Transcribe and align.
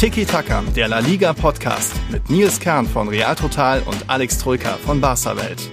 Tiki 0.00 0.24
Taka, 0.24 0.62
der 0.74 0.88
La 0.88 1.00
Liga 1.00 1.34
Podcast 1.34 1.92
mit 2.10 2.30
Nils 2.30 2.58
Kern 2.58 2.86
von 2.86 3.08
Real 3.08 3.36
Total 3.36 3.82
und 3.82 4.08
Alex 4.08 4.38
Troika 4.38 4.78
von 4.78 4.98
Barca 4.98 5.36
Welt. 5.36 5.70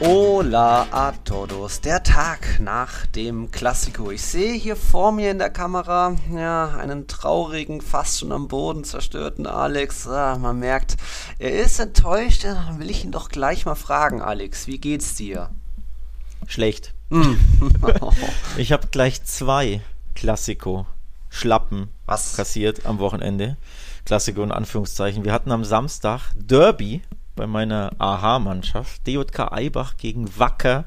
Hola 0.00 0.86
a 0.90 1.12
todos. 1.22 1.82
Der 1.82 2.02
Tag 2.02 2.60
nach 2.60 3.04
dem 3.04 3.50
Klassiko. 3.50 4.10
Ich 4.10 4.22
sehe 4.22 4.54
hier 4.54 4.76
vor 4.76 5.12
mir 5.12 5.30
in 5.30 5.38
der 5.38 5.50
Kamera 5.50 6.16
ja, 6.34 6.78
einen 6.78 7.08
traurigen, 7.08 7.82
fast 7.82 8.20
schon 8.20 8.32
am 8.32 8.48
Boden 8.48 8.84
zerstörten 8.84 9.46
Alex. 9.46 10.08
Ah, 10.08 10.38
man 10.38 10.58
merkt, 10.58 10.96
er 11.38 11.60
ist 11.60 11.78
enttäuscht. 11.78 12.44
Dann 12.44 12.78
will 12.78 12.88
ich 12.88 13.04
ihn 13.04 13.12
doch 13.12 13.28
gleich 13.28 13.66
mal 13.66 13.74
fragen, 13.74 14.22
Alex. 14.22 14.66
Wie 14.66 14.78
geht's 14.78 15.14
dir? 15.14 15.50
Schlecht. 16.48 16.94
ich 18.56 18.72
habe 18.72 18.88
gleich 18.90 19.22
zwei 19.22 19.80
Klassiko-Schlappen 20.14 21.88
Was? 22.06 22.36
kassiert 22.36 22.86
am 22.86 22.98
Wochenende. 22.98 23.56
Klassiko 24.04 24.42
in 24.42 24.50
Anführungszeichen. 24.50 25.24
Wir 25.24 25.32
hatten 25.32 25.52
am 25.52 25.64
Samstag 25.64 26.32
Derby 26.34 27.02
bei 27.36 27.46
meiner 27.46 27.92
AHA-Mannschaft, 27.98 29.06
DJK 29.06 29.52
Eibach 29.52 29.96
gegen 29.96 30.26
Wacker 30.38 30.86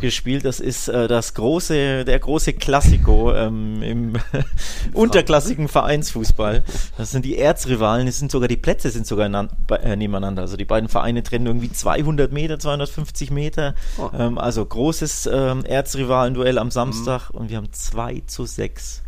gespielt. 0.00 0.44
Das 0.44 0.60
ist 0.60 0.88
äh, 0.88 1.08
das 1.08 1.34
große, 1.34 2.04
der 2.04 2.18
große 2.18 2.52
Klassiko 2.54 3.32
ähm, 3.34 3.82
im 3.82 4.12
unterklassigen 4.92 5.68
Vereinsfußball. 5.68 6.64
Das 6.96 7.10
sind 7.10 7.24
die 7.24 7.36
Erzrivalen. 7.36 8.06
Es 8.06 8.18
sind 8.18 8.30
sogar 8.30 8.48
die 8.48 8.56
Plätze 8.56 8.90
sind 8.90 9.06
sogar 9.06 9.28
äh, 9.70 9.96
nebeneinander. 9.96 10.42
Also 10.42 10.56
die 10.56 10.64
beiden 10.64 10.88
Vereine 10.88 11.22
trennen 11.22 11.46
irgendwie 11.46 11.72
200 11.72 12.32
Meter, 12.32 12.58
250 12.58 13.30
Meter. 13.30 13.74
Oh. 13.98 14.10
Ähm, 14.16 14.38
also 14.38 14.64
großes 14.64 15.28
ähm, 15.32 15.64
Erzrivalenduell 15.64 16.58
am 16.58 16.70
Samstag 16.70 17.30
und 17.30 17.50
wir 17.50 17.56
haben 17.56 17.72
2 17.72 18.22
zu 18.26 18.44
6 18.44 19.02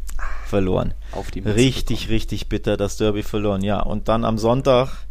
verloren. 0.47 0.94
Auf 1.12 1.31
die 1.31 1.42
Mütze 1.42 1.56
Richtig, 1.56 2.09
richtig 2.09 2.48
bitter 2.48 2.77
das 2.77 2.97
Derby 2.97 3.22
verloren. 3.22 3.62
Ja, 3.62 3.81
und 3.81 4.09
dann 4.09 4.25
am 4.25 4.39
Sonntag 4.39 5.06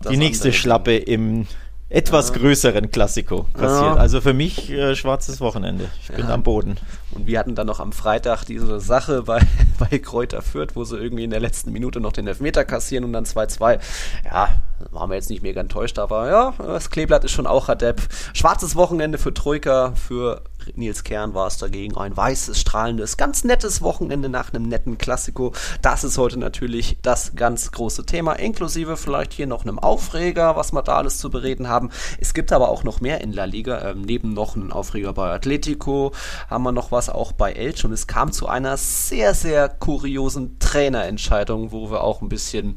Das 0.00 0.12
die 0.12 0.18
nächste 0.18 0.48
andere. 0.48 0.60
Schlappe 0.60 0.96
im 0.96 1.46
etwas 1.90 2.32
größeren 2.32 2.92
Klassiko 2.92 3.46
passiert. 3.52 3.96
Ja. 3.96 3.96
Also 3.96 4.20
für 4.20 4.32
mich 4.32 4.70
äh, 4.70 4.94
schwarzes 4.94 5.40
Wochenende. 5.40 5.88
Ich 6.00 6.14
bin 6.14 6.26
am 6.26 6.44
Boden. 6.44 6.76
Und 7.10 7.26
wir 7.26 7.38
hatten 7.40 7.56
dann 7.56 7.66
noch 7.66 7.80
am 7.80 7.90
Freitag 7.90 8.44
diese 8.44 8.78
Sache 8.78 9.24
bei, 9.24 9.40
bei 9.78 9.98
Kräuter 9.98 10.40
Fürth, 10.40 10.76
wo 10.76 10.84
sie 10.84 10.96
irgendwie 10.96 11.24
in 11.24 11.30
der 11.30 11.40
letzten 11.40 11.72
Minute 11.72 11.98
noch 12.00 12.12
den 12.12 12.28
Elfmeter 12.28 12.64
kassieren 12.64 13.04
und 13.04 13.12
dann 13.12 13.24
2-2. 13.24 13.80
Ja, 14.24 14.50
waren 14.92 15.10
wir 15.10 15.16
jetzt 15.16 15.30
nicht 15.30 15.42
mega 15.42 15.60
enttäuscht, 15.60 15.98
aber 15.98 16.30
ja, 16.30 16.54
das 16.58 16.90
Kleeblatt 16.90 17.24
ist 17.24 17.32
schon 17.32 17.48
auch 17.48 17.68
Adept. 17.68 18.08
Schwarzes 18.34 18.76
Wochenende 18.76 19.18
für 19.18 19.34
Troika, 19.34 19.92
für 19.96 20.42
Nils 20.74 21.04
Kern 21.04 21.34
war 21.34 21.46
es 21.46 21.58
dagegen 21.58 21.96
ein 21.96 22.16
weißes, 22.16 22.60
strahlendes, 22.60 23.16
ganz 23.16 23.44
nettes 23.44 23.82
Wochenende 23.82 24.28
nach 24.28 24.52
einem 24.52 24.64
netten 24.64 24.98
Klassiko. 24.98 25.52
Das 25.82 26.04
ist 26.04 26.18
heute 26.18 26.38
natürlich 26.38 26.98
das 27.02 27.34
ganz 27.34 27.72
große 27.72 28.06
Thema, 28.06 28.34
inklusive 28.34 28.96
vielleicht 28.96 29.32
hier 29.32 29.46
noch 29.46 29.64
einem 29.64 29.78
Aufreger, 29.78 30.56
was 30.56 30.72
wir 30.72 30.82
da 30.82 30.96
alles 30.96 31.18
zu 31.18 31.30
bereden 31.30 31.68
haben. 31.68 31.90
Es 32.18 32.34
gibt 32.34 32.52
aber 32.52 32.68
auch 32.68 32.84
noch 32.84 33.00
mehr 33.00 33.20
in 33.20 33.32
La 33.32 33.44
Liga, 33.44 33.90
ähm, 33.90 34.02
neben 34.02 34.32
noch 34.32 34.56
einen 34.56 34.72
Aufreger 34.72 35.12
bei 35.12 35.30
Atletico, 35.30 36.12
haben 36.48 36.64
wir 36.64 36.72
noch 36.72 36.92
was 36.92 37.08
auch 37.08 37.32
bei 37.32 37.52
Elche 37.52 37.86
und 37.86 37.92
es 37.92 38.06
kam 38.06 38.32
zu 38.32 38.46
einer 38.46 38.76
sehr, 38.76 39.34
sehr 39.34 39.68
kuriosen 39.68 40.58
Trainerentscheidung, 40.58 41.72
wo 41.72 41.90
wir 41.90 42.02
auch 42.02 42.22
ein 42.22 42.28
bisschen, 42.28 42.74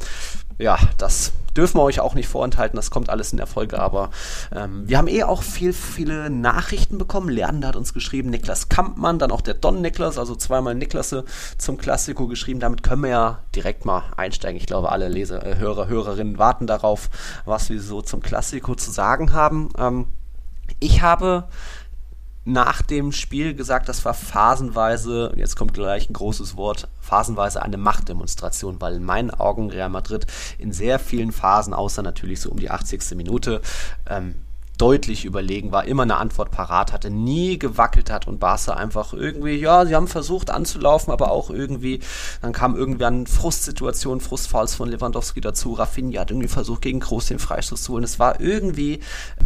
ja, 0.57 0.77
das 0.97 1.33
dürfen 1.55 1.77
wir 1.77 1.83
euch 1.83 1.99
auch 1.99 2.15
nicht 2.15 2.27
vorenthalten, 2.27 2.75
das 2.75 2.91
kommt 2.91 3.09
alles 3.09 3.31
in 3.31 3.37
der 3.37 3.47
Folge, 3.47 3.79
aber 3.79 4.09
ähm, 4.53 4.87
wir 4.87 4.97
haben 4.97 5.07
eh 5.07 5.23
auch 5.23 5.43
viel, 5.43 5.73
viele 5.73 6.29
Nachrichten 6.29 6.97
bekommen. 6.97 7.29
Leander 7.29 7.69
hat 7.69 7.75
uns 7.75 7.93
geschrieben, 7.93 8.29
Niklas 8.29 8.69
Kampmann, 8.69 9.19
dann 9.19 9.31
auch 9.31 9.41
der 9.41 9.53
Don 9.53 9.81
Niklas, 9.81 10.17
also 10.17 10.35
zweimal 10.35 10.75
Niklasse 10.75 11.25
zum 11.57 11.77
Klassiko 11.77 12.27
geschrieben. 12.27 12.59
Damit 12.59 12.83
können 12.83 13.03
wir 13.03 13.09
ja 13.09 13.39
direkt 13.55 13.85
mal 13.85 14.03
einsteigen. 14.17 14.57
Ich 14.57 14.65
glaube, 14.65 14.91
alle 14.91 15.07
Leser, 15.07 15.45
äh, 15.45 15.57
Hörer, 15.57 15.87
Hörerinnen 15.87 16.37
warten 16.37 16.67
darauf, 16.67 17.09
was 17.45 17.69
wir 17.69 17.81
so 17.81 18.01
zum 18.01 18.21
Klassiko 18.21 18.75
zu 18.75 18.91
sagen 18.91 19.33
haben. 19.33 19.69
Ähm, 19.77 20.07
ich 20.79 21.01
habe 21.01 21.45
nach 22.45 22.81
dem 22.81 23.11
Spiel 23.11 23.53
gesagt, 23.53 23.87
das 23.87 24.03
war 24.03 24.13
phasenweise, 24.13 25.31
jetzt 25.35 25.55
kommt 25.55 25.73
gleich 25.73 26.09
ein 26.09 26.13
großes 26.13 26.57
Wort, 26.57 26.89
phasenweise 26.99 27.61
eine 27.61 27.77
Machtdemonstration, 27.77 28.81
weil 28.81 28.95
in 28.95 29.03
meinen 29.03 29.31
Augen 29.31 29.69
Real 29.69 29.89
Madrid 29.89 30.27
in 30.57 30.73
sehr 30.73 30.99
vielen 30.99 31.31
Phasen, 31.31 31.73
außer 31.73 32.01
natürlich 32.01 32.41
so 32.41 32.51
um 32.51 32.57
die 32.57 32.69
80. 32.69 33.15
Minute, 33.15 33.61
ähm, 34.09 34.35
deutlich 34.83 35.23
überlegen 35.23 35.71
war, 35.71 35.85
immer 35.85 36.03
eine 36.03 36.17
Antwort 36.17 36.51
parat 36.51 36.91
hatte, 36.91 37.09
nie 37.09 37.57
gewackelt 37.57 38.11
hat 38.11 38.27
und 38.27 38.41
Barca 38.41 38.73
einfach 38.73 39.13
irgendwie, 39.13 39.55
ja, 39.55 39.85
sie 39.85 39.95
haben 39.95 40.09
versucht 40.09 40.49
anzulaufen, 40.49 41.13
aber 41.13 41.31
auch 41.31 41.49
irgendwie, 41.49 42.01
dann 42.41 42.51
kam 42.51 42.75
irgendwann 42.75 43.25
Frustsituation, 43.25 44.19
Frustfouls 44.19 44.75
von 44.75 44.89
Lewandowski 44.89 45.39
dazu, 45.39 45.71
Rafinha 45.71 46.19
hat 46.19 46.31
irgendwie 46.31 46.49
versucht, 46.49 46.81
gegen 46.81 46.99
Groß 46.99 47.27
den 47.27 47.39
Freistoß 47.39 47.81
zu 47.81 47.93
holen. 47.93 48.03
Es 48.03 48.19
war 48.19 48.41
irgendwie 48.41 48.99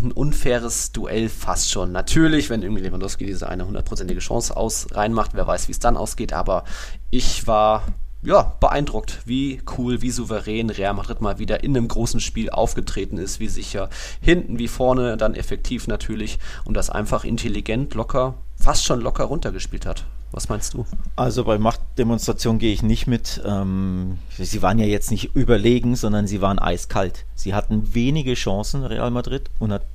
ein 0.03 0.11
unfaires 0.11 0.91
Duell 0.91 1.29
fast 1.29 1.69
schon. 1.69 1.91
Natürlich, 1.91 2.49
wenn 2.49 2.63
irgendwie 2.63 2.81
Lewandowski 2.81 3.27
diese 3.27 3.47
eine 3.47 3.67
hundertprozentige 3.67 4.21
Chance 4.21 4.57
aus 4.57 4.87
reinmacht, 4.89 5.35
wer 5.35 5.45
weiß, 5.45 5.67
wie 5.67 5.73
es 5.73 5.77
dann 5.77 5.97
ausgeht, 5.97 6.33
aber 6.33 6.63
ich 7.11 7.45
war 7.45 7.83
ja, 8.23 8.55
beeindruckt, 8.59 9.21
wie 9.25 9.61
cool, 9.77 10.01
wie 10.01 10.11
souverän 10.11 10.69
Real 10.69 10.93
Madrid 10.93 11.21
mal 11.21 11.39
wieder 11.39 11.63
in 11.63 11.77
einem 11.77 11.87
großen 11.87 12.19
Spiel 12.19 12.49
aufgetreten 12.49 13.17
ist, 13.17 13.39
wie 13.39 13.47
sicher 13.47 13.89
hinten 14.21 14.59
wie 14.59 14.67
vorne, 14.67 15.17
dann 15.17 15.35
effektiv 15.35 15.87
natürlich 15.87 16.39
und 16.65 16.75
das 16.75 16.89
einfach 16.89 17.23
intelligent, 17.23 17.93
locker, 17.93 18.35
fast 18.55 18.85
schon 18.85 19.01
locker 19.01 19.25
runtergespielt 19.25 19.85
hat. 19.85 20.05
Was 20.31 20.49
meinst 20.49 20.73
du? 20.73 20.85
Also 21.15 21.45
bei 21.45 21.57
Machtdemonstration 21.57 22.59
gehe 22.59 22.73
ich 22.73 22.83
nicht 22.83 23.07
mit. 23.07 23.41
Ähm, 23.45 24.17
sie 24.37 24.61
waren 24.61 24.77
ja 24.77 24.85
jetzt 24.85 25.09
nicht 25.09 25.35
überlegen, 25.35 25.95
sondern 25.95 26.27
sie 26.27 26.41
waren 26.41 26.59
eiskalt. 26.59 27.25
Sie 27.33 27.53
hatten 27.53 27.93
wenige 27.93 28.33
Chancen, 28.33 28.83
Real 28.83 29.09
Madrid, 29.09 29.49
und, 29.59 29.71
hat, 29.71 29.85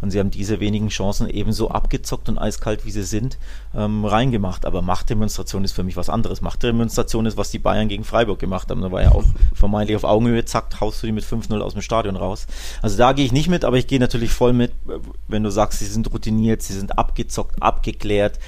und 0.00 0.10
sie 0.10 0.18
haben 0.18 0.30
diese 0.30 0.60
wenigen 0.60 0.88
Chancen 0.88 1.28
ebenso 1.28 1.70
abgezockt 1.70 2.28
und 2.28 2.38
eiskalt, 2.38 2.84
wie 2.84 2.90
sie 2.90 3.02
sind, 3.02 3.38
ähm, 3.74 4.04
reingemacht. 4.04 4.66
Aber 4.66 4.82
Machtdemonstration 4.82 5.64
ist 5.64 5.72
für 5.72 5.82
mich 5.82 5.96
was 5.96 6.08
anderes. 6.08 6.40
Machtdemonstration 6.40 7.26
ist, 7.26 7.36
was 7.36 7.50
die 7.50 7.58
Bayern 7.58 7.88
gegen 7.88 8.04
Freiburg 8.04 8.38
gemacht 8.38 8.70
haben. 8.70 8.82
Da 8.82 8.92
war 8.92 9.02
ja 9.02 9.12
auch 9.12 9.24
vermeintlich 9.54 9.96
auf 9.96 10.04
Augenhöhe, 10.04 10.44
zack, 10.44 10.80
haust 10.80 11.02
du 11.02 11.06
die 11.06 11.12
mit 11.12 11.24
5-0 11.24 11.58
aus 11.60 11.72
dem 11.72 11.82
Stadion 11.82 12.16
raus. 12.16 12.46
Also 12.82 12.96
da 12.96 13.12
gehe 13.12 13.24
ich 13.24 13.32
nicht 13.32 13.48
mit, 13.48 13.64
aber 13.64 13.78
ich 13.78 13.86
gehe 13.86 14.00
natürlich 14.00 14.30
voll 14.30 14.52
mit, 14.52 14.72
wenn 15.28 15.42
du 15.42 15.50
sagst, 15.50 15.78
sie 15.78 15.86
sind 15.86 16.12
routiniert, 16.12 16.62
sie 16.62 16.74
sind 16.74 16.98
abgezockt, 16.98 17.62
abgeklärt, 17.62 18.38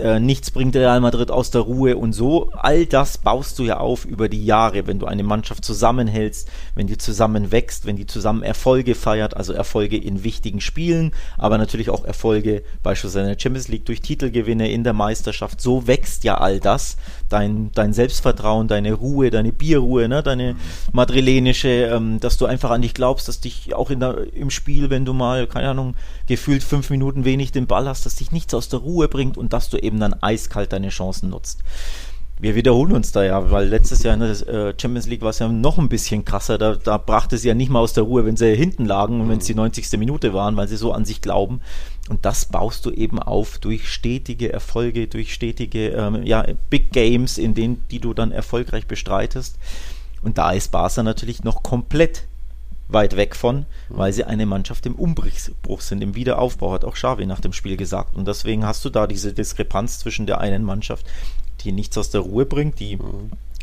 äh, 0.00 0.20
nichts 0.20 0.50
bringt 0.50 0.76
Real 0.76 1.00
Madrid 1.00 1.30
aus 1.30 1.50
der 1.50 1.62
Ruhe 1.62 1.96
und 1.96 2.12
so. 2.12 2.50
All 2.52 2.86
das 2.86 3.18
baust 3.18 3.58
du 3.58 3.64
ja 3.64 3.78
auf 3.78 4.04
über 4.04 4.28
die 4.28 4.44
Jahre, 4.44 4.86
wenn 4.86 4.98
du 4.98 5.06
eine 5.06 5.22
Mannschaft 5.22 5.64
zusammenhältst, 5.64 6.48
wenn 6.74 6.86
die 6.86 6.98
zusammen 6.98 7.52
wächst, 7.52 7.86
wenn 7.86 7.96
die 7.96 8.06
zusammen 8.06 8.42
Erfolge 8.42 8.94
feiert, 8.94 9.36
also 9.36 9.52
Erfolge 9.52 9.96
in 9.96 10.24
wichtigen 10.24 10.60
Spielen, 10.60 10.87
aber 11.36 11.58
natürlich 11.58 11.90
auch 11.90 12.04
Erfolge 12.04 12.62
beispielsweise 12.82 13.20
in 13.20 13.34
der 13.34 13.40
Champions 13.40 13.68
League 13.68 13.86
durch 13.86 14.00
Titelgewinne 14.00 14.70
in 14.70 14.84
der 14.84 14.92
Meisterschaft. 14.92 15.60
So 15.60 15.86
wächst 15.86 16.24
ja 16.24 16.38
all 16.38 16.60
das. 16.60 16.96
Dein, 17.28 17.70
dein 17.74 17.92
Selbstvertrauen, 17.92 18.68
deine 18.68 18.94
Ruhe, 18.94 19.30
deine 19.30 19.52
Bierruhe, 19.52 20.08
ne, 20.08 20.22
deine 20.22 20.56
madrilenische, 20.92 21.68
ähm, 21.68 22.20
dass 22.20 22.38
du 22.38 22.46
einfach 22.46 22.70
an 22.70 22.82
dich 22.82 22.94
glaubst, 22.94 23.28
dass 23.28 23.40
dich 23.40 23.74
auch 23.74 23.90
in 23.90 24.00
der, 24.00 24.32
im 24.34 24.50
Spiel, 24.50 24.90
wenn 24.90 25.04
du 25.04 25.12
mal, 25.12 25.46
keine 25.46 25.68
Ahnung, 25.68 25.94
gefühlt 26.26 26.62
fünf 26.62 26.90
Minuten 26.90 27.24
wenig 27.24 27.52
den 27.52 27.66
Ball 27.66 27.88
hast, 27.88 28.06
dass 28.06 28.16
dich 28.16 28.32
nichts 28.32 28.54
aus 28.54 28.68
der 28.68 28.80
Ruhe 28.80 29.08
bringt 29.08 29.36
und 29.36 29.52
dass 29.52 29.68
du 29.70 29.76
eben 29.76 30.00
dann 30.00 30.14
eiskalt 30.22 30.72
deine 30.72 30.88
Chancen 30.88 31.30
nutzt. 31.30 31.60
Wir 32.40 32.54
wiederholen 32.54 32.92
uns 32.92 33.10
da 33.10 33.24
ja, 33.24 33.50
weil 33.50 33.66
letztes 33.66 34.04
Jahr 34.04 34.14
in 34.14 34.20
der 34.20 34.30
äh, 34.48 34.74
Champions 34.80 35.08
League 35.08 35.22
war 35.22 35.30
es 35.30 35.40
ja 35.40 35.48
noch 35.48 35.78
ein 35.78 35.88
bisschen 35.88 36.24
krasser. 36.24 36.56
Da, 36.56 36.76
da 36.76 36.96
brachte 36.96 37.36
sie 37.36 37.48
ja 37.48 37.54
nicht 37.54 37.68
mal 37.68 37.80
aus 37.80 37.94
der 37.94 38.04
Ruhe, 38.04 38.24
wenn 38.24 38.36
sie 38.36 38.54
hinten 38.54 38.84
lagen 38.84 39.20
und 39.20 39.28
wenn 39.28 39.38
es 39.38 39.46
die 39.46 39.56
90. 39.56 39.98
Minute 39.98 40.32
waren, 40.34 40.56
weil 40.56 40.68
sie 40.68 40.76
so 40.76 40.92
an 40.92 41.04
sich 41.04 41.20
glauben. 41.20 41.60
Und 42.08 42.24
das 42.24 42.44
baust 42.44 42.86
du 42.86 42.92
eben 42.92 43.18
auf 43.18 43.58
durch 43.58 43.88
stetige 43.88 44.52
Erfolge, 44.52 45.08
durch 45.08 45.34
stetige 45.34 45.88
ähm, 45.88 46.22
ja, 46.22 46.46
Big 46.70 46.92
Games, 46.92 47.38
in 47.38 47.54
denen 47.54 47.82
die 47.90 47.98
du 47.98 48.14
dann 48.14 48.30
erfolgreich 48.30 48.86
bestreitest. 48.86 49.58
Und 50.22 50.38
da 50.38 50.52
ist 50.52 50.70
Barca 50.70 51.02
natürlich 51.02 51.42
noch 51.42 51.64
komplett 51.64 52.24
weit 52.88 53.16
weg 53.16 53.36
von, 53.36 53.66
weil 53.88 54.12
sie 54.12 54.24
eine 54.24 54.46
Mannschaft 54.46 54.86
im 54.86 54.94
Umbruch 54.94 55.80
sind, 55.80 56.02
im 56.02 56.14
Wiederaufbau, 56.14 56.72
hat 56.72 56.84
auch 56.84 56.94
Xavi 56.94 57.26
nach 57.26 57.40
dem 57.40 57.52
Spiel 57.52 57.76
gesagt. 57.76 58.16
Und 58.16 58.26
deswegen 58.26 58.64
hast 58.64 58.84
du 58.84 58.90
da 58.90 59.06
diese 59.06 59.34
Diskrepanz 59.34 59.98
zwischen 59.98 60.26
der 60.26 60.40
einen 60.40 60.64
Mannschaft, 60.64 61.06
die 61.68 61.72
nichts 61.72 61.98
aus 61.98 62.10
der 62.10 62.22
Ruhe 62.22 62.46
bringt, 62.46 62.80
die 62.80 62.98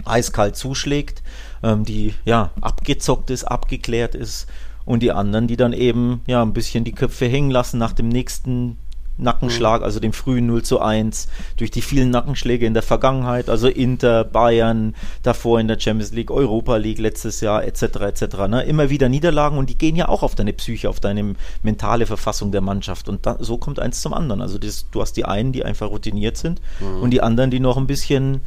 eiskalt 0.05 0.55
zuschlägt, 0.55 1.23
ähm, 1.63 1.83
die 1.83 2.13
ja 2.23 2.51
abgezockt 2.61 3.31
ist, 3.31 3.45
abgeklärt 3.45 4.13
ist 4.13 4.47
und 4.85 5.01
die 5.01 5.11
anderen, 5.11 5.47
die 5.47 5.57
dann 5.57 5.73
eben 5.73 6.21
ja 6.27 6.43
ein 6.43 6.53
bisschen 6.53 6.83
die 6.83 6.91
Köpfe 6.91 7.25
hängen 7.25 7.49
lassen 7.49 7.79
nach 7.79 7.93
dem 7.93 8.09
nächsten 8.09 8.77
Nackenschlag, 9.17 9.81
also 9.81 9.99
dem 9.99 10.13
frühen 10.13 10.47
0 10.47 10.63
zu 10.63 10.81
1, 10.81 11.27
durch 11.57 11.71
die 11.71 11.81
vielen 11.81 12.09
Nackenschläge 12.09 12.65
in 12.65 12.73
der 12.73 12.83
Vergangenheit, 12.83 13.49
also 13.49 13.67
Inter, 13.67 14.23
Bayern, 14.23 14.95
davor 15.23 15.59
in 15.59 15.67
der 15.67 15.79
Champions 15.79 16.11
League, 16.11 16.31
Europa 16.31 16.77
League 16.77 16.99
letztes 16.99 17.41
Jahr, 17.41 17.63
etc. 17.63 17.83
etc. 17.83 18.23
Ne? 18.49 18.63
Immer 18.63 18.89
wieder 18.89 19.09
Niederlagen 19.09 19.57
und 19.57 19.69
die 19.69 19.77
gehen 19.77 19.95
ja 19.95 20.09
auch 20.09 20.23
auf 20.23 20.35
deine 20.35 20.53
Psyche, 20.53 20.89
auf 20.89 20.99
deine 20.99 21.35
mentale 21.63 22.05
Verfassung 22.05 22.51
der 22.51 22.61
Mannschaft. 22.61 23.07
Und 23.07 23.25
da, 23.25 23.37
so 23.39 23.57
kommt 23.57 23.79
eins 23.79 24.01
zum 24.01 24.13
anderen. 24.13 24.41
Also 24.41 24.57
das, 24.57 24.85
du 24.91 25.01
hast 25.01 25.13
die 25.13 25.25
einen, 25.25 25.51
die 25.51 25.63
einfach 25.63 25.89
routiniert 25.89 26.37
sind 26.37 26.61
mhm. 26.79 27.01
und 27.01 27.11
die 27.11 27.21
anderen, 27.21 27.51
die 27.51 27.59
noch 27.59 27.77
ein 27.77 27.87
bisschen 27.87 28.41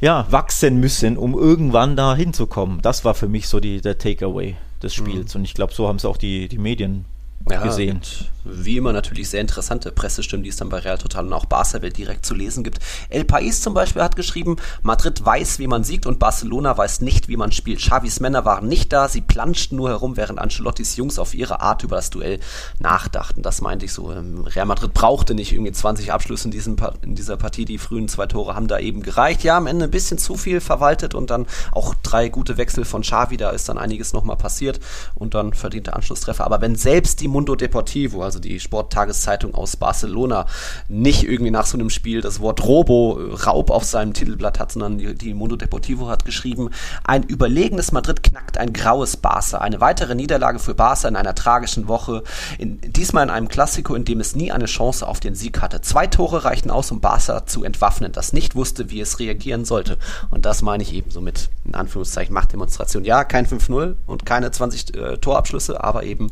ja, 0.00 0.26
wachsen 0.30 0.80
müssen, 0.80 1.18
um 1.18 1.34
irgendwann 1.34 1.96
da 1.96 2.14
hinzukommen. 2.14 2.80
Das 2.80 3.04
war 3.04 3.14
für 3.14 3.28
mich 3.28 3.48
so 3.48 3.60
die, 3.60 3.80
der 3.80 3.98
Takeaway 3.98 4.56
des 4.82 4.94
Spiels. 4.94 5.34
Mhm. 5.34 5.40
Und 5.40 5.44
ich 5.44 5.54
glaube, 5.54 5.74
so 5.74 5.88
haben 5.88 5.96
es 5.96 6.04
auch 6.04 6.16
die, 6.16 6.48
die 6.48 6.58
Medien 6.58 7.04
ja, 7.48 7.62
gesehen. 7.62 8.00
Wie 8.44 8.78
immer 8.78 8.92
natürlich 8.92 9.28
sehr 9.28 9.42
interessante 9.42 9.92
Pressestimmen, 9.92 10.42
die 10.42 10.48
es 10.48 10.56
dann 10.56 10.70
bei 10.70 10.78
Real 10.78 10.96
Total 10.96 11.26
und 11.26 11.32
auch 11.32 11.44
Barca 11.44 11.82
Welt 11.82 11.98
direkt 11.98 12.24
zu 12.24 12.34
lesen 12.34 12.64
gibt. 12.64 12.78
El 13.10 13.24
Pais 13.24 13.60
zum 13.60 13.74
Beispiel 13.74 14.02
hat 14.02 14.16
geschrieben, 14.16 14.56
Madrid 14.82 15.24
weiß, 15.24 15.58
wie 15.58 15.66
man 15.66 15.84
siegt 15.84 16.06
und 16.06 16.18
Barcelona 16.18 16.76
weiß 16.76 17.02
nicht, 17.02 17.28
wie 17.28 17.36
man 17.36 17.52
spielt. 17.52 17.80
Xavis 17.80 18.20
Männer 18.20 18.46
waren 18.46 18.66
nicht 18.66 18.92
da, 18.92 19.08
sie 19.08 19.20
planschten 19.20 19.76
nur 19.76 19.90
herum, 19.90 20.16
während 20.16 20.38
Ancelottis 20.38 20.96
Jungs 20.96 21.18
auf 21.18 21.34
ihre 21.34 21.60
Art 21.60 21.82
über 21.82 21.96
das 21.96 22.08
Duell 22.08 22.40
nachdachten. 22.78 23.42
Das 23.42 23.60
meinte 23.60 23.84
ich 23.84 23.92
so. 23.92 24.10
Ähm, 24.10 24.44
Real 24.46 24.66
Madrid 24.66 24.94
brauchte 24.94 25.34
nicht 25.34 25.52
irgendwie 25.52 25.72
20 25.72 26.12
Abschlüsse 26.12 26.46
in, 26.46 26.50
diesem, 26.50 26.76
in 27.02 27.14
dieser 27.14 27.36
Partie. 27.36 27.66
Die 27.66 27.78
frühen 27.78 28.08
zwei 28.08 28.26
Tore 28.26 28.54
haben 28.54 28.68
da 28.68 28.78
eben 28.78 29.02
gereicht. 29.02 29.44
Ja, 29.44 29.58
am 29.58 29.66
Ende 29.66 29.84
ein 29.84 29.90
bisschen 29.90 30.16
zu 30.16 30.36
viel 30.36 30.60
verwaltet 30.60 31.14
und 31.14 31.30
dann 31.30 31.46
auch 31.72 31.94
drei 32.02 32.30
gute 32.30 32.56
Wechsel 32.56 32.86
von 32.86 33.02
Xavi, 33.02 33.36
da 33.36 33.50
ist 33.50 33.68
dann 33.68 33.76
einiges 33.76 34.14
nochmal 34.14 34.36
passiert 34.36 34.80
und 35.14 35.34
dann 35.34 35.52
verdiente 35.52 35.94
Anschlusstreffer. 35.94 36.44
Aber 36.44 36.62
wenn 36.62 36.74
selbst 36.74 37.20
die 37.20 37.28
Mundo 37.30 37.54
Deportivo, 37.54 38.22
also 38.22 38.38
die 38.38 38.60
Sporttageszeitung 38.60 39.54
aus 39.54 39.76
Barcelona, 39.76 40.46
nicht 40.88 41.24
irgendwie 41.24 41.50
nach 41.50 41.66
so 41.66 41.78
einem 41.78 41.90
Spiel 41.90 42.20
das 42.20 42.40
Wort 42.40 42.64
Robo-Raub 42.64 43.70
auf 43.70 43.84
seinem 43.84 44.12
Titelblatt 44.12 44.58
hat, 44.58 44.72
sondern 44.72 44.98
die, 44.98 45.14
die 45.14 45.34
Mundo 45.34 45.56
Deportivo 45.56 46.08
hat 46.08 46.24
geschrieben, 46.24 46.70
ein 47.04 47.22
überlegenes 47.22 47.92
Madrid 47.92 48.22
knackt 48.22 48.58
ein 48.58 48.72
graues 48.72 49.16
Barca. 49.16 49.58
Eine 49.58 49.80
weitere 49.80 50.14
Niederlage 50.14 50.58
für 50.58 50.74
Barca 50.74 51.08
in 51.08 51.16
einer 51.16 51.34
tragischen 51.34 51.88
Woche, 51.88 52.22
in, 52.58 52.80
diesmal 52.80 53.24
in 53.24 53.30
einem 53.30 53.48
Klassiko, 53.48 53.94
in 53.94 54.04
dem 54.04 54.20
es 54.20 54.36
nie 54.36 54.52
eine 54.52 54.66
Chance 54.66 55.06
auf 55.06 55.20
den 55.20 55.34
Sieg 55.34 55.60
hatte. 55.62 55.80
Zwei 55.80 56.06
Tore 56.06 56.44
reichten 56.44 56.70
aus, 56.70 56.90
um 56.90 57.00
Barca 57.00 57.46
zu 57.46 57.64
entwaffnen, 57.64 58.12
das 58.12 58.32
nicht 58.32 58.54
wusste, 58.54 58.90
wie 58.90 59.00
es 59.00 59.18
reagieren 59.18 59.64
sollte. 59.64 59.98
Und 60.30 60.44
das 60.46 60.62
meine 60.62 60.82
ich 60.82 60.92
eben 60.92 61.10
so 61.10 61.20
mit, 61.20 61.50
in 61.64 61.74
Anführungszeichen, 61.74 62.34
Machtdemonstration. 62.34 63.04
Ja, 63.04 63.24
kein 63.24 63.46
5-0 63.46 63.94
und 64.06 64.26
keine 64.26 64.50
20 64.50 64.94
äh, 64.94 65.18
Torabschlüsse, 65.18 65.82
aber 65.82 66.04
eben 66.04 66.30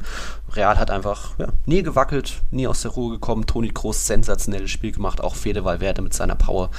Real 0.54 0.78
hat 0.78 0.90
einfach 0.90 1.38
ja, 1.38 1.48
nie 1.66 1.82
gewackelt, 1.82 2.40
nie 2.50 2.66
aus 2.66 2.82
der 2.82 2.92
Ruhe 2.92 3.12
gekommen. 3.12 3.46
Toni 3.46 3.70
Kroos 3.70 4.06
sensationelles 4.06 4.70
Spiel 4.70 4.92
gemacht, 4.92 5.22
auch 5.22 5.34
Fede 5.34 5.64
Valverde 5.64 6.02
mit 6.02 6.14
seiner 6.14 6.34
Power, 6.34 6.70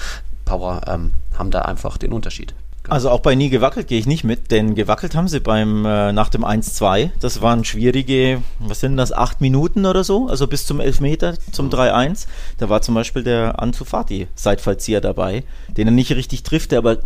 Power 0.45 0.81
ähm, 0.87 1.11
haben 1.37 1.51
da 1.51 1.61
einfach 1.61 1.97
den 1.97 2.11
Unterschied. 2.11 2.53
Also 2.87 3.11
auch 3.11 3.19
bei 3.19 3.35
nie 3.35 3.49
gewackelt 3.49 3.87
gehe 3.87 3.99
ich 3.99 4.07
nicht 4.07 4.23
mit, 4.23 4.49
denn 4.49 4.73
gewackelt 4.73 5.13
haben 5.13 5.27
sie 5.27 5.39
beim 5.39 5.85
äh, 5.85 6.11
nach 6.11 6.29
dem 6.29 6.43
1-2. 6.43 7.11
Das 7.19 7.41
waren 7.41 7.63
schwierige, 7.63 8.41
was 8.57 8.79
sind 8.79 8.97
das, 8.97 9.11
acht 9.11 9.41
Minuten 9.41 9.85
oder 9.85 10.03
so, 10.03 10.27
also 10.27 10.47
bis 10.47 10.65
zum 10.65 10.79
Elfmeter, 10.79 11.35
zum 11.51 11.67
mhm. 11.67 11.73
3-1. 11.73 12.27
Da 12.57 12.69
war 12.69 12.81
zum 12.81 12.95
Beispiel 12.95 13.23
der 13.23 13.61
Ansu 13.61 13.85
Fati 13.85 14.27
Seitfallzieher 14.33 15.01
dabei, 15.01 15.43
den 15.77 15.87
er 15.87 15.91
nicht 15.91 16.11
richtig 16.11 16.41
trifft, 16.41 16.71
der 16.71 16.79
aber 16.79 16.97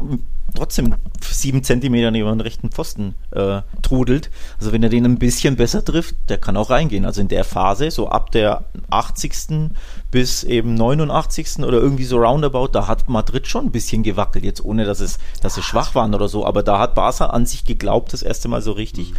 trotzdem 0.56 0.96
sieben 1.22 1.64
Zentimeter 1.64 2.12
neben 2.12 2.30
den 2.30 2.42
rechten 2.42 2.70
Pfosten 2.70 3.16
äh, 3.32 3.62
trudelt. 3.82 4.30
Also 4.60 4.72
wenn 4.72 4.84
er 4.84 4.90
den 4.90 5.06
ein 5.06 5.20
bisschen 5.20 5.56
besser 5.56 5.84
trifft, 5.84 6.16
der 6.30 6.38
kann 6.38 6.58
auch 6.58 6.70
reingehen. 6.70 7.06
Also 7.06 7.22
in 7.22 7.28
der 7.28 7.44
Phase, 7.44 7.92
so 7.92 8.10
ab 8.10 8.32
der 8.32 8.66
80. 8.90 9.72
bis 10.12 10.44
eben 10.44 10.76
89. 10.76 11.60
oder 11.60 11.80
irgendwie 11.80 12.06
so 12.06 12.18
roundabout, 12.18 12.68
da 12.68 12.88
hat 12.88 13.10
Madrid 13.10 13.48
schon 13.48 13.66
ein 13.66 13.72
bisschen 13.72 14.04
gewackelt, 14.04 14.44
jetzt 14.44 14.64
ohne 14.64 14.86
dass 14.86 15.00
es, 15.00 15.18
dass 15.42 15.56
sie 15.56 15.64
schwach 15.64 15.96
waren 15.96 16.14
oder 16.14 16.28
so, 16.28 16.46
aber 16.46 16.64
da 16.64 16.80
hat 16.80 16.96
Barca 16.96 17.28
an 17.28 17.46
sich 17.46 17.66
geglaubt, 17.66 18.14
das 18.14 18.22
erste 18.22 18.48
Mal 18.48 18.62
so 18.62 18.74
richtig. 18.74 19.12
Mhm. 19.12 19.18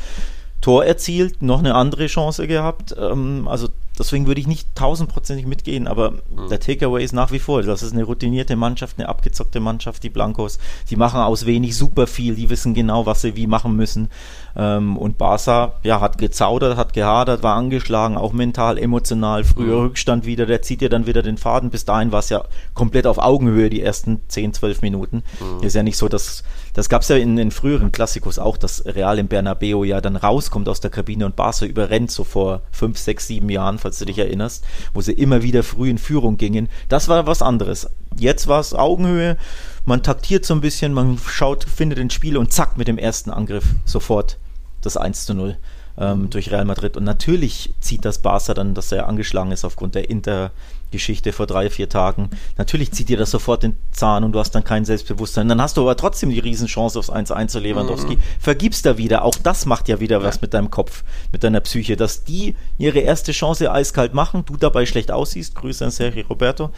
Tor 0.65 0.87
erzielt, 0.87 1.43
noch 1.43 1.59
eine 1.59 1.75
andere 1.75 2.06
Chance 2.06 2.47
gehabt. 2.47 2.94
Ähm, 2.99 3.47
also 3.49 3.69
deswegen 3.99 4.26
würde 4.26 4.41
ich 4.41 4.46
nicht 4.46 4.75
tausendprozentig 4.75 5.46
mitgehen, 5.46 5.87
aber 5.87 6.11
mhm. 6.11 6.49
der 6.50 6.61
Takeaway 6.61 7.05
ist 7.05 7.12
nach 7.12 7.31
wie 7.31 7.38
vor, 7.38 7.62
das 7.62 7.82
ist 7.82 7.93
eine 7.93 8.05
routinierte 8.05 8.56
Mannschaft, 8.56 8.99
eine 8.99 9.08
abgezockte 9.08 9.61
Mannschaft, 9.61 10.02
die 10.02 10.11
Blancos, 10.11 10.58
die 10.91 10.96
machen 10.96 11.20
aus 11.20 11.46
wenig 11.46 11.76
super 11.76 12.06
viel, 12.06 12.35
die 12.35 12.50
wissen 12.50 12.75
genau, 12.75 13.06
was 13.06 13.23
sie 13.23 13.37
wie 13.37 13.46
machen 13.46 13.76
müssen. 13.76 14.08
Ähm, 14.56 14.96
und 14.96 15.19
Barca, 15.19 15.75
ja, 15.82 16.00
hat 16.00 16.19
gezaudert, 16.19 16.76
hat 16.76 16.93
gehadert, 16.93 17.43
war 17.43 17.56
angeschlagen, 17.56 18.17
auch 18.17 18.32
mental, 18.32 18.79
emotional, 18.79 19.44
früher 19.44 19.76
mhm. 19.76 19.82
Rückstand 19.87 20.26
wieder, 20.26 20.47
der 20.47 20.62
zieht 20.62 20.82
ja 20.82 20.88
dann 20.88 21.06
wieder 21.06 21.23
den 21.23 21.38
Faden. 21.38 21.70
Bis 21.70 21.85
dahin 21.85 22.12
war 22.12 22.20
es 22.20 22.29
ja 22.29 22.44
komplett 22.75 23.06
auf 23.06 23.19
Augenhöhe, 23.19 23.70
die 23.70 23.82
ersten 23.82 24.20
10, 24.29 24.55
12 24.55 24.82
Minuten. 24.82 25.23
Mhm. 25.40 25.64
Ist 25.64 25.75
ja 25.75 25.82
nicht 25.82 25.97
so, 25.97 26.08
dass, 26.08 26.44
das 26.75 26.88
gab 26.88 27.03
es 27.03 27.09
ja 27.09 27.17
in 27.17 27.37
den 27.37 27.53
früheren 27.53 27.93
Klassikos 27.93 28.38
auch, 28.38 28.56
dass 28.56 28.85
Real 28.85 29.19
im 29.19 29.29
Bernabeo 29.29 29.85
ja 29.85 30.00
dann 30.00 30.17
rauskommt 30.17 30.69
aus 30.69 30.81
der 30.81 30.91
Kabine 30.91 31.25
und 31.25 31.37
Barca 31.37 31.65
überrennt 31.65 32.11
so 32.11 32.25
vor 32.25 32.62
5, 32.73 32.99
6, 32.99 33.26
7 33.29 33.49
Jahren 33.49 33.79
falls 33.79 33.99
du 34.00 34.05
dich 34.05 34.19
erinnerst, 34.19 34.65
wo 34.93 35.00
sie 35.00 35.12
immer 35.12 35.43
wieder 35.43 35.62
früh 35.62 35.88
in 35.88 35.99
Führung 35.99 36.37
gingen. 36.37 36.69
Das 36.88 37.09
war 37.09 37.26
was 37.26 37.43
anderes. 37.43 37.88
Jetzt 38.17 38.49
war 38.49 38.61
es 38.61 38.75
Augenhöhe, 38.75 39.37
man 39.85 40.03
taktiert 40.03 40.44
so 40.44 40.55
ein 40.55 40.61
bisschen, 40.61 40.93
man 40.93 41.19
schaut, 41.19 41.65
findet 41.65 41.99
den 41.99 42.11
Spiel 42.11 42.37
und 42.37 42.53
zack, 42.53 42.76
mit 42.76 42.88
dem 42.88 42.99
ersten 42.99 43.31
Angriff 43.31 43.65
sofort 43.85 44.38
das 44.81 44.97
1 44.97 45.26
zu 45.26 45.35
0 45.35 45.56
ähm, 45.97 46.29
durch 46.31 46.50
Real 46.50 46.65
Madrid. 46.65 46.97
Und 46.97 47.05
natürlich 47.05 47.73
zieht 47.81 48.05
das 48.05 48.19
Barca 48.19 48.53
dann, 48.55 48.75
dass 48.75 48.91
er 48.93 49.09
angeschlagen 49.09 49.53
ist 49.53 49.65
aufgrund 49.65 49.94
der 49.94 50.11
Inter- 50.11 50.50
Geschichte 50.94 51.32
vor 51.32 51.46
drei, 51.46 51.69
vier 51.70 51.88
Tagen. 51.88 52.31
Natürlich 52.56 52.93
zieht 52.93 53.08
dir 53.08 53.17
das 53.17 53.31
sofort 53.31 53.64
den 53.64 53.76
Zahn 53.91 54.25
und 54.25 54.32
du 54.32 54.38
hast 54.38 54.52
dann 54.52 54.64
kein 54.64 54.85
Selbstbewusstsein. 54.85 55.49
Dann 55.49 55.61
hast 55.61 55.76
du 55.76 55.82
aber 55.82 55.96
trotzdem 55.96 56.31
die 56.31 56.38
Riesenchance 56.38 56.99
aufs 56.99 57.11
1-1 57.11 57.49
zu 57.49 57.58
Lewandowski. 57.58 58.17
Mhm. 58.17 58.23
Vergibst 58.38 58.87
da 58.87 58.96
wieder. 58.96 59.25
Auch 59.25 59.35
das 59.43 59.67
macht 59.67 59.88
ja 59.88 60.00
wieder 60.00 60.20
ja. 60.20 60.25
was 60.25 60.41
mit 60.41 60.55
deinem 60.55 60.70
Kopf, 60.70 61.02
mit 61.32 61.43
deiner 61.43 61.61
Psyche, 61.61 61.96
dass 61.96 62.25
die 62.25 62.55
ihre 62.79 63.00
erste 63.00 63.32
Chance 63.32 63.70
eiskalt 63.70 64.14
machen, 64.14 64.44
du 64.46 64.56
dabei 64.56 64.87
schlecht 64.87 65.11
aussiehst. 65.11 65.55
Grüße 65.56 65.85
an 65.85 65.91
Sergio 65.91 66.25
Roberto. 66.29 66.70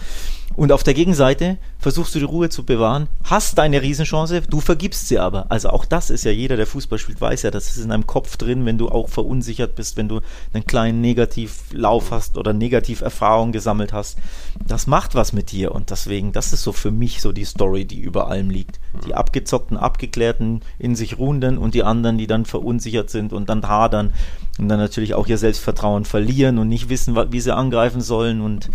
Und 0.54 0.72
auf 0.72 0.82
der 0.82 0.94
Gegenseite 0.94 1.58
versuchst 1.78 2.14
du 2.14 2.18
die 2.18 2.24
Ruhe 2.24 2.48
zu 2.48 2.64
bewahren, 2.64 3.08
hast 3.24 3.58
deine 3.58 3.82
Riesenchance, 3.82 4.42
du 4.42 4.60
vergibst 4.60 5.08
sie 5.08 5.18
aber. 5.18 5.46
Also 5.50 5.70
auch 5.70 5.84
das 5.84 6.08
ist 6.08 6.24
ja 6.24 6.30
jeder, 6.30 6.56
der 6.56 6.66
Fußball 6.66 6.98
spielt, 6.98 7.20
weiß 7.20 7.42
ja, 7.42 7.50
das 7.50 7.70
ist 7.70 7.82
in 7.82 7.90
deinem 7.90 8.06
Kopf 8.06 8.36
drin, 8.36 8.64
wenn 8.64 8.78
du 8.78 8.88
auch 8.88 9.08
verunsichert 9.08 9.74
bist, 9.74 9.96
wenn 9.96 10.08
du 10.08 10.20
einen 10.54 10.66
kleinen 10.66 11.00
Negativlauf 11.00 12.10
hast 12.10 12.38
oder 12.38 12.52
Negativerfahrung 12.52 13.52
gesammelt 13.52 13.92
hast. 13.92 14.18
Das 14.66 14.86
macht 14.86 15.14
was 15.14 15.32
mit 15.32 15.52
dir 15.52 15.72
und 15.72 15.90
deswegen, 15.90 16.32
das 16.32 16.52
ist 16.52 16.62
so 16.62 16.72
für 16.72 16.90
mich 16.90 17.20
so 17.20 17.32
die 17.32 17.44
Story, 17.44 17.84
die 17.84 18.00
über 18.00 18.28
allem 18.28 18.48
liegt. 18.48 18.80
Die 19.06 19.14
abgezockten, 19.14 19.76
abgeklärten, 19.76 20.62
in 20.78 20.96
sich 20.96 21.18
ruhenden 21.18 21.58
und 21.58 21.74
die 21.74 21.82
anderen, 21.82 22.18
die 22.18 22.26
dann 22.26 22.46
verunsichert 22.46 23.10
sind 23.10 23.32
und 23.32 23.50
dann 23.50 23.68
hadern 23.68 24.14
und 24.58 24.68
dann 24.68 24.78
natürlich 24.78 25.14
auch 25.14 25.26
ihr 25.26 25.38
Selbstvertrauen 25.38 26.04
verlieren 26.06 26.58
und 26.58 26.68
nicht 26.68 26.88
wissen, 26.88 27.14
wie 27.30 27.40
sie 27.40 27.54
angreifen 27.54 28.00
sollen 28.00 28.40
und 28.40 28.70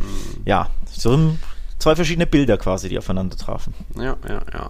ja, 0.45 0.69
so 0.91 1.13
ein 1.13 1.39
zwei 1.81 1.95
verschiedene 1.95 2.27
Bilder 2.27 2.57
quasi, 2.57 2.89
die 2.89 2.97
aufeinander 2.97 3.35
trafen. 3.37 3.73
Ja, 3.95 4.15
ja, 4.27 4.41
ja. 4.53 4.69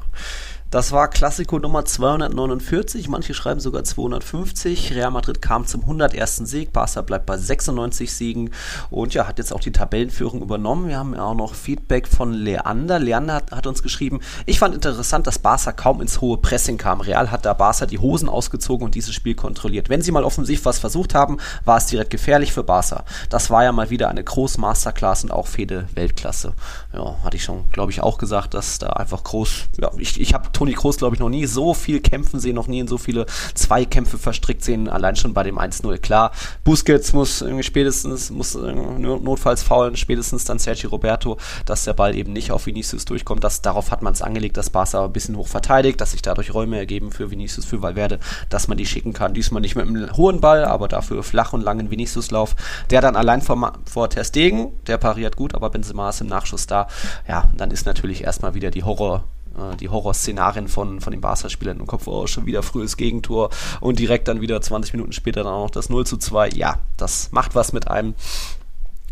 Das 0.72 0.94
war 0.94 1.10
Klassiko 1.10 1.60
Nummer 1.60 1.84
249, 1.84 3.10
manche 3.10 3.34
schreiben 3.34 3.60
sogar 3.60 3.84
250. 3.84 4.96
Real 4.96 5.12
Madrid 5.12 5.42
kam 5.42 5.68
zum 5.68 5.82
101. 5.82 6.38
Sieg, 6.46 6.72
Barca 6.72 7.02
bleibt 7.02 7.26
bei 7.26 7.38
96 7.38 8.14
Siegen 8.14 8.52
und 8.90 9.14
ja, 9.14 9.28
hat 9.28 9.38
jetzt 9.38 9.52
auch 9.52 9.60
die 9.60 9.74
Tabellenführung 9.74 10.42
übernommen. 10.42 10.88
Wir 10.88 10.98
haben 10.98 11.14
ja 11.14 11.24
auch 11.24 11.36
noch 11.36 11.56
Feedback 11.56 12.08
von 12.08 12.32
Leander. 12.32 13.00
Leander 13.00 13.34
hat, 13.34 13.52
hat 13.52 13.68
uns 13.68 13.84
geschrieben, 13.84 14.22
ich 14.46 14.60
fand 14.60 14.74
interessant, 14.74 15.28
dass 15.28 15.40
Barca 15.40 15.74
kaum 15.74 16.00
ins 16.00 16.22
hohe 16.22 16.38
Pressing 16.38 16.78
kam. 16.78 17.02
Real 17.02 17.32
hat 17.32 17.44
da 17.44 17.54
Barca 17.54 17.86
die 17.86 18.00
Hosen 18.00 18.30
ausgezogen 18.30 18.86
und 18.86 18.96
dieses 18.96 19.14
Spiel 19.14 19.36
kontrolliert. 19.36 19.90
Wenn 19.90 20.02
sie 20.02 20.14
mal 20.14 20.24
offensiv 20.24 20.64
was 20.64 20.80
versucht 20.80 21.14
haben, 21.14 21.36
war 21.66 21.80
es 21.80 21.88
direkt 21.88 22.12
gefährlich 22.12 22.54
für 22.54 22.64
Barca. 22.64 23.04
Das 23.30 23.50
war 23.50 23.66
ja 23.66 23.74
mal 23.74 23.90
wieder 23.90 24.08
eine 24.08 24.24
groß 24.24 24.58
Masterclass 24.58 25.26
und 25.26 25.32
auch 25.32 25.48
Fede 25.48 25.90
Weltklasse. 25.96 26.54
Ja, 26.94 27.18
hatte 27.26 27.36
ich 27.36 27.44
schon, 27.44 27.70
glaube 27.74 27.92
ich, 27.92 28.02
auch 28.02 28.18
gesagt, 28.18 28.54
dass 28.54 28.80
da 28.80 28.92
einfach 28.92 29.26
groß, 29.26 29.66
ja, 29.82 29.92
ich, 29.98 30.18
ich 30.18 30.34
habe 30.34 30.50
Toni 30.62 30.74
Kroos, 30.74 30.98
glaube 30.98 31.16
ich, 31.16 31.20
noch 31.20 31.30
nie 31.30 31.48
so 31.48 31.74
viel 31.74 32.02
kämpfen 32.02 32.40
sehen, 32.40 32.54
noch 32.54 32.68
nie 32.68 32.82
in 32.82 32.88
so 32.88 33.00
viele 33.00 33.26
Zweikämpfe 33.56 34.20
verstrickt 34.20 34.64
sehen, 34.64 34.88
allein 34.88 35.16
schon 35.16 35.34
bei 35.34 35.42
dem 35.42 35.58
1-0. 35.58 35.98
Klar, 35.98 36.34
Busquets 36.64 37.14
muss 37.14 37.42
irgendwie 37.42 37.64
spätestens, 37.64 38.30
muss 38.30 38.54
notfalls 38.54 39.64
faulen, 39.64 39.96
spätestens 39.96 40.46
dann 40.46 40.60
Sergio 40.60 40.92
Roberto, 40.92 41.38
dass 41.66 41.86
der 41.86 41.94
Ball 41.94 42.16
eben 42.16 42.32
nicht 42.32 42.52
auf 42.52 42.68
Vinicius 42.68 43.06
durchkommt. 43.06 43.44
Das, 43.44 43.64
darauf 43.64 43.90
hat 43.90 44.04
man 44.04 44.14
es 44.14 44.22
angelegt, 44.22 44.56
dass 44.56 44.70
Barca 44.70 45.04
ein 45.04 45.12
bisschen 45.12 45.36
hoch 45.36 45.48
verteidigt, 45.48 46.00
dass 46.00 46.12
sich 46.12 46.22
dadurch 46.22 46.54
Räume 46.54 46.78
ergeben 46.78 47.12
für 47.12 47.32
Vinicius, 47.32 47.66
für 47.66 47.82
Valverde, 47.82 48.20
dass 48.50 48.68
man 48.68 48.78
die 48.78 48.86
schicken 48.86 49.14
kann. 49.14 49.34
Diesmal 49.34 49.62
nicht 49.62 49.76
mit 49.76 49.88
einem 49.88 50.16
hohen 50.16 50.42
Ball, 50.42 50.64
aber 50.64 50.88
dafür 50.88 51.24
flach 51.24 51.54
und 51.54 51.62
langen 51.62 51.90
Vinicius-Lauf, 51.90 52.56
der 52.92 53.02
dann 53.02 53.16
allein 53.16 53.42
vor, 53.42 53.80
vor 53.92 54.12
Ter 54.12 54.26
Stegen, 54.26 54.74
der 54.86 55.00
pariert 55.00 55.38
gut, 55.38 55.56
aber 55.56 55.72
Benzema 55.72 56.10
ist 56.10 56.22
im 56.22 56.28
Nachschuss 56.28 56.68
da. 56.68 56.86
Ja, 57.28 57.50
dann 57.58 57.72
ist 57.72 57.88
natürlich 57.88 58.26
erstmal 58.26 58.54
wieder 58.54 58.70
die 58.70 58.84
Horror 58.84 59.24
äh, 59.58 59.76
die 59.78 59.90
Horrorszenarien 59.90 60.68
von, 60.68 61.02
von 61.02 61.12
den 61.12 61.22
Barca-Spielern 61.22 61.80
im 61.80 61.88
Kopf, 61.88 62.08
oh, 62.08 62.28
schon 62.28 62.46
wieder 62.46 62.64
frühes 62.64 62.98
Gegentor 62.98 63.50
und 63.80 64.00
direkt 64.00 64.28
dann 64.28 64.42
wieder 64.42 64.62
20 64.62 64.94
Minuten 64.94 65.12
später 65.12 65.44
dann 65.44 65.54
auch 65.54 65.66
noch 65.66 65.72
das 65.72 65.90
0 65.90 66.06
zu 66.06 66.18
2. 66.18 66.50
Ja, 66.50 66.80
das 66.98 67.32
macht 67.32 67.56
was 67.56 67.74
mit 67.74 67.88
einem. 67.88 68.16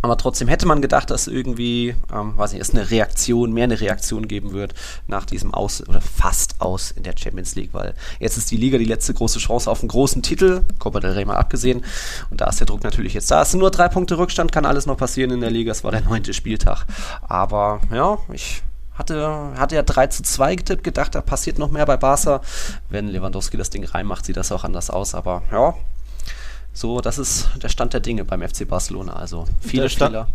Aber 0.01 0.15
trotzdem 0.15 0.47
hätte 0.47 0.65
man 0.65 0.81
gedacht, 0.81 1.09
dass 1.09 1.27
irgendwie, 1.27 1.93
ähm, 2.13 2.37
weiß 2.37 2.53
nicht, 2.53 2.61
es 2.61 2.69
eine 2.69 2.89
Reaktion, 2.89 3.51
mehr 3.51 3.65
eine 3.65 3.81
Reaktion 3.81 4.29
geben 4.29 4.53
wird 4.53 4.73
nach 5.07 5.25
diesem 5.25 5.53
Aus 5.53 5.85
oder 5.87 5.99
fast 5.99 6.55
aus 6.59 6.91
in 6.91 7.03
der 7.03 7.15
Champions 7.17 7.55
League, 7.55 7.73
weil 7.73 7.93
jetzt 8.19 8.37
ist 8.37 8.49
die 8.49 8.55
Liga 8.55 8.77
die 8.77 8.85
letzte 8.85 9.13
große 9.13 9.39
Chance 9.39 9.69
auf 9.69 9.81
einen 9.81 9.89
großen 9.89 10.23
Titel, 10.23 10.61
Copa 10.79 11.01
del 11.01 11.11
Rey 11.11 11.25
mal 11.25 11.35
abgesehen. 11.35 11.83
Und 12.29 12.39
da 12.39 12.47
ist 12.47 12.61
der 12.61 12.67
Druck 12.67 12.83
natürlich 12.83 13.13
jetzt 13.13 13.29
da. 13.29 13.41
Es 13.41 13.51
sind 13.51 13.59
nur 13.59 13.71
drei 13.71 13.89
Punkte 13.89 14.17
Rückstand, 14.17 14.53
kann 14.53 14.65
alles 14.65 14.85
noch 14.85 14.97
passieren 14.97 15.31
in 15.31 15.41
der 15.41 15.51
Liga. 15.51 15.71
Es 15.73 15.83
war 15.83 15.91
der 15.91 16.01
neunte 16.01 16.33
Spieltag. 16.33 16.85
Aber 17.27 17.81
ja, 17.91 18.19
ich 18.31 18.63
hatte, 18.99 19.53
hatte 19.57 19.75
ja 19.75 19.81
3 19.81 20.07
zu 20.07 20.21
2 20.21 20.55
getippt, 20.57 20.83
gedacht, 20.83 21.15
da 21.15 21.21
passiert 21.21 21.57
noch 21.57 21.71
mehr 21.71 21.85
bei 21.85 21.97
Barca. 21.97 22.41
Wenn 22.89 23.07
Lewandowski 23.07 23.57
das 23.57 23.71
Ding 23.71 23.83
reinmacht, 23.85 24.25
sieht 24.25 24.37
das 24.37 24.51
auch 24.51 24.63
anders 24.63 24.91
aus. 24.91 25.15
Aber 25.15 25.41
ja, 25.51 25.73
so, 26.73 27.01
das 27.01 27.17
ist 27.17 27.49
der 27.63 27.69
Stand 27.69 27.93
der 27.93 28.01
Dinge 28.01 28.25
beim 28.25 28.47
FC 28.47 28.67
Barcelona. 28.67 29.13
Also 29.13 29.45
viele 29.61 29.89
Fehler. 29.89 30.27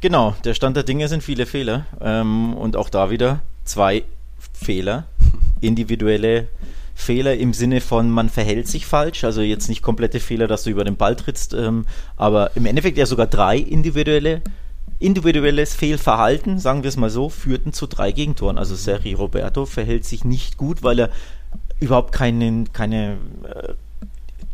Genau, 0.00 0.34
der 0.44 0.54
Stand 0.54 0.76
der 0.76 0.84
Dinge 0.84 1.08
sind 1.08 1.22
viele 1.22 1.46
Fehler. 1.46 1.86
Ähm, 2.00 2.54
und 2.54 2.76
auch 2.76 2.88
da 2.88 3.10
wieder 3.10 3.40
zwei 3.64 4.04
Fehler. 4.52 5.04
Individuelle 5.60 6.48
Fehler 6.94 7.36
im 7.36 7.52
Sinne 7.52 7.80
von, 7.80 8.10
man 8.10 8.28
verhält 8.28 8.66
sich 8.66 8.86
falsch. 8.86 9.22
Also 9.22 9.40
jetzt 9.42 9.68
nicht 9.68 9.82
komplette 9.82 10.18
Fehler, 10.18 10.48
dass 10.48 10.64
du 10.64 10.70
über 10.70 10.84
den 10.84 10.96
Ball 10.96 11.14
trittst, 11.14 11.54
ähm, 11.54 11.86
aber 12.16 12.56
im 12.56 12.66
Endeffekt 12.66 12.98
ja 12.98 13.06
sogar 13.06 13.26
drei 13.26 13.58
individuelle 13.58 14.42
individuelles 14.98 15.74
Fehlverhalten, 15.74 16.58
sagen 16.58 16.82
wir 16.82 16.88
es 16.88 16.96
mal 16.96 17.10
so, 17.10 17.28
führten 17.28 17.72
zu 17.72 17.86
drei 17.86 18.12
Gegentoren. 18.12 18.58
Also 18.58 18.74
Sergi 18.74 19.14
Roberto 19.14 19.66
verhält 19.66 20.04
sich 20.04 20.24
nicht 20.24 20.56
gut, 20.56 20.82
weil 20.82 20.98
er 20.98 21.10
überhaupt 21.80 22.12
keinen, 22.12 22.72
keine 22.72 23.18
äh, 23.44 23.74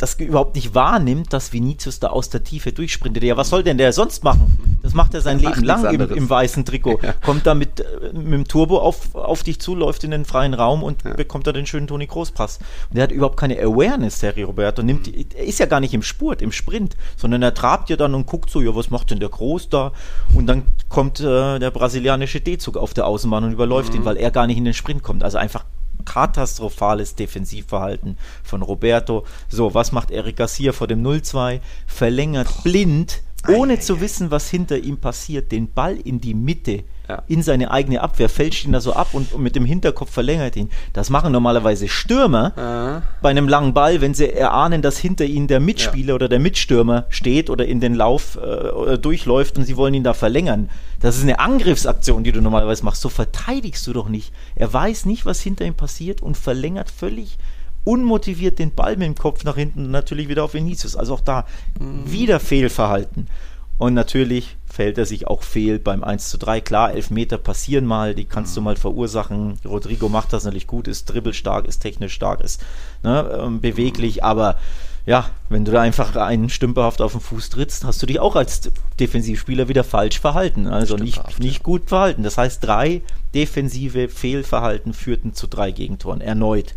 das 0.05 0.15
überhaupt 0.21 0.55
nicht 0.55 0.75
wahrnimmt, 0.75 1.33
dass 1.33 1.53
Vinicius 1.53 1.99
da 1.99 2.09
aus 2.09 2.29
der 2.29 2.45
Tiefe 2.45 2.73
durchsprintet. 2.73 3.23
Ja, 3.25 3.37
was 3.37 3.49
soll 3.49 3.63
denn 3.63 3.79
der 3.79 3.93
sonst 3.93 4.23
machen? 4.23 4.79
Das 4.83 4.93
macht 4.93 5.15
er 5.15 5.23
sein 5.23 5.39
Leben 5.39 5.65
lang 5.65 5.85
im, 5.93 6.01
im, 6.11 6.29
weißen 6.29 6.65
Trikot. 6.67 7.01
Ja. 7.03 7.15
Kommt 7.25 7.47
da 7.47 7.55
mit, 7.55 7.81
äh, 7.81 8.13
mit 8.13 8.33
dem 8.33 8.47
Turbo 8.47 8.79
auf, 8.79 9.15
auf 9.15 9.43
dich 9.43 9.61
zu, 9.61 9.75
läuft 9.75 10.05
in 10.05 10.11
den 10.11 10.27
freien 10.27 10.53
Raum 10.53 10.83
und 10.83 11.05
ja. 11.05 11.15
bekommt 11.15 11.47
da 11.47 11.53
den 11.53 11.65
schönen 11.65 11.87
Toni 11.87 12.07
Großpass. 12.07 12.59
Und 12.91 12.97
der 12.97 13.05
hat 13.05 13.13
überhaupt 13.13 13.39
keine 13.39 13.59
Awareness, 13.59 14.19
Terry 14.19 14.43
Roberto. 14.43 14.83
Nimmt. 14.83 15.09
Er 15.09 15.45
ist 15.45 15.59
ja 15.59 15.67
gar 15.67 15.81
nicht 15.81 15.95
im 15.95 16.03
Spurt, 16.03 16.43
im 16.43 16.53
Sprint, 16.53 16.97
sondern 17.17 17.43
er 17.43 17.55
trabt 17.55 17.89
ja 17.89 17.97
dann 17.97 18.15
und 18.15 18.27
guckt 18.27 18.51
so, 18.51 18.61
ja, 18.61 18.75
was 18.75 18.91
macht 18.91 19.11
denn 19.11 19.21
der 19.21 19.31
Groß 19.31 19.71
da? 19.71 19.93
Und 20.35 20.47
dann 20.47 20.65
kommt 20.91 21.21
äh, 21.21 21.59
der 21.59 21.71
brasilianische 21.71 22.43
D-Zug 22.43 22.77
auf 22.77 22.93
der 22.93 23.07
Außenbahn 23.07 23.45
und 23.45 23.53
überläuft 23.53 23.95
mhm. 23.95 24.01
ihn, 24.01 24.05
weil 24.05 24.19
er 24.19 24.31
gar 24.31 24.47
nicht 24.47 24.59
in 24.59 24.67
den 24.67 24.75
Sprint 24.75 25.03
kommt. 25.03 25.25
Also 25.25 25.39
einfach 25.39 25.65
katastrophales 26.05 27.15
Defensivverhalten 27.15 28.17
von 28.43 28.63
Roberto. 28.63 29.25
So, 29.49 29.75
was 29.75 29.93
macht 29.93 30.11
Eric 30.11 30.37
Garcia 30.37 30.73
vor 30.73 30.87
dem 30.87 31.03
0-2? 31.03 31.61
Verlängert 31.87 32.63
blind, 32.63 33.23
ohne 33.49 33.79
zu 33.81 34.01
wissen, 34.01 34.31
was 34.31 34.49
hinter 34.51 34.79
ihm 34.79 34.99
passiert, 34.99 35.53
den 35.53 35.73
Ball 35.73 35.97
in 35.97 36.21
die 36.21 36.35
Mitte 36.35 36.85
ja. 37.09 37.23
in 37.27 37.43
seine 37.43 37.71
eigene 37.71 38.01
Abwehr, 38.01 38.29
fälscht 38.29 38.65
ihn 38.65 38.73
da 38.73 38.81
so 38.81 38.93
ab 38.93 39.09
und, 39.13 39.33
und, 39.33 39.43
mit 39.43 39.57
dem 39.57 39.65
Hinterkopf 39.65 40.11
verlängert 40.11 40.57
ihn. 40.57 40.71
Das 40.93 41.11
machen 41.11 41.33
normalerweise 41.33 41.89
Stürmer 41.89 42.53
ja. 42.57 43.03
bei 43.23 43.31
einem 43.31 43.49
langen 43.49 43.75
Ball, 43.75 44.01
wenn 44.01 44.15
sie 44.15 44.33
erahnen, 44.33 44.83
dass 44.83 44.99
hinter 44.99 45.25
ihnen 45.25 45.47
der 45.47 45.61
Mitspieler 45.61 46.09
ja. 46.09 46.15
oder 46.15 46.29
der 46.29 46.39
Mitstürmer 46.39 47.07
steht 47.09 47.51
oder 47.51 47.67
in 47.67 47.81
den 47.81 47.95
Lauf 47.95 48.37
äh, 48.37 48.99
durchläuft 48.99 49.59
und 49.59 49.65
sie 49.65 49.77
wollen 49.77 49.95
ihn 49.95 50.05
da 50.05 50.15
verlängern. 50.15 50.71
Das 51.01 51.17
ist 51.17 51.23
eine 51.23 51.39
Angriffsaktion, 51.39 52.25
die 52.25 52.33
du 52.33 52.41
normalerweise 52.41 52.85
machst. 52.85 53.03
So 53.03 53.09
verteidigst 53.09 53.87
du 53.87 53.93
doch 53.93 54.09
nicht. 54.09 54.33
Er 54.55 54.73
weiß 54.73 55.05
nicht, 55.07 55.27
was 55.27 55.41
hinter 55.41 55.65
ihm 55.65 55.75
passiert 55.75 56.23
und 56.23 56.37
verlängert 56.37 56.91
völlig 56.91 57.39
unmotiviert 57.85 58.59
den 58.59 58.75
Ball 58.75 58.97
mit 58.97 59.07
dem 59.07 59.15
Kopf 59.15 59.45
nach 59.45 59.57
hinten 59.57 59.85
und 59.85 59.91
natürlich 59.91 60.29
wieder 60.29 60.45
auf 60.45 60.55
Vinicius. 60.55 60.97
Also 60.97 61.15
auch 61.15 61.21
da 61.21 61.45
mhm. 61.79 62.11
wieder 62.11 62.41
Fehlverhalten. 62.41 63.29
Und 63.77 63.95
natürlich 63.95 64.57
fällt 64.67 64.99
er 64.99 65.07
sich 65.07 65.27
auch 65.27 65.43
fehl 65.43 65.79
beim 65.79 66.05
1 66.05 66.31
zu 66.31 66.39
3. 66.39 66.61
Klar, 66.61 66.93
Elfmeter 66.93 67.39
passieren 67.39 67.87
mal, 67.87 68.15
die 68.15 68.25
kannst 68.25 68.53
mhm. 68.53 68.55
du 68.57 68.61
mal 68.63 68.77
verursachen. 68.77 69.59
Rodrigo 69.65 70.09
macht 70.09 70.33
das 70.33 70.45
natürlich 70.45 70.67
gut, 70.67 70.89
ist 70.89 71.07
dribbelstark, 71.07 71.67
ist 71.67 71.81
technisch 71.81 72.15
stark, 72.15 72.41
ist 72.41 72.63
ne, 73.03 73.41
ähm, 73.41 73.61
beweglich, 73.61 74.23
aber 74.23 74.57
ja, 75.07 75.29
wenn 75.51 75.67
du 75.67 75.73
da 75.73 75.83
einfach 75.83 76.17
einen 76.17 76.49
stümperhaft 76.49 77.03
auf 77.03 77.13
den 77.13 77.21
Fuß 77.21 77.51
trittst, 77.51 77.85
hast 77.85 78.01
du 78.01 78.07
dich 78.07 78.21
auch 78.21 78.37
als 78.37 78.71
Defensivspieler 78.99 79.69
wieder 79.69 79.85
falsch 79.85 80.19
verhalten. 80.19 80.67
Also 80.67 80.97
nicht, 80.97 81.39
nicht 81.39 81.63
gut 81.63 81.89
verhalten. 81.89 82.23
Das 82.23 82.39
heißt, 82.39 82.65
drei 82.65 83.03
defensive 83.35 84.09
Fehlverhalten 84.09 84.95
führten 84.95 85.35
zu 85.35 85.47
drei 85.47 85.73
Gegentoren 85.73 86.23
erneut. 86.23 86.75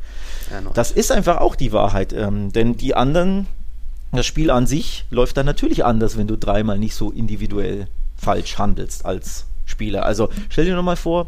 erneut. 0.51 0.75
Das 0.75 0.91
ist 0.91 1.11
einfach 1.11 1.37
auch 1.37 1.55
die 1.55 1.71
Wahrheit, 1.71 2.11
ähm, 2.11 2.51
denn 2.51 2.75
die 2.75 2.95
anderen 2.95 3.47
das 4.11 4.25
Spiel 4.25 4.51
an 4.51 4.67
sich 4.67 5.05
läuft 5.09 5.37
dann 5.37 5.45
natürlich 5.45 5.85
anders, 5.85 6.17
wenn 6.17 6.27
du 6.27 6.37
dreimal 6.37 6.79
nicht 6.79 6.95
so 6.95 7.11
individuell 7.11 7.87
falsch 8.15 8.57
handelst 8.57 9.05
als 9.05 9.45
Spieler. 9.65 10.05
Also 10.05 10.29
stell 10.49 10.65
dir 10.65 10.75
nochmal 10.75 10.95
vor, 10.95 11.27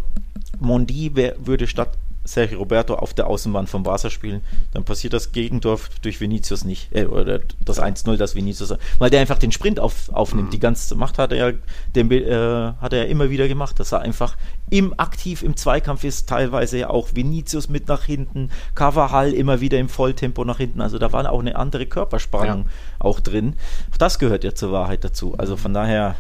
Mondi 0.60 1.12
würde 1.16 1.68
statt 1.68 1.98
Sergio 2.30 2.60
Roberto 2.60 2.94
auf 2.94 3.14
der 3.14 3.28
Außenbahn 3.28 3.68
vom 3.68 3.84
Barca 3.84 4.10
spielen, 4.10 4.42
dann 4.74 4.84
passiert 4.84 5.14
das 5.14 5.32
Gegentor 5.32 5.80
durch 6.02 6.22
Vinicius 6.22 6.64
nicht. 6.64 6.94
Äh, 6.96 7.06
oder 7.06 7.40
das 7.66 7.82
1-0, 7.82 8.16
das 8.18 8.36
Vinicius, 8.36 8.76
weil 9.00 9.10
der 9.10 9.22
einfach 9.22 9.40
den 9.40 9.52
Sprint 9.52 9.80
auf, 9.80 10.10
aufnimmt. 10.14 10.48
Mhm. 10.48 10.52
Die 10.52 10.60
ganze 10.60 10.96
Macht 10.96 11.18
hat 11.18 11.32
er, 11.32 11.54
den, 11.96 12.12
äh, 12.12 12.74
hat 12.80 12.94
er 12.94 13.08
immer 13.08 13.30
wieder 13.30 13.48
gemacht, 13.48 13.80
dass 13.80 13.92
er 13.92 14.02
einfach 14.02 14.38
im 14.70 14.94
aktiv 15.00 15.42
im 15.42 15.56
Zweikampf 15.56 16.04
ist, 16.04 16.30
teilweise 16.30 16.78
ja 16.78 16.90
auch 16.92 17.10
Vinicius 17.16 17.70
mit 17.70 17.88
nach 17.88 18.04
hinten, 18.04 18.52
Cavajal 18.76 19.34
immer 19.34 19.62
wieder 19.62 19.80
im 19.80 19.90
Volltempo 19.90 20.46
nach 20.46 20.58
hinten. 20.58 20.82
Also 20.82 21.00
da 21.00 21.12
war 21.12 21.30
auch 21.32 21.40
eine 21.40 21.56
andere 21.56 21.88
Körperspannung 21.88 22.66
ja. 22.66 22.72
auch 23.00 23.20
drin. 23.20 23.56
Das 23.98 24.20
gehört 24.20 24.44
ja 24.44 24.54
zur 24.54 24.72
Wahrheit 24.72 25.04
dazu. 25.04 25.36
Also 25.38 25.58
von 25.58 25.74
daher 25.74 26.16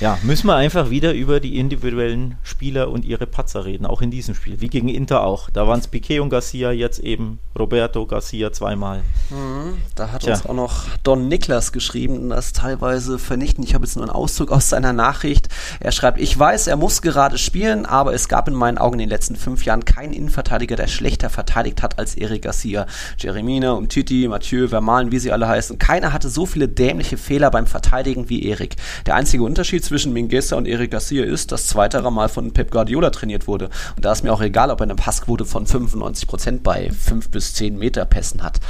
ja, 0.00 0.18
müssen 0.22 0.46
wir 0.46 0.56
einfach 0.56 0.90
wieder 0.90 1.14
über 1.14 1.40
die 1.40 1.58
individuellen 1.58 2.36
Spieler 2.42 2.90
und 2.90 3.04
ihre 3.04 3.26
Patzer 3.26 3.64
reden, 3.64 3.86
auch 3.86 4.02
in 4.02 4.10
diesem 4.10 4.34
Spiel, 4.34 4.60
wie 4.60 4.68
gegen 4.68 4.88
Inter 4.88 5.22
auch. 5.22 5.48
Da 5.50 5.66
waren 5.66 5.80
es 5.80 5.88
Piquet 5.88 6.20
und 6.20 6.28
Garcia, 6.28 6.70
jetzt 6.70 6.98
eben 6.98 7.38
Roberto 7.58 8.06
Garcia 8.06 8.52
zweimal. 8.52 9.02
Mhm, 9.30 9.78
da 9.94 10.12
hat 10.12 10.22
Tja. 10.22 10.34
uns 10.34 10.44
auch 10.44 10.54
noch 10.54 10.84
Don 11.02 11.28
Niklas 11.28 11.72
geschrieben, 11.72 12.28
das 12.28 12.52
teilweise 12.52 13.18
vernichtend. 13.18 13.66
Ich 13.66 13.74
habe 13.74 13.84
jetzt 13.84 13.96
nur 13.96 14.04
einen 14.04 14.12
Auszug 14.12 14.52
aus 14.52 14.68
seiner 14.68 14.92
Nachricht. 14.92 15.48
Er 15.80 15.92
schreibt, 15.92 16.20
ich 16.20 16.38
weiß, 16.38 16.66
er 16.66 16.76
muss 16.76 17.00
gerade 17.00 17.38
spielen, 17.38 17.86
aber 17.86 18.12
es 18.12 18.28
gab 18.28 18.48
in 18.48 18.54
meinen 18.54 18.78
Augen 18.78 18.94
in 18.94 19.00
den 19.00 19.08
letzten 19.08 19.36
fünf 19.36 19.64
Jahren 19.64 19.84
keinen 19.86 20.12
Innenverteidiger, 20.12 20.76
der 20.76 20.88
schlechter 20.88 21.30
verteidigt 21.30 21.82
hat 21.82 21.98
als 21.98 22.16
Eric 22.16 22.42
Garcia. 22.42 22.86
Jeremina 23.18 23.72
und 23.72 23.88
Titi, 23.88 24.28
Mathieu, 24.28 24.68
Vermalen, 24.68 25.10
wie 25.10 25.18
sie 25.18 25.32
alle 25.32 25.48
heißen. 25.48 25.78
Keiner 25.78 26.12
hatte 26.12 26.28
so 26.28 26.44
viele 26.44 26.68
dämliche 26.68 27.16
Fehler 27.16 27.50
beim 27.50 27.66
Verteidigen 27.66 28.28
wie 28.28 28.46
Erik. 28.46 28.76
Der 29.06 29.14
einzige 29.14 29.42
Unterschied 29.42 29.75
zwischen 29.80 30.12
Mingueza 30.12 30.56
und 30.56 30.66
Eric 30.66 30.90
Garcia 30.90 31.24
ist, 31.24 31.52
dass 31.52 31.66
zweiterer 31.66 32.10
mal 32.10 32.28
von 32.28 32.52
Pep 32.52 32.70
Guardiola 32.70 33.10
trainiert 33.10 33.46
wurde. 33.46 33.70
Und 33.96 34.04
da 34.04 34.12
ist 34.12 34.24
mir 34.24 34.32
auch 34.32 34.40
egal, 34.40 34.70
ob 34.70 34.80
er 34.80 34.84
eine 34.84 34.94
Passquote 34.94 35.44
von 35.44 35.66
95% 35.66 36.60
bei 36.62 36.90
5 36.90 37.30
bis 37.30 37.54
10 37.54 37.78
Meter 37.78 38.04
Pässen 38.04 38.42
hat. 38.42 38.60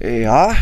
Ja, 0.00 0.52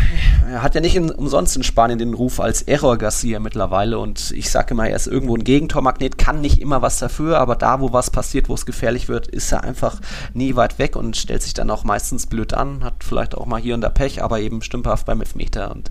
er 0.47 0.63
hat 0.63 0.75
ja 0.75 0.83
nicht 0.83 0.95
in, 0.95 1.11
umsonst 1.11 1.57
in 1.57 1.63
Spanien 1.63 1.99
den 1.99 2.13
Ruf 2.13 2.39
als 2.39 2.61
Error 2.63 2.99
Garcia 2.99 3.41
mittlerweile. 3.41 3.99
Und 3.99 4.33
ich 4.33 4.51
sage 4.51 4.73
immer, 4.75 4.89
er 4.89 4.97
ist 4.97 5.07
irgendwo 5.07 5.37
ein 5.37 5.45
Gegentormagnet, 5.45 6.19
kann 6.19 6.43
nicht 6.43 6.61
immer 6.61 6.83
was 6.83 6.99
dafür, 6.99 7.39
aber 7.39 7.57
da, 7.57 7.81
wo 7.81 7.95
was 7.95 8.11
passiert, 8.11 8.51
wo 8.51 8.55
es 8.55 8.67
gefährlich 8.67 9.09
wird, 9.09 9.29
ist 9.29 9.51
er 9.51 9.65
einfach 9.65 10.01
nie 10.35 10.55
weit 10.57 10.79
weg 10.79 10.97
und 10.97 11.17
stellt 11.17 11.43
sich 11.43 11.55
dann 11.55 11.71
auch 11.71 11.85
meistens 11.85 12.27
blöd 12.27 12.53
an, 12.53 12.85
hat 12.85 13.05
vielleicht 13.05 13.35
auch 13.35 13.47
mal 13.47 13.61
hier 13.61 13.75
und 13.75 13.81
da 13.81 13.89
Pech, 13.89 14.23
aber 14.23 14.41
eben 14.41 14.61
stümperhaft 14.61 15.07
beim 15.07 15.21
Elfmeter 15.21 15.71
und 15.71 15.91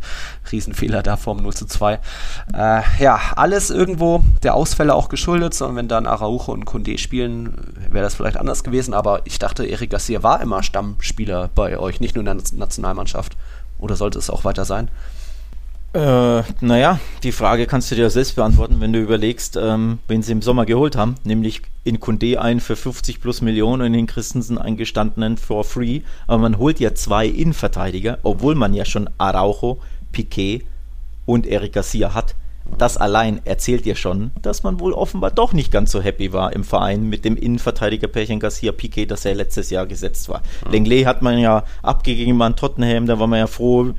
Riesenfehler 0.51 1.01
da 1.01 1.17
vom 1.17 1.37
0 1.37 1.53
zu 1.53 1.65
2. 1.65 1.99
Äh, 2.53 2.81
ja, 2.99 3.19
alles 3.35 3.71
irgendwo 3.71 4.23
der 4.43 4.53
Ausfälle 4.53 4.93
auch 4.93 5.09
geschuldet, 5.09 5.55
sondern 5.55 5.77
wenn 5.77 5.87
dann 5.87 6.05
Araujo 6.05 6.51
und 6.51 6.65
Kunde 6.65 6.97
spielen, 6.99 7.55
wäre 7.89 8.03
das 8.03 8.15
vielleicht 8.15 8.37
anders 8.37 8.63
gewesen, 8.63 8.93
aber 8.93 9.21
ich 9.25 9.39
dachte, 9.39 9.67
Eric 9.67 9.89
Garcia 9.89 10.21
war 10.21 10.41
immer 10.41 10.61
Stammspieler 10.61 11.49
bei 11.55 11.79
euch, 11.79 11.99
nicht 11.99 12.15
nur 12.15 12.21
in 12.21 12.37
der 12.37 12.43
Nationalmannschaft. 12.53 13.30
Oder 13.81 13.97
sollte 13.97 14.19
es 14.19 14.29
auch 14.29 14.45
weiter 14.45 14.63
sein? 14.63 14.89
Äh, 15.93 16.43
naja, 16.61 17.01
die 17.23 17.33
Frage 17.33 17.67
kannst 17.67 17.91
du 17.91 17.95
dir 17.95 18.09
selbst 18.09 18.37
beantworten, 18.37 18.79
wenn 18.79 18.93
du 18.93 18.99
überlegst, 18.99 19.57
ähm, 19.57 19.99
wen 20.07 20.23
sie 20.23 20.31
im 20.31 20.41
Sommer 20.41 20.65
geholt 20.65 20.95
haben, 20.95 21.15
nämlich 21.25 21.63
in 21.83 21.99
Kunde 21.99 22.41
einen 22.41 22.61
für 22.61 22.77
50 22.77 23.19
plus 23.19 23.41
Millionen 23.41 23.81
und 23.87 23.93
in 23.93 24.07
Christensen 24.07 24.57
eingestandenen 24.57 25.35
for 25.35 25.65
free. 25.65 26.01
Aber 26.27 26.37
man 26.37 26.57
holt 26.57 26.79
ja 26.79 26.95
zwei 26.95 27.27
Innenverteidiger, 27.27 28.19
obwohl 28.23 28.55
man 28.55 28.73
ja 28.73 28.85
schon 28.85 29.09
Araujo, 29.17 29.81
Piquet 30.13 30.63
und 31.25 31.45
Eric 31.45 31.73
Garcia 31.73 32.13
hat. 32.13 32.35
Das 32.77 32.97
allein 32.97 33.41
erzählt 33.45 33.85
dir 33.85 33.95
schon, 33.95 34.31
dass 34.41 34.63
man 34.63 34.79
wohl 34.79 34.93
offenbar 34.93 35.31
doch 35.31 35.53
nicht 35.53 35.71
ganz 35.71 35.91
so 35.91 36.01
happy 36.01 36.33
war 36.33 36.53
im 36.53 36.63
Verein 36.63 37.09
mit 37.09 37.25
dem 37.25 37.35
Innenverteidiger 37.35 38.07
Pärchen 38.07 38.39
Garcia 38.39 38.71
Piquet, 38.71 39.05
das 39.05 39.25
er 39.25 39.35
letztes 39.35 39.69
Jahr 39.69 39.85
gesetzt 39.85 40.29
war. 40.29 40.41
Mhm. 40.65 40.71
Lenglet 40.71 41.05
hat 41.05 41.21
man 41.21 41.37
ja 41.37 41.63
abgegeben 41.83 42.41
an 42.41 42.55
Tottenham, 42.55 43.05
da 43.05 43.19
war 43.19 43.27
man 43.27 43.39
ja 43.39 43.47
froh, 43.47 43.93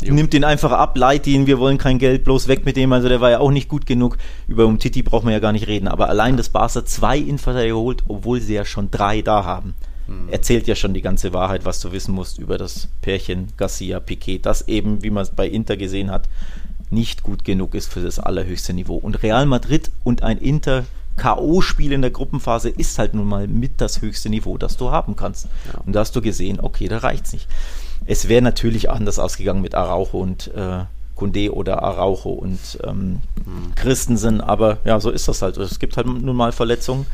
Jo. 0.00 0.14
Nimmt 0.14 0.32
ihn 0.32 0.44
einfach 0.44 0.70
ab, 0.70 0.96
leiht 0.96 1.26
ihn, 1.26 1.46
wir 1.46 1.58
wollen 1.58 1.76
kein 1.76 1.98
Geld, 1.98 2.22
bloß 2.22 2.46
weg 2.46 2.64
mit 2.64 2.76
dem. 2.76 2.92
Also 2.92 3.08
der 3.08 3.20
war 3.20 3.30
ja 3.30 3.40
auch 3.40 3.50
nicht 3.50 3.68
gut 3.68 3.84
genug. 3.84 4.16
Über 4.46 4.64
um 4.66 4.78
Titi 4.78 5.02
braucht 5.02 5.24
man 5.24 5.32
ja 5.32 5.40
gar 5.40 5.52
nicht 5.52 5.66
reden. 5.66 5.88
Aber 5.88 6.08
allein, 6.08 6.36
dass 6.36 6.50
Barca 6.50 6.84
zwei 6.84 7.18
Innenverteidiger 7.18 7.76
holt, 7.76 8.04
obwohl 8.06 8.40
sie 8.40 8.54
ja 8.54 8.64
schon 8.64 8.90
drei 8.92 9.22
da 9.22 9.44
haben, 9.44 9.74
mhm. 10.06 10.28
erzählt 10.30 10.68
ja 10.68 10.76
schon 10.76 10.94
die 10.94 11.02
ganze 11.02 11.32
Wahrheit, 11.32 11.64
was 11.64 11.80
du 11.80 11.90
wissen 11.90 12.14
musst 12.14 12.38
über 12.38 12.58
das 12.58 12.88
Pärchen 13.02 13.48
Garcia 13.56 13.98
Piquet. 13.98 14.38
Das 14.38 14.68
eben, 14.68 15.02
wie 15.02 15.10
man 15.10 15.24
es 15.24 15.30
bei 15.30 15.48
Inter 15.48 15.76
gesehen 15.76 16.12
hat, 16.12 16.28
nicht 16.90 17.22
gut 17.22 17.44
genug 17.44 17.74
ist 17.74 17.92
für 17.92 18.02
das 18.02 18.18
allerhöchste 18.18 18.72
Niveau. 18.72 18.96
Und 18.96 19.22
Real 19.22 19.46
Madrid 19.46 19.90
und 20.04 20.22
ein 20.22 20.38
Inter 20.38 20.84
K.O.-Spiel 21.16 21.92
in 21.92 22.02
der 22.02 22.12
Gruppenphase 22.12 22.68
ist 22.68 22.98
halt 22.98 23.14
nun 23.14 23.26
mal 23.26 23.48
mit 23.48 23.80
das 23.80 24.00
höchste 24.00 24.30
Niveau, 24.30 24.56
das 24.56 24.76
du 24.76 24.90
haben 24.90 25.16
kannst. 25.16 25.48
Ja. 25.72 25.80
Und 25.84 25.92
da 25.92 26.00
hast 26.00 26.14
du 26.14 26.22
gesehen, 26.22 26.60
okay, 26.60 26.88
da 26.88 26.98
reicht's 26.98 27.32
nicht. 27.32 27.48
Es 28.06 28.28
wäre 28.28 28.40
natürlich 28.40 28.88
anders 28.88 29.18
ausgegangen 29.18 29.60
mit 29.60 29.74
Araujo 29.74 30.18
und 30.18 30.48
äh, 30.54 30.84
Kunde 31.16 31.52
oder 31.52 31.82
Araujo 31.82 32.30
und 32.30 32.78
ähm, 32.84 33.20
mhm. 33.44 33.74
Christensen, 33.74 34.40
aber 34.40 34.78
ja, 34.84 35.00
so 35.00 35.10
ist 35.10 35.26
das 35.26 35.42
halt. 35.42 35.56
Es 35.56 35.80
gibt 35.80 35.96
halt 35.96 36.06
nun 36.06 36.36
mal 36.36 36.52
Verletzungen 36.52 37.06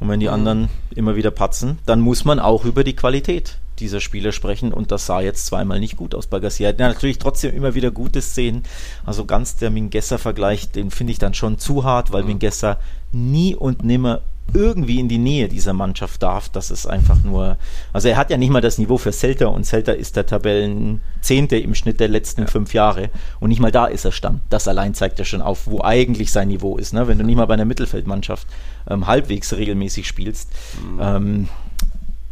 und 0.00 0.08
wenn 0.08 0.20
die 0.20 0.26
mhm. 0.26 0.34
anderen 0.34 0.68
immer 0.94 1.14
wieder 1.14 1.30
patzen, 1.30 1.78
dann 1.86 2.00
muss 2.00 2.24
man 2.24 2.40
auch 2.40 2.64
über 2.64 2.82
die 2.82 2.96
Qualität 2.96 3.58
dieser 3.80 4.00
Spieler 4.00 4.32
sprechen 4.32 4.72
und 4.72 4.90
das 4.90 5.06
sah 5.06 5.20
jetzt 5.20 5.46
zweimal 5.46 5.80
nicht 5.80 5.96
gut 5.96 6.14
aus 6.14 6.26
bei 6.26 6.40
Garcia. 6.40 6.70
Ja, 6.70 6.88
natürlich 6.88 7.18
trotzdem 7.18 7.54
immer 7.54 7.74
wieder 7.74 7.90
gute 7.90 8.20
Szenen. 8.22 8.62
Also 9.04 9.24
ganz 9.24 9.56
der 9.56 9.70
Mingesser-Vergleich, 9.70 10.70
den 10.70 10.90
finde 10.90 11.12
ich 11.12 11.18
dann 11.18 11.34
schon 11.34 11.58
zu 11.58 11.84
hart, 11.84 12.12
weil 12.12 12.22
mhm. 12.22 12.28
Mingesser 12.28 12.78
nie 13.12 13.54
und 13.54 13.84
nimmer 13.84 14.22
irgendwie 14.54 15.00
in 15.00 15.08
die 15.08 15.18
Nähe 15.18 15.48
dieser 15.48 15.72
Mannschaft 15.72 16.22
darf, 16.22 16.48
das 16.48 16.70
ist 16.70 16.86
einfach 16.86 17.22
nur, 17.22 17.56
also 17.92 18.08
er 18.08 18.16
hat 18.16 18.30
ja 18.30 18.36
nicht 18.36 18.50
mal 18.50 18.60
das 18.60 18.78
Niveau 18.78 18.96
für 18.96 19.12
Celta 19.12 19.46
und 19.46 19.64
Celta 19.64 19.92
ist 19.92 20.16
der 20.16 20.26
Tabellenzehnte 20.26 21.58
im 21.58 21.74
Schnitt 21.74 22.00
der 22.00 22.08
letzten 22.08 22.42
ja. 22.42 22.46
fünf 22.46 22.72
Jahre 22.72 23.10
und 23.40 23.48
nicht 23.48 23.60
mal 23.60 23.72
da 23.72 23.86
ist 23.86 24.04
er 24.04 24.12
Stamm. 24.12 24.40
Das 24.48 24.68
allein 24.68 24.94
zeigt 24.94 25.18
ja 25.18 25.24
schon 25.24 25.42
auf, 25.42 25.66
wo 25.66 25.82
eigentlich 25.82 26.30
sein 26.32 26.48
Niveau 26.48 26.76
ist, 26.76 26.94
ne? 26.94 27.08
wenn 27.08 27.18
du 27.18 27.24
nicht 27.24 27.36
mal 27.36 27.46
bei 27.46 27.54
einer 27.54 27.64
Mittelfeldmannschaft 27.64 28.46
ähm, 28.88 29.06
halbwegs 29.06 29.52
regelmäßig 29.52 30.06
spielst. 30.06 30.50
Mhm. 30.80 31.00
Ähm, 31.00 31.48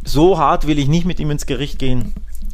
so 0.05 0.37
hart 0.37 0.67
will 0.67 0.79
ich 0.79 0.87
nicht 0.87 1.05
mit 1.05 1.19
ihm 1.19 1.31
ins 1.31 1.45
Gericht 1.45 1.79
gehen. 1.79 2.13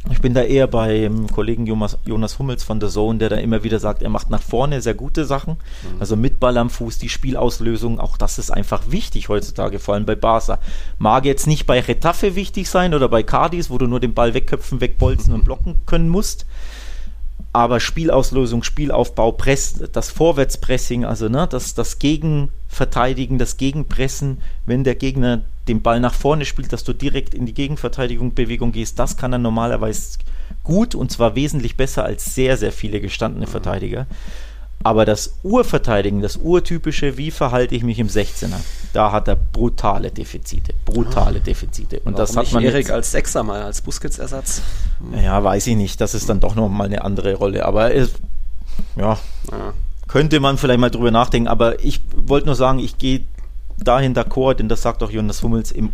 Ich 0.10 0.20
bin 0.20 0.34
da 0.34 0.42
eher 0.42 0.66
beim 0.66 1.28
Kollegen 1.28 1.68
Jonas, 1.68 1.98
Jonas 2.06 2.40
Hummels 2.40 2.64
von 2.64 2.80
der 2.80 2.90
Zone, 2.90 3.20
der 3.20 3.30
da 3.30 3.36
immer 3.36 3.64
wieder 3.64 3.78
sagt, 3.78 4.02
er 4.02 4.10
macht 4.10 4.32
nach 4.32 4.42
vorne 4.42 4.82
sehr 4.82 4.96
gute 4.96 5.26
Sachen. 5.26 5.54
Mhm. 5.54 6.00
Also 6.00 6.16
mit 6.16 6.40
Ball 6.40 6.58
am 6.58 6.72
Fuß, 6.72 6.98
die 6.98 7.08
Spielauslösung, 7.08 8.00
auch 8.00 8.18
das 8.18 8.40
ist 8.40 8.50
einfach 8.50 8.82
wichtig 8.90 9.30
heutzutage, 9.30 9.78
vor 9.78 9.94
allem 9.94 10.08
bei 10.08 10.16
Barca. 10.16 10.58
Mag 10.98 11.26
jetzt 11.26 11.46
nicht 11.46 11.68
bei 11.68 11.80
Retafe 11.80 12.36
wichtig 12.36 12.68
sein 12.68 12.96
oder 12.96 13.10
bei 13.10 13.22
Cardis, 13.22 13.70
wo 13.70 13.78
du 13.78 13.86
nur 13.86 14.00
den 14.00 14.16
Ball 14.16 14.34
wegköpfen, 14.34 14.82
wegbolzen 14.82 15.34
und 15.34 15.46
blocken 15.46 15.76
können 15.86 16.10
musst 16.10 16.48
aber 17.54 17.80
Spielauslösung, 17.80 18.64
Spielaufbau, 18.64 19.34
Press, 19.34 19.84
das 19.92 20.10
Vorwärtspressing, 20.10 21.04
also 21.04 21.28
ne, 21.28 21.48
das, 21.50 21.74
das 21.74 22.00
Gegenverteidigen, 22.00 23.38
das 23.38 23.58
Gegenpressen, 23.58 24.38
wenn 24.66 24.84
der 24.84 24.96
Gegner 24.96 25.42
den 25.68 25.82
Ball 25.82 26.00
nach 26.00 26.14
vorne 26.14 26.46
spielt, 26.46 26.74
dass 26.74 26.84
du 26.84 26.94
direkt 26.94 27.34
in 27.34 27.46
die 27.46 27.54
Gegenverteidigung 27.54 28.34
Bewegung 28.34 28.72
gehst, 28.72 29.00
das 29.00 29.18
kann 29.18 29.34
er 29.34 29.40
normalerweise 29.40 30.20
gut 30.64 30.96
und 30.96 31.12
zwar 31.12 31.36
wesentlich 31.36 31.78
besser 31.78 32.04
als 32.04 32.36
sehr, 32.36 32.58
sehr 32.58 32.72
viele 32.72 33.02
gestandene 33.02 33.48
Verteidiger. 33.48 34.08
Aber 34.84 35.06
das 35.06 35.36
Urverteidigen, 35.44 36.22
das 36.22 36.38
Urtypische, 36.38 37.18
wie 37.18 37.30
verhalte 37.30 37.76
ich 37.76 37.84
mich 37.84 38.00
im 38.00 38.08
16er, 38.08 38.60
da 38.94 39.12
hat 39.12 39.28
er 39.28 39.36
brutale 39.36 40.10
Defizite. 40.10 40.74
Brutale 40.86 41.40
ah. 41.40 41.44
Defizite. 41.44 42.00
Und 42.00 42.14
Warum 42.14 42.18
das 42.18 42.36
hat 42.36 42.52
man. 42.52 42.64
Erik 42.64 42.90
als 42.90 43.12
Sechser 43.12 43.44
mal, 43.44 43.62
als 43.62 43.82
Busquets-Ersatz? 43.82 44.62
Hm. 45.00 45.24
Ja, 45.24 45.44
weiß 45.44 45.68
ich 45.68 45.76
nicht. 45.76 46.02
Das 46.02 46.16
ist 46.16 46.30
dann 46.30 46.40
doch 46.40 46.56
nochmal 46.56 46.88
eine 46.88 47.04
andere 47.04 47.36
Rolle. 47.36 47.66
Aber 47.66 47.94
es, 47.94 48.12
ja, 48.96 49.20
ah. 49.52 49.74
könnte 50.08 50.40
man 50.40 50.58
vielleicht 50.58 50.80
mal 50.80 50.90
drüber 50.90 51.12
nachdenken. 51.12 51.48
Aber 51.48 51.84
ich 51.84 52.02
wollte 52.16 52.48
nur 52.48 52.56
sagen, 52.56 52.80
ich 52.80 52.98
gehe 52.98 53.26
dahin 53.84 54.14
d'accord, 54.14 54.56
denn 54.56 54.70
das 54.70 54.82
sagt 54.82 55.04
auch 55.04 55.12
Jonas 55.12 55.44
Hummels 55.44 55.72
im 55.72 55.92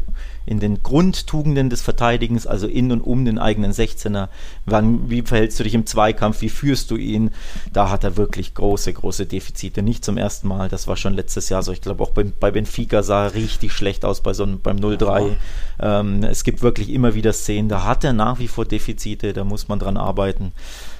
in 0.47 0.61
den 0.61 0.81
Grundtugenden 0.81 1.69
des 1.69 1.81
Verteidigens, 1.81 2.47
also 2.47 2.67
in 2.67 2.91
und 2.91 3.01
um 3.01 3.25
den 3.25 3.37
eigenen 3.37 3.73
16er. 3.73 4.29
Wann, 4.65 5.09
wie 5.09 5.21
verhältst 5.21 5.59
du 5.59 5.63
dich 5.63 5.75
im 5.75 5.85
Zweikampf? 5.85 6.41
Wie 6.41 6.49
führst 6.49 6.89
du 6.89 6.95
ihn? 6.95 7.31
Da 7.73 7.89
hat 7.89 8.05
er 8.05 8.15
wirklich 8.15 8.53
große, 8.53 8.93
große 8.93 9.25
Defizite. 9.25 9.83
Nicht 9.83 10.05
zum 10.05 10.17
ersten 10.17 10.47
Mal. 10.47 10.69
Das 10.69 10.87
war 10.87 10.95
schon 10.95 11.13
letztes 11.13 11.49
Jahr 11.49 11.63
so. 11.63 11.73
Ich 11.73 11.81
glaube, 11.81 12.01
auch 12.01 12.11
bei, 12.11 12.23
bei 12.23 12.49
Benfica 12.49 13.03
sah 13.03 13.25
er 13.25 13.33
richtig 13.33 13.73
schlecht 13.73 14.05
aus 14.05 14.21
bei 14.21 14.33
so 14.33 14.43
einem, 14.43 14.61
beim 14.61 14.77
0-3. 14.77 15.35
Ähm, 15.81 16.23
es 16.23 16.45
gibt 16.45 16.61
wirklich 16.61 16.91
immer 16.91 17.13
wieder 17.13 17.33
Szenen. 17.33 17.67
Da 17.67 17.83
hat 17.83 18.05
er 18.05 18.13
nach 18.13 18.39
wie 18.39 18.47
vor 18.47 18.63
Defizite. 18.63 19.33
Da 19.33 19.43
muss 19.43 19.67
man 19.67 19.79
dran 19.79 19.97
arbeiten. 19.97 20.53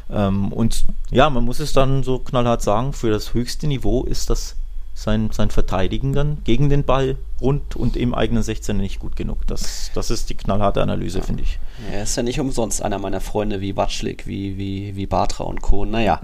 Ähm, 0.09 0.51
und 0.51 0.83
ja, 1.09 1.29
man 1.29 1.45
muss 1.45 1.61
es 1.61 1.71
dann 1.71 2.03
so 2.03 2.19
knallhart 2.19 2.61
sagen, 2.61 2.91
für 2.91 3.11
das 3.11 3.33
höchste 3.33 3.67
Niveau 3.67 4.03
ist 4.03 4.29
das 4.29 4.57
sein, 4.97 5.29
sein 5.31 5.51
Verteidigen 5.51 6.13
dann 6.13 6.39
gegen 6.43 6.69
den 6.69 6.83
Ball 6.83 7.17
rund 7.39 7.75
und 7.75 7.95
im 7.95 8.15
eigenen 8.15 8.41
16 8.41 8.77
nicht 8.77 8.99
gut 8.99 9.15
genug. 9.15 9.45
Das, 9.45 9.91
das 9.93 10.09
ist 10.09 10.31
die 10.31 10.35
knallharte 10.35 10.81
Analyse, 10.81 11.21
finde 11.21 11.43
ich. 11.43 11.59
Er 11.91 12.01
ist 12.01 12.17
ja 12.17 12.23
nicht 12.23 12.39
umsonst 12.39 12.81
einer 12.81 12.97
meiner 12.97 13.21
Freunde 13.21 13.61
wie 13.61 13.77
Watschlik, 13.77 14.25
wie, 14.25 14.57
wie, 14.57 14.95
wie 14.95 15.05
Bartra 15.05 15.43
und 15.43 15.61
Co. 15.61 15.85
Naja, 15.85 16.19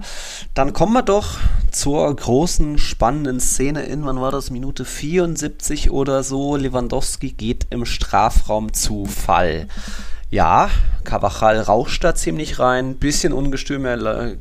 dann 0.54 0.72
kommen 0.72 0.92
wir 0.92 1.02
doch 1.02 1.38
zur 1.70 2.14
großen, 2.14 2.78
spannenden 2.78 3.38
Szene 3.38 3.84
in, 3.84 4.04
wann 4.04 4.20
war 4.20 4.32
das, 4.32 4.50
Minute 4.50 4.84
74 4.84 5.92
oder 5.92 6.24
so. 6.24 6.56
Lewandowski 6.56 7.30
geht 7.30 7.68
im 7.70 7.84
Strafraum 7.86 8.72
zu 8.72 9.06
Fall. 9.06 9.68
Ja, 10.34 10.68
Cavachal 11.04 11.60
rauscht 11.60 12.02
da 12.02 12.16
ziemlich 12.16 12.58
rein, 12.58 12.96
bisschen 12.96 13.32
ungestüm, 13.32 13.84
er 13.84 14.34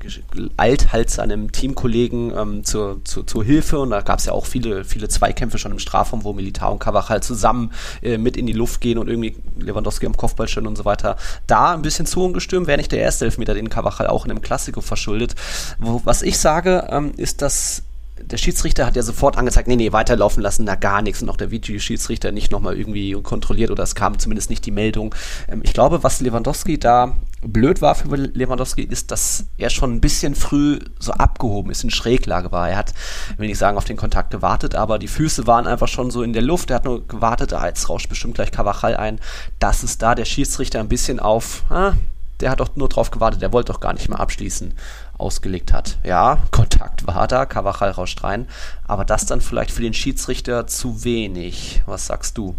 eilt 0.57 0.91
halt 0.91 1.11
seinem 1.11 1.51
Teamkollegen 1.51 2.33
ähm, 2.35 2.63
zur, 2.63 3.05
zur, 3.05 3.27
zur 3.27 3.43
Hilfe 3.43 3.77
und 3.77 3.91
da 3.91 4.01
gab 4.01 4.17
es 4.17 4.25
ja 4.25 4.33
auch 4.33 4.47
viele, 4.47 4.85
viele 4.85 5.07
Zweikämpfe 5.07 5.59
schon 5.59 5.71
im 5.71 5.77
Strafraum, 5.77 6.23
wo 6.23 6.33
Militar 6.33 6.71
und 6.71 6.79
Cavachal 6.79 7.21
zusammen 7.21 7.73
äh, 8.01 8.17
mit 8.17 8.37
in 8.37 8.47
die 8.47 8.53
Luft 8.53 8.81
gehen 8.81 8.97
und 8.97 9.07
irgendwie 9.07 9.35
Lewandowski 9.59 10.07
am 10.07 10.17
Kopfball 10.17 10.47
stehen 10.47 10.65
und 10.65 10.79
so 10.79 10.85
weiter. 10.85 11.15
Da 11.45 11.75
ein 11.75 11.83
bisschen 11.83 12.07
zu 12.07 12.23
ungestüm, 12.23 12.65
wäre 12.65 12.79
nicht 12.79 12.91
der 12.91 13.01
erste 13.01 13.25
Elfmeter, 13.25 13.53
den 13.53 13.69
Cavachal 13.69 14.07
auch 14.07 14.25
in 14.25 14.31
einem 14.31 14.41
Klassiko 14.41 14.81
verschuldet. 14.81 15.35
Wo, 15.77 16.01
was 16.05 16.23
ich 16.23 16.39
sage, 16.39 16.87
ähm, 16.89 17.13
ist, 17.17 17.43
dass 17.43 17.83
der 18.21 18.37
Schiedsrichter 18.37 18.85
hat 18.85 18.95
ja 18.95 19.01
sofort 19.01 19.37
angezeigt, 19.37 19.67
nee, 19.67 19.75
nee, 19.75 19.91
weiterlaufen 19.91 20.43
lassen, 20.43 20.65
da 20.65 20.75
gar 20.75 21.01
nichts. 21.01 21.21
Und 21.21 21.29
auch 21.29 21.37
der 21.37 21.51
Videoschiedsrichter 21.51 22.31
nicht 22.31 22.51
nochmal 22.51 22.77
irgendwie 22.77 23.13
kontrolliert 23.21 23.71
oder 23.71 23.83
es 23.83 23.95
kam 23.95 24.19
zumindest 24.19 24.49
nicht 24.49 24.65
die 24.65 24.71
Meldung. 24.71 25.15
Ähm, 25.47 25.61
ich 25.63 25.73
glaube, 25.73 26.03
was 26.03 26.21
Lewandowski 26.21 26.79
da 26.79 27.15
blöd 27.41 27.81
war 27.81 27.95
für 27.95 28.15
Lewandowski, 28.15 28.83
ist, 28.83 29.11
dass 29.11 29.45
er 29.57 29.69
schon 29.69 29.93
ein 29.93 30.01
bisschen 30.01 30.35
früh 30.35 30.79
so 30.99 31.11
abgehoben 31.11 31.71
ist, 31.71 31.83
in 31.83 31.89
Schräglage 31.89 32.51
war. 32.51 32.69
Er 32.69 32.77
hat, 32.77 32.93
will 33.37 33.47
nicht 33.47 33.57
sagen, 33.57 33.77
auf 33.77 33.85
den 33.85 33.97
Kontakt 33.97 34.31
gewartet, 34.31 34.75
aber 34.75 34.99
die 34.99 35.07
Füße 35.07 35.45
waren 35.47 35.67
einfach 35.67 35.87
schon 35.89 36.11
so 36.11 36.23
in 36.23 36.33
der 36.33 36.41
Luft. 36.41 36.69
Er 36.69 36.77
hat 36.77 36.85
nur 36.85 37.05
gewartet, 37.07 37.53
ah, 37.53 37.67
jetzt 37.67 37.89
rauscht 37.89 38.09
bestimmt 38.09 38.35
gleich 38.35 38.51
Cavachal 38.51 38.95
ein. 38.95 39.19
Das 39.59 39.83
ist 39.83 40.01
da 40.01 40.15
der 40.15 40.25
Schiedsrichter 40.25 40.79
ein 40.79 40.87
bisschen 40.87 41.19
auf, 41.19 41.63
ah, 41.69 41.93
der 42.39 42.51
hat 42.51 42.59
doch 42.59 42.75
nur 42.75 42.89
drauf 42.89 43.11
gewartet, 43.11 43.41
der 43.41 43.51
wollte 43.51 43.71
doch 43.71 43.79
gar 43.79 43.93
nicht 43.93 44.07
mehr 44.07 44.19
abschließen 44.19 44.73
ausgelegt 45.17 45.73
hat. 45.73 45.97
Ja, 46.03 46.39
Kontakt 46.51 47.07
war 47.07 47.27
da, 47.27 47.45
Cavachal 47.45 47.91
rauscht 47.91 48.23
rein, 48.23 48.47
aber 48.87 49.05
das 49.05 49.25
dann 49.25 49.41
vielleicht 49.41 49.71
für 49.71 49.81
den 49.81 49.93
Schiedsrichter 49.93 50.67
zu 50.67 51.03
wenig. 51.03 51.81
Was 51.85 52.07
sagst 52.07 52.37
du? 52.37 52.55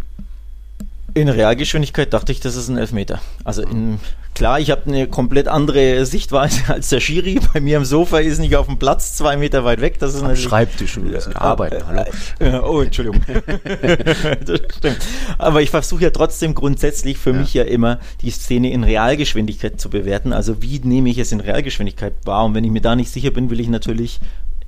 In 1.16 1.28
Realgeschwindigkeit 1.28 2.12
dachte 2.12 2.32
ich, 2.32 2.40
das 2.40 2.56
ist 2.56 2.68
ein 2.68 2.76
Elfmeter. 2.76 3.20
Also 3.44 3.62
in, 3.62 4.00
klar, 4.34 4.58
ich 4.58 4.72
habe 4.72 4.82
eine 4.86 5.06
komplett 5.06 5.46
andere 5.46 6.04
Sichtweise 6.06 6.62
als 6.68 6.88
der 6.88 6.98
Schiri. 6.98 7.38
Bei 7.52 7.60
mir 7.60 7.78
am 7.78 7.84
Sofa 7.84 8.18
ist 8.18 8.40
nicht 8.40 8.56
auf 8.56 8.66
dem 8.66 8.80
Platz, 8.80 9.14
zwei 9.14 9.36
Meter 9.36 9.64
weit 9.64 9.80
weg. 9.80 10.00
Das 10.00 10.12
ist 10.12 10.24
Am 10.24 10.34
Schreibtisch, 10.34 10.96
wir 10.96 11.04
müssen 11.04 11.36
arbeiten. 11.36 11.86
Hallo. 11.86 12.02
Äh, 12.40 12.58
oh, 12.58 12.80
Entschuldigung. 12.80 13.20
das 14.44 14.60
stimmt. 14.76 14.98
Aber 15.38 15.62
ich 15.62 15.70
versuche 15.70 16.02
ja 16.02 16.10
trotzdem 16.10 16.52
grundsätzlich 16.52 17.16
für 17.16 17.30
ja. 17.30 17.38
mich 17.38 17.54
ja 17.54 17.62
immer 17.62 18.00
die 18.22 18.30
Szene 18.30 18.72
in 18.72 18.82
Realgeschwindigkeit 18.82 19.80
zu 19.80 19.88
bewerten. 19.90 20.32
Also 20.32 20.62
wie 20.62 20.80
nehme 20.80 21.10
ich 21.10 21.18
es 21.18 21.30
in 21.30 21.38
Realgeschwindigkeit 21.38 22.14
wahr? 22.24 22.44
Und 22.44 22.54
wenn 22.54 22.64
ich 22.64 22.72
mir 22.72 22.82
da 22.82 22.96
nicht 22.96 23.12
sicher 23.12 23.30
bin, 23.30 23.50
will 23.50 23.60
ich 23.60 23.68
natürlich 23.68 24.18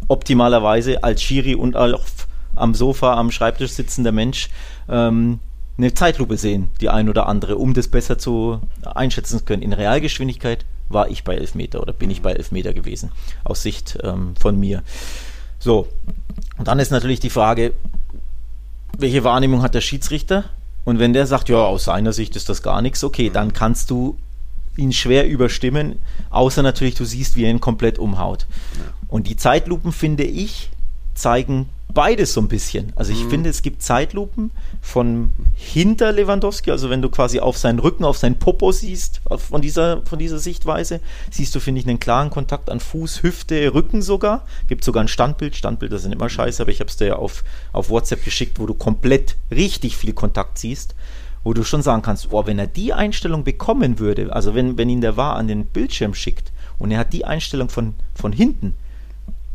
optimalerweise 0.06 1.02
als 1.02 1.22
Schiri 1.22 1.56
und 1.56 1.76
auch 1.76 2.04
am 2.54 2.74
Sofa, 2.74 3.14
am 3.14 3.32
Schreibtisch 3.32 3.72
sitzender 3.72 4.12
Mensch 4.12 4.48
ähm, 4.88 5.40
eine 5.78 5.94
Zeitlupe 5.94 6.36
sehen, 6.36 6.68
die 6.80 6.88
ein 6.88 7.08
oder 7.08 7.26
andere, 7.26 7.56
um 7.56 7.74
das 7.74 7.88
besser 7.88 8.18
zu 8.18 8.60
einschätzen 8.82 9.38
zu 9.38 9.44
können. 9.44 9.62
In 9.62 9.72
Realgeschwindigkeit 9.72 10.64
war 10.88 11.10
ich 11.10 11.24
bei 11.24 11.34
11 11.34 11.54
Meter 11.54 11.82
oder 11.82 11.92
bin 11.92 12.10
ich 12.10 12.22
bei 12.22 12.32
11 12.32 12.52
Meter 12.52 12.72
gewesen, 12.72 13.10
aus 13.44 13.62
Sicht 13.62 13.98
ähm, 14.02 14.34
von 14.38 14.58
mir. 14.58 14.82
So, 15.58 15.88
und 16.58 16.68
dann 16.68 16.78
ist 16.78 16.90
natürlich 16.90 17.20
die 17.20 17.30
Frage, 17.30 17.74
welche 18.98 19.24
Wahrnehmung 19.24 19.62
hat 19.62 19.74
der 19.74 19.80
Schiedsrichter? 19.80 20.44
Und 20.84 20.98
wenn 20.98 21.12
der 21.12 21.26
sagt, 21.26 21.48
ja, 21.48 21.58
aus 21.58 21.84
seiner 21.84 22.12
Sicht 22.12 22.36
ist 22.36 22.48
das 22.48 22.62
gar 22.62 22.80
nichts, 22.80 23.02
okay, 23.02 23.30
dann 23.30 23.52
kannst 23.52 23.90
du 23.90 24.16
ihn 24.76 24.92
schwer 24.92 25.26
überstimmen, 25.28 25.98
außer 26.30 26.62
natürlich, 26.62 26.94
du 26.94 27.04
siehst, 27.04 27.34
wie 27.36 27.44
er 27.44 27.50
ihn 27.50 27.60
komplett 27.60 27.98
umhaut. 27.98 28.46
Und 29.08 29.26
die 29.26 29.36
Zeitlupen, 29.36 29.92
finde 29.92 30.24
ich, 30.24 30.70
zeigen 31.14 31.68
beides 31.96 32.34
so 32.34 32.42
ein 32.42 32.48
bisschen. 32.48 32.92
Also 32.94 33.10
ich 33.10 33.24
mhm. 33.24 33.30
finde, 33.30 33.50
es 33.50 33.62
gibt 33.62 33.82
Zeitlupen 33.82 34.50
von 34.82 35.30
hinter 35.54 36.12
Lewandowski, 36.12 36.70
also 36.70 36.90
wenn 36.90 37.00
du 37.00 37.08
quasi 37.08 37.40
auf 37.40 37.56
seinen 37.56 37.78
Rücken, 37.78 38.04
auf 38.04 38.18
seinen 38.18 38.38
Popo 38.38 38.70
siehst, 38.70 39.22
von 39.36 39.62
dieser, 39.62 40.02
von 40.04 40.18
dieser 40.18 40.38
Sichtweise, 40.38 41.00
siehst 41.30 41.54
du, 41.54 41.60
finde 41.60 41.80
ich, 41.80 41.88
einen 41.88 41.98
klaren 41.98 42.28
Kontakt 42.28 42.68
an 42.68 42.80
Fuß, 42.80 43.22
Hüfte, 43.22 43.72
Rücken 43.72 44.02
sogar. 44.02 44.44
Gibt 44.68 44.84
sogar 44.84 45.02
ein 45.02 45.08
Standbild. 45.08 45.56
Standbilder 45.56 45.98
sind 45.98 46.12
immer 46.12 46.28
scheiße, 46.28 46.62
aber 46.62 46.70
ich 46.70 46.80
habe 46.80 46.90
es 46.90 46.98
dir 46.98 47.06
ja 47.06 47.16
auf, 47.16 47.42
auf 47.72 47.88
WhatsApp 47.88 48.24
geschickt, 48.24 48.60
wo 48.60 48.66
du 48.66 48.74
komplett 48.74 49.36
richtig 49.50 49.96
viel 49.96 50.12
Kontakt 50.12 50.58
siehst 50.58 50.94
wo 51.44 51.54
du 51.54 51.62
schon 51.62 51.80
sagen 51.80 52.02
kannst, 52.02 52.32
oh, 52.32 52.44
wenn 52.44 52.58
er 52.58 52.66
die 52.66 52.92
Einstellung 52.92 53.44
bekommen 53.44 54.00
würde, 54.00 54.34
also 54.34 54.56
wenn, 54.56 54.76
wenn 54.78 54.88
ihn 54.88 55.00
der 55.00 55.16
war 55.16 55.36
an 55.36 55.46
den 55.46 55.66
Bildschirm 55.66 56.12
schickt 56.12 56.50
und 56.80 56.90
er 56.90 56.98
hat 56.98 57.12
die 57.12 57.24
Einstellung 57.24 57.68
von, 57.68 57.94
von 58.16 58.32
hinten, 58.32 58.74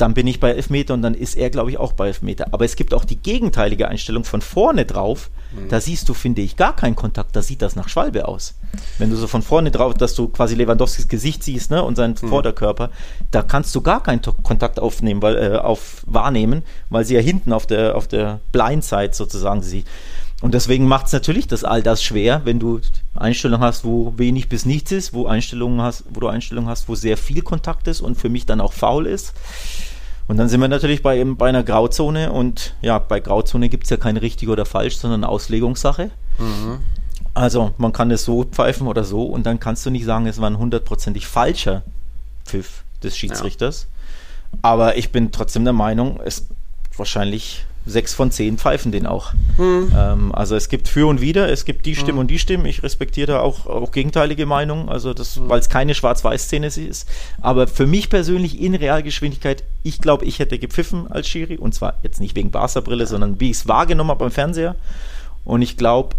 dann 0.02 0.16
bin 0.16 0.26
ich 0.26 0.40
bei 0.40 0.52
Elfmeter 0.52 0.96
und 0.96 1.04
dann 1.04 1.14
ist 1.14 1.36
er, 1.36 1.52
glaube 1.52 1.70
ich, 1.70 1.78
auch 1.78 1.94
bei 1.94 2.08
Elfmeter. 2.08 2.48
Aber 2.52 2.66
es 2.66 2.76
gibt 2.76 2.94
auch 2.94 3.06
die 3.06 3.18
gegenteilige 3.18 3.88
Einstellung 3.88 4.24
von 4.24 4.42
vorne 4.42 4.86
drauf. 4.86 5.30
Mhm. 5.54 5.70
Da 5.70 5.80
siehst 5.80 6.10
du, 6.10 6.16
finde 6.16 6.42
ich, 6.42 6.58
gar 6.58 6.76
keinen 6.76 6.96
Kontakt. 6.96 7.36
Da 7.36 7.44
sieht 7.44 7.62
das 7.62 7.76
nach 7.76 7.88
Schwalbe 7.88 8.28
aus. 8.28 8.56
Wenn 8.98 9.12
du 9.12 9.16
so 9.16 9.28
von 9.28 9.44
vorne 9.44 9.70
drauf, 9.70 9.94
dass 9.94 10.16
du 10.16 10.28
quasi 10.30 10.56
Lewandowskis 10.56 11.08
Gesicht 11.08 11.44
siehst 11.44 11.70
ne, 11.70 11.84
und 11.84 11.96
seinen 11.96 12.16
mhm. 12.20 12.30
Vorderkörper, 12.30 12.90
da 13.30 13.44
kannst 13.44 13.76
du 13.76 13.82
gar 13.82 14.02
keinen 14.02 14.22
Kontakt 14.44 14.80
aufnehmen, 14.80 15.22
weil, 15.22 15.38
äh, 15.38 15.58
auf, 15.58 16.04
wahrnehmen, 16.08 16.64
weil 16.90 17.06
sie 17.06 17.14
ja 17.14 17.22
hinten 17.22 17.54
auf 17.54 17.68
der, 17.68 17.96
auf 17.96 18.08
der 18.08 18.40
Blindside 18.52 19.14
sozusagen 19.14 19.62
sieht. 19.62 19.86
Und 20.42 20.56
deswegen 20.56 20.88
macht 20.88 21.06
es 21.06 21.14
natürlich 21.14 21.48
das 21.48 21.64
all 21.64 21.84
das 21.84 22.04
schwer, 22.04 22.42
wenn 22.46 22.58
du 22.58 22.82
Einstellungen 23.14 23.64
hast, 23.64 23.86
wo 23.86 24.14
wenig 24.18 24.50
bis 24.50 24.66
nichts 24.66 24.92
ist, 24.92 25.14
wo 25.14 25.28
Einstellungen 25.28 25.82
hast, 25.82 26.06
wo 26.10 26.20
du 26.20 26.28
Einstellungen 26.28 26.68
hast, 26.68 26.90
wo 26.90 26.96
sehr 26.96 27.16
viel 27.16 27.44
Kontakt 27.44 27.88
ist 27.88 28.02
und 28.02 28.18
für 28.18 28.30
mich 28.30 28.48
dann 28.48 28.60
auch 28.60 28.74
faul 28.74 29.06
ist. 29.06 29.34
Und 30.28 30.38
dann 30.38 30.50
sind 30.50 30.62
wir 30.62 30.68
natürlich 30.68 31.02
bei, 31.02 31.24
bei 31.24 31.50
einer 31.50 31.64
Grauzone 31.64 32.32
und 32.32 32.76
ja, 32.82 33.00
bei 33.00 33.20
Grauzone 33.20 33.70
gibt 33.70 33.86
es 33.86 33.90
ja 33.90 33.98
kein 33.98 34.18
richtig 34.18 34.50
oder 34.50 34.66
falsch, 34.66 34.98
sondern 34.98 35.24
Auslegungssache. 35.24 36.12
Mhm. 36.38 36.80
Also 37.34 37.74
man 37.78 37.94
kann 37.94 38.12
es 38.12 38.26
so 38.26 38.44
pfeifen 38.44 38.88
oder 38.88 39.04
so 39.04 39.24
und 39.24 39.46
dann 39.46 39.60
kannst 39.60 39.86
du 39.86 39.90
nicht 39.90 40.06
sagen, 40.06 40.28
es 40.28 40.40
war 40.40 40.50
ein 40.50 40.58
hundertprozentig 40.58 41.28
falscher 41.28 41.84
Pfiff 42.46 42.84
des 43.04 43.18
Schiedsrichters. 43.18 43.88
Ja. 44.54 44.60
Aber 44.62 44.98
ich 44.98 45.12
bin 45.12 45.32
trotzdem 45.32 45.64
der 45.64 45.74
Meinung, 45.74 46.20
es 46.24 46.48
wahrscheinlich 46.98 47.66
sechs 47.86 48.14
von 48.14 48.32
zehn 48.32 48.58
pfeifen 48.58 48.92
den 48.92 49.06
auch. 49.06 49.34
Hm. 49.58 49.92
Ähm, 49.96 50.36
also 50.36 50.56
es 50.56 50.70
gibt 50.70 50.88
für 50.88 51.08
und 51.08 51.22
wider, 51.22 51.50
es 51.50 51.66
gibt 51.66 51.86
die 51.86 51.96
Stimmen 51.96 52.14
hm. 52.14 52.20
und 52.20 52.28
die 52.28 52.40
Stimmen. 52.40 52.66
Ich 52.66 52.84
respektiere 52.84 53.28
da 53.28 53.40
auch, 53.40 53.66
auch 53.66 53.92
gegenteilige 53.92 54.46
Meinungen, 54.46 54.90
also 54.90 55.14
das, 55.14 55.38
hm. 55.38 55.50
weil 55.50 55.60
es 55.60 55.70
keine 55.70 55.96
Schwarz-Weiß-Szene 55.96 56.68
ist. 56.68 57.10
Aber 57.42 57.68
für 57.68 57.88
mich 57.88 58.10
persönlich 58.10 58.62
in 58.62 58.76
Realgeschwindigkeit, 58.76 59.64
ich 59.84 60.00
glaube, 60.00 60.26
ich 60.26 60.40
hätte 60.40 60.60
gepfiffen 60.60 61.10
als 61.10 61.28
Schiri 61.28 61.58
und 61.58 61.74
zwar 61.74 61.96
jetzt 62.04 62.20
nicht 62.20 62.36
wegen 62.36 62.52
Barca-Brille, 62.52 63.08
sondern 63.08 63.40
wie 63.40 63.50
ich 63.50 63.58
es 63.58 63.68
wahrgenommen 63.68 64.12
habe 64.12 64.26
beim 64.26 64.32
Fernseher. 64.32 64.76
Und 65.44 65.62
ich 65.62 65.78
glaube, 65.78 66.16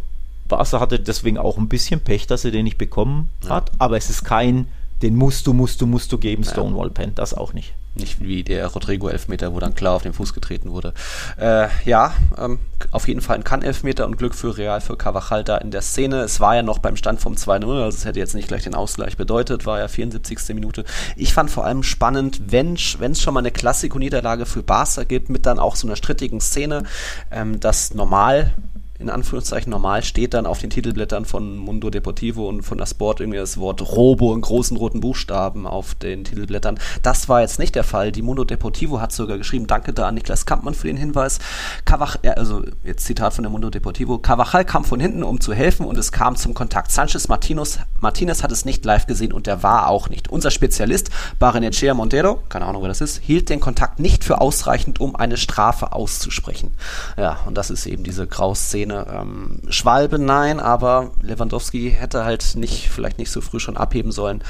Barca 0.49 0.81
hatte 0.81 1.01
deswegen 1.01 1.39
auch 1.39 1.57
ein 1.57 1.69
bisschen 1.69 2.01
Pech, 2.01 2.27
dass 2.27 2.45
er 2.45 2.51
den 2.51 2.65
nicht 2.65 2.79
bekommen 2.79 3.31
hat, 3.49 3.71
ja. 3.71 3.75
aber 3.79 3.97
es 3.97 4.11
ist 4.11 4.25
kein, 4.25 4.67
den 5.03 5.17
musst 5.17 5.47
du, 5.47 5.53
musst 5.53 5.81
du, 5.81 5.87
musst 5.87 6.13
du 6.13 6.19
geben, 6.19 6.45
Stonewall 6.45 6.91
Pen, 6.91 7.15
das 7.15 7.35
auch 7.35 7.53
nicht. 7.53 7.75
Nicht 7.95 8.23
wie 8.23 8.43
der 8.43 8.69
Rodrigo-Elfmeter, 8.69 9.53
wo 9.53 9.61
dann 9.61 9.75
klar 9.75 9.93
auf 9.93 10.03
den 10.03 10.15
Fuß 10.15 10.33
getreten 10.33 10.71
wurde. 10.71 10.95
Äh, 11.39 11.69
ja, 11.85 12.15
ähm, 12.39 12.59
auf 12.91 13.07
jeden 13.07 13.21
Fall 13.21 13.37
ein 13.37 13.45
Kann-Elfmeter 13.45 14.07
und 14.07 14.17
Glück 14.17 14.35
für 14.35 14.57
Real 14.57 14.81
für 14.81 14.97
Cavachal 14.97 15.45
da 15.45 15.59
in 15.59 15.71
der 15.71 15.83
Szene. 15.83 16.23
Es 16.23 16.41
war 16.41 16.57
ja 16.57 16.63
noch 16.63 16.79
beim 16.79 16.97
Stand 16.97 17.21
vom 17.21 17.35
2-0, 17.35 17.83
also 17.83 17.99
es 17.99 18.07
hätte 18.07 18.19
jetzt 18.19 18.35
nicht 18.35 18.49
gleich 18.49 18.63
den 18.63 18.75
Ausgleich 18.75 19.19
bedeutet, 19.19 19.67
war 19.67 19.79
ja 19.79 19.89
74. 19.89 20.55
Minute. 20.55 20.85
Ich 21.17 21.35
fand 21.35 21.51
vor 21.51 21.67
allem 21.67 21.83
spannend, 21.83 22.41
wenn 22.49 22.75
es 22.75 23.21
schon 23.21 23.35
mal 23.35 23.41
eine 23.41 23.51
Klassiko-Niederlage 23.51 24.47
für 24.47 24.63
Barca 24.63 25.05
gibt, 25.05 25.29
mit 25.29 25.45
dann 25.45 25.59
auch 25.59 25.77
so 25.77 25.87
einer 25.87 25.97
strittigen 25.97 26.41
Szene, 26.41 26.85
ähm, 27.31 27.61
dass 27.61 27.93
normal 27.93 28.55
in 29.03 29.11
Anführungszeichen 29.11 29.71
normal 29.71 30.03
steht 30.05 30.33
dann 30.33 30.47
auf 30.47 30.59
den 30.59 30.71
Titelblättern 30.71 31.25
von 31.25 31.57
Mundo 31.57 31.91
Deportivo 31.91 32.49
und 32.49 32.63
von 32.63 32.79
der 32.79 32.87
Sport 32.87 33.21
irgendwie 33.21 33.39
das 33.39 33.59
Wort 33.59 33.83
Robo 33.83 34.33
in 34.33 34.41
großen 34.41 34.77
roten 34.77 35.01
Buchstaben 35.01 35.67
auf 35.67 35.95
den 35.95 36.25
Titelblättern. 36.25 36.79
Das 37.03 37.29
war 37.29 37.41
jetzt 37.41 37.59
nicht 37.59 37.75
der 37.75 37.85
Fall. 37.85 38.13
Die 38.13 38.23
Mundo 38.23 38.45
Deportivo 38.45 39.01
hat 39.01 39.13
sogar 39.13 39.39
geschrieben, 39.39 39.67
danke 39.67 39.93
da 39.93 40.09
an 40.09 40.15
Niklas 40.15 40.47
Kampmann 40.47 40.75
für 40.75 40.87
den 40.87 40.97
Hinweis. 40.97 41.41
Cavach, 41.85 42.17
also 42.37 42.63
jetzt 42.85 43.05
Zitat 43.05 43.35
von 43.35 43.43
der 43.43 43.51
Mundo 43.51 43.71
Deportivo, 43.71 44.19
Cavachal 44.19 44.65
kam 44.65 44.85
von 44.85 45.01
hinten, 45.01 45.25
um 45.25 45.41
zu 45.41 45.53
helfen 45.53 45.85
und 45.85 45.99
es 45.99 46.13
kam 46.13 46.37
zum 46.37 46.55
Kontakt. 46.55 46.93
Sanchez 46.93 47.29
Martinez, 47.29 47.81
Martinez 48.01 48.43
hat 48.43 48.53
es 48.53 48.65
nicht 48.65 48.85
live 48.85 49.07
gesehen 49.07 49.33
und 49.33 49.49
der 49.49 49.65
war 49.65 49.89
auch 49.89 50.09
nicht. 50.09 50.31
Unser 50.31 50.53
Spezialist, 50.53 51.11
Barenechea 51.41 51.93
Montero, 51.95 52.41
keine 52.49 52.67
Ahnung, 52.67 52.83
wer 52.83 52.89
das 52.89 53.01
ist, 53.01 53.21
hielt 53.23 53.49
den 53.49 53.59
Kontakt 53.59 53.99
nicht 53.99 54.23
für 54.23 54.41
ausreichend, 54.41 55.01
um 55.01 55.17
eine 55.17 55.37
Strafe 55.37 55.93
auszusprechen. 55.93 56.73
Ja, 57.17 57.41
und 57.47 57.59
das 57.59 57.71
ist 57.71 57.87
eben 57.87 58.05
diese 58.05 58.27
Grauszene 58.29 58.92
Ähm, 58.93 59.61
Schwalbe 59.69 60.19
nein, 60.19 60.61
aber 60.61 61.13
Lewandowski 61.23 61.91
hätte 61.91 62.25
halt 62.25 62.55
nicht, 62.57 62.89
vielleicht 62.89 63.19
nicht 63.19 63.31
so 63.31 63.41
früh 63.41 63.61
schon 63.61 63.77
abheben 63.77 64.13
sollen. 64.13 64.43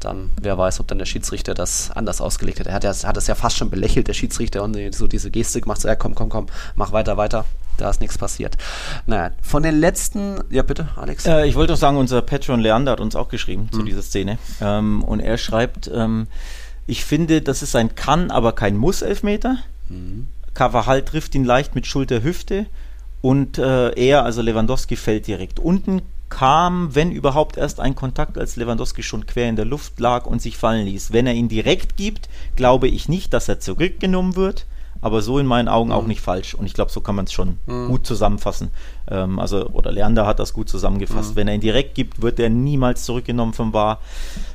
Dann, 0.00 0.30
wer 0.40 0.56
weiß, 0.58 0.80
ob 0.80 0.88
dann 0.88 0.98
der 0.98 1.06
Schiedsrichter 1.06 1.54
das 1.54 1.90
anders 1.90 2.20
ausgelegt 2.20 2.58
hätte. 2.58 2.70
Er 2.70 2.76
hat, 2.76 2.84
ja, 2.84 2.92
hat 2.92 3.16
es 3.16 3.26
ja 3.26 3.34
fast 3.34 3.56
schon 3.56 3.70
belächelt, 3.70 4.08
der 4.08 4.14
Schiedsrichter, 4.14 4.62
und 4.62 4.76
so 4.94 5.06
diese 5.06 5.30
Geste 5.30 5.60
gemacht, 5.60 5.80
so, 5.80 5.88
ja, 5.88 5.96
komm, 5.96 6.14
komm, 6.14 6.28
komm, 6.28 6.46
mach 6.74 6.92
weiter, 6.92 7.16
weiter. 7.16 7.44
Da 7.76 7.88
ist 7.88 8.00
nichts 8.00 8.18
passiert. 8.18 8.56
Naja, 9.06 9.30
von 9.40 9.62
den 9.62 9.78
letzten, 9.80 10.38
ja 10.50 10.62
bitte, 10.62 10.88
Alex. 10.96 11.24
Äh, 11.24 11.46
ich 11.46 11.54
wollte 11.54 11.72
doch 11.72 11.78
sagen, 11.78 11.96
unser 11.96 12.20
Patron 12.20 12.60
Leander 12.60 12.92
hat 12.92 13.00
uns 13.00 13.16
auch 13.16 13.28
geschrieben 13.28 13.68
hm. 13.70 13.72
zu 13.72 13.82
dieser 13.84 14.02
Szene. 14.02 14.38
Ähm, 14.60 15.02
und 15.02 15.20
er 15.20 15.38
schreibt, 15.38 15.90
ähm, 15.92 16.26
ich 16.86 17.04
finde, 17.04 17.40
das 17.40 17.62
ist 17.62 17.76
ein 17.76 17.94
Kann, 17.94 18.30
aber 18.30 18.52
kein 18.52 18.76
Muss-Elfmeter. 18.76 19.58
Mhm. 19.88 20.28
Carvajal 20.54 21.02
trifft 21.02 21.34
ihn 21.34 21.44
leicht 21.44 21.74
mit 21.74 21.86
Schulter-Hüfte 21.86 22.66
und 23.22 23.58
äh, 23.58 23.90
er, 23.90 24.24
also 24.24 24.42
Lewandowski, 24.42 24.96
fällt 24.96 25.26
direkt. 25.26 25.60
Unten 25.60 26.02
kam, 26.30 26.94
wenn 26.94 27.10
überhaupt, 27.10 27.56
erst 27.56 27.80
ein 27.80 27.94
Kontakt, 27.94 28.38
als 28.38 28.56
Lewandowski 28.56 29.02
schon 29.02 29.26
quer 29.26 29.48
in 29.48 29.56
der 29.56 29.64
Luft 29.64 29.98
lag 30.00 30.26
und 30.26 30.40
sich 30.40 30.56
fallen 30.56 30.86
ließ. 30.86 31.12
Wenn 31.12 31.26
er 31.26 31.34
ihn 31.34 31.48
direkt 31.48 31.96
gibt, 31.96 32.28
glaube 32.56 32.88
ich 32.88 33.08
nicht, 33.08 33.34
dass 33.34 33.48
er 33.48 33.60
zurückgenommen 33.60 34.36
wird, 34.36 34.66
aber 35.02 35.22
so 35.22 35.38
in 35.38 35.46
meinen 35.46 35.68
Augen 35.68 35.90
mhm. 35.90 35.96
auch 35.96 36.06
nicht 36.06 36.20
falsch. 36.20 36.54
Und 36.54 36.66
ich 36.66 36.74
glaube, 36.74 36.90
so 36.90 37.00
kann 37.00 37.16
man 37.16 37.24
es 37.24 37.32
schon 37.32 37.58
mhm. 37.66 37.88
gut 37.88 38.06
zusammenfassen. 38.06 38.70
Ähm, 39.10 39.38
also, 39.38 39.68
oder 39.70 39.92
Leander 39.92 40.26
hat 40.26 40.38
das 40.38 40.52
gut 40.52 40.68
zusammengefasst. 40.68 41.32
Mhm. 41.32 41.36
Wenn 41.36 41.48
er 41.48 41.54
ihn 41.54 41.60
direkt 41.60 41.94
gibt, 41.94 42.22
wird 42.22 42.38
er 42.38 42.48
niemals 42.48 43.04
zurückgenommen 43.04 43.52
vom 43.52 43.72
VAR. 43.72 43.98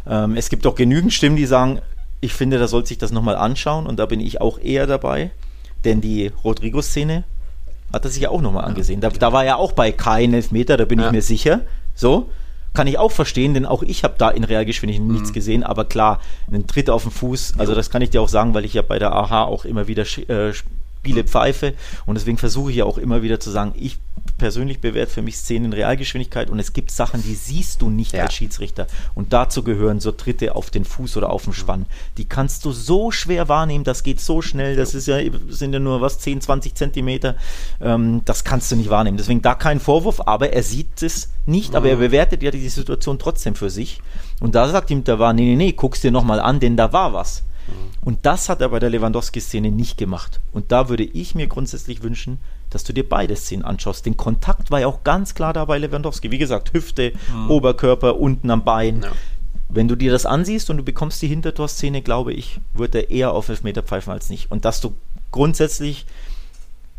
Ähm, 0.07 0.35
es 0.35 0.49
gibt 0.49 0.65
auch 0.65 0.75
genügend 0.75 1.13
Stimmen, 1.13 1.35
die 1.35 1.45
sagen, 1.45 1.81
ich 2.21 2.33
finde, 2.33 2.57
da 2.57 2.67
sollte 2.67 2.87
sich 2.87 2.97
das 2.97 3.11
nochmal 3.11 3.35
anschauen 3.35 3.85
und 3.85 3.99
da 3.99 4.05
bin 4.05 4.19
ich 4.19 4.41
auch 4.41 4.59
eher 4.59 4.87
dabei. 4.87 5.31
Denn 5.83 6.01
die 6.01 6.31
Rodrigo-Szene 6.43 7.25
hat 7.95 8.05
er 8.05 8.11
sich 8.11 8.23
ja 8.23 8.29
auch 8.29 8.41
nochmal 8.41 8.65
angesehen. 8.65 9.01
Da, 9.01 9.09
da, 9.09 9.33
war 9.33 9.43
er 9.45 9.57
auch 9.57 9.71
bei 9.71 9.91
kein 9.91 10.33
Elfmeter, 10.33 10.77
da 10.77 10.85
bin 10.85 10.99
ja. 10.99 11.07
ich 11.07 11.11
mir 11.11 11.21
sicher. 11.21 11.61
So. 11.95 12.29
Kann 12.73 12.87
ich 12.87 12.99
auch 12.99 13.11
verstehen, 13.11 13.53
denn 13.53 13.65
auch 13.65 13.83
ich 13.83 14.03
habe 14.03 14.15
da 14.17 14.29
in 14.29 14.43
Realgeschwindigkeit 14.43 15.07
mhm. 15.07 15.13
nichts 15.13 15.31
gesehen, 15.31 15.63
aber 15.63 15.85
klar, 15.85 16.19
einen 16.47 16.67
Tritt 16.67 16.89
auf 16.89 17.03
den 17.03 17.11
Fuß, 17.11 17.53
also 17.57 17.73
das 17.73 17.89
kann 17.89 18.01
ich 18.01 18.09
dir 18.09 18.21
auch 18.21 18.27
sagen, 18.27 18.53
weil 18.53 18.65
ich 18.65 18.73
ja 18.73 18.81
bei 18.81 18.99
der 18.99 19.13
AHA 19.13 19.45
auch 19.45 19.63
immer 19.63 19.87
wieder 19.87 20.03
äh, 20.27 20.51
Spiele 21.05 21.23
pfeife 21.23 21.73
und 22.07 22.15
deswegen 22.15 22.37
versuche 22.37 22.71
ich 22.71 22.77
ja 22.77 22.85
auch 22.85 22.97
immer 22.97 23.21
wieder 23.21 23.39
zu 23.39 23.51
sagen, 23.51 23.73
ich 23.77 23.99
persönlich 24.39 24.81
bewerte 24.81 25.13
für 25.13 25.21
mich 25.21 25.37
Szenen 25.37 25.65
in 25.65 25.73
Realgeschwindigkeit 25.73 26.49
und 26.49 26.57
es 26.57 26.73
gibt 26.73 26.89
Sachen, 26.89 27.21
die 27.23 27.35
siehst 27.35 27.83
du 27.83 27.91
nicht 27.91 28.13
ja. 28.13 28.23
als 28.23 28.33
Schiedsrichter. 28.33 28.87
Und 29.13 29.33
dazu 29.33 29.63
gehören 29.63 29.99
so 29.99 30.11
Tritte 30.11 30.55
auf 30.55 30.71
den 30.71 30.83
Fuß 30.83 31.15
oder 31.17 31.29
auf 31.29 31.43
den 31.43 31.53
Spann. 31.53 31.85
Die 32.17 32.25
kannst 32.25 32.65
du 32.65 32.71
so 32.71 33.11
schwer 33.11 33.47
wahrnehmen, 33.49 33.83
das 33.83 34.01
geht 34.01 34.19
so 34.19 34.41
schnell, 34.41 34.75
das 34.75 34.95
ist 34.95 35.07
ja, 35.07 35.19
sind 35.47 35.73
ja 35.73 35.79
nur 35.79 36.01
was, 36.01 36.17
10, 36.19 36.41
20 36.41 36.73
Zentimeter. 36.73 37.35
Ähm, 37.79 38.21
das 38.25 38.43
kannst 38.43 38.71
du 38.71 38.75
nicht 38.75 38.89
wahrnehmen. 38.89 39.17
Deswegen 39.17 39.43
da 39.43 39.53
kein 39.53 39.79
Vorwurf, 39.79 40.21
aber 40.25 40.53
er 40.53 40.63
sieht 40.63 41.03
es 41.03 41.29
nicht, 41.45 41.71
mhm. 41.71 41.75
aber 41.75 41.89
er 41.89 41.97
mhm. 41.97 42.01
bewertet 42.01 42.41
ja 42.41 42.49
die 42.49 42.67
Situation 42.67 43.19
trotzdem 43.19 43.53
für 43.53 43.69
sich. 43.69 44.01
Und 44.41 44.55
da 44.55 44.67
sagt 44.67 44.89
ihm 44.89 45.03
der 45.03 45.19
war, 45.19 45.33
nee, 45.33 45.43
nee, 45.43 45.55
nee, 45.55 45.71
guck's 45.71 46.01
dir 46.01 46.11
nochmal 46.11 46.39
an, 46.39 46.59
denn 46.59 46.75
da 46.75 46.91
war 46.91 47.13
was. 47.13 47.43
Und 48.01 48.25
das 48.25 48.49
hat 48.49 48.61
er 48.61 48.69
bei 48.69 48.79
der 48.79 48.89
Lewandowski-Szene 48.89 49.71
nicht 49.71 49.97
gemacht. 49.97 50.39
Und 50.51 50.71
da 50.71 50.89
würde 50.89 51.03
ich 51.03 51.35
mir 51.35 51.47
grundsätzlich 51.47 52.03
wünschen, 52.03 52.39
dass 52.69 52.83
du 52.83 52.93
dir 52.93 53.07
beide 53.07 53.35
Szenen 53.35 53.63
anschaust. 53.63 54.05
Den 54.05 54.17
Kontakt 54.17 54.71
war 54.71 54.79
ja 54.79 54.87
auch 54.87 55.03
ganz 55.03 55.33
klar 55.33 55.53
da 55.53 55.65
bei 55.65 55.77
Lewandowski. 55.77 56.31
Wie 56.31 56.37
gesagt, 56.37 56.73
Hüfte, 56.73 57.13
mhm. 57.33 57.49
Oberkörper, 57.49 58.17
unten 58.17 58.51
am 58.51 58.63
Bein. 58.63 59.01
Ja. 59.01 59.11
Wenn 59.69 59.87
du 59.87 59.95
dir 59.95 60.11
das 60.11 60.25
ansiehst 60.25 60.69
und 60.69 60.77
du 60.77 60.83
bekommst 60.83 61.21
die 61.21 61.27
Hintertorszene, 61.27 62.01
glaube 62.01 62.33
ich, 62.33 62.59
wird 62.73 62.93
er 62.95 63.09
eher 63.09 63.31
auf 63.31 63.49
Elfmeter 63.49 63.81
pfeifen 63.81 64.13
als 64.13 64.29
nicht. 64.29 64.51
Und 64.51 64.65
dass 64.65 64.81
du 64.81 64.93
grundsätzlich 65.31 66.05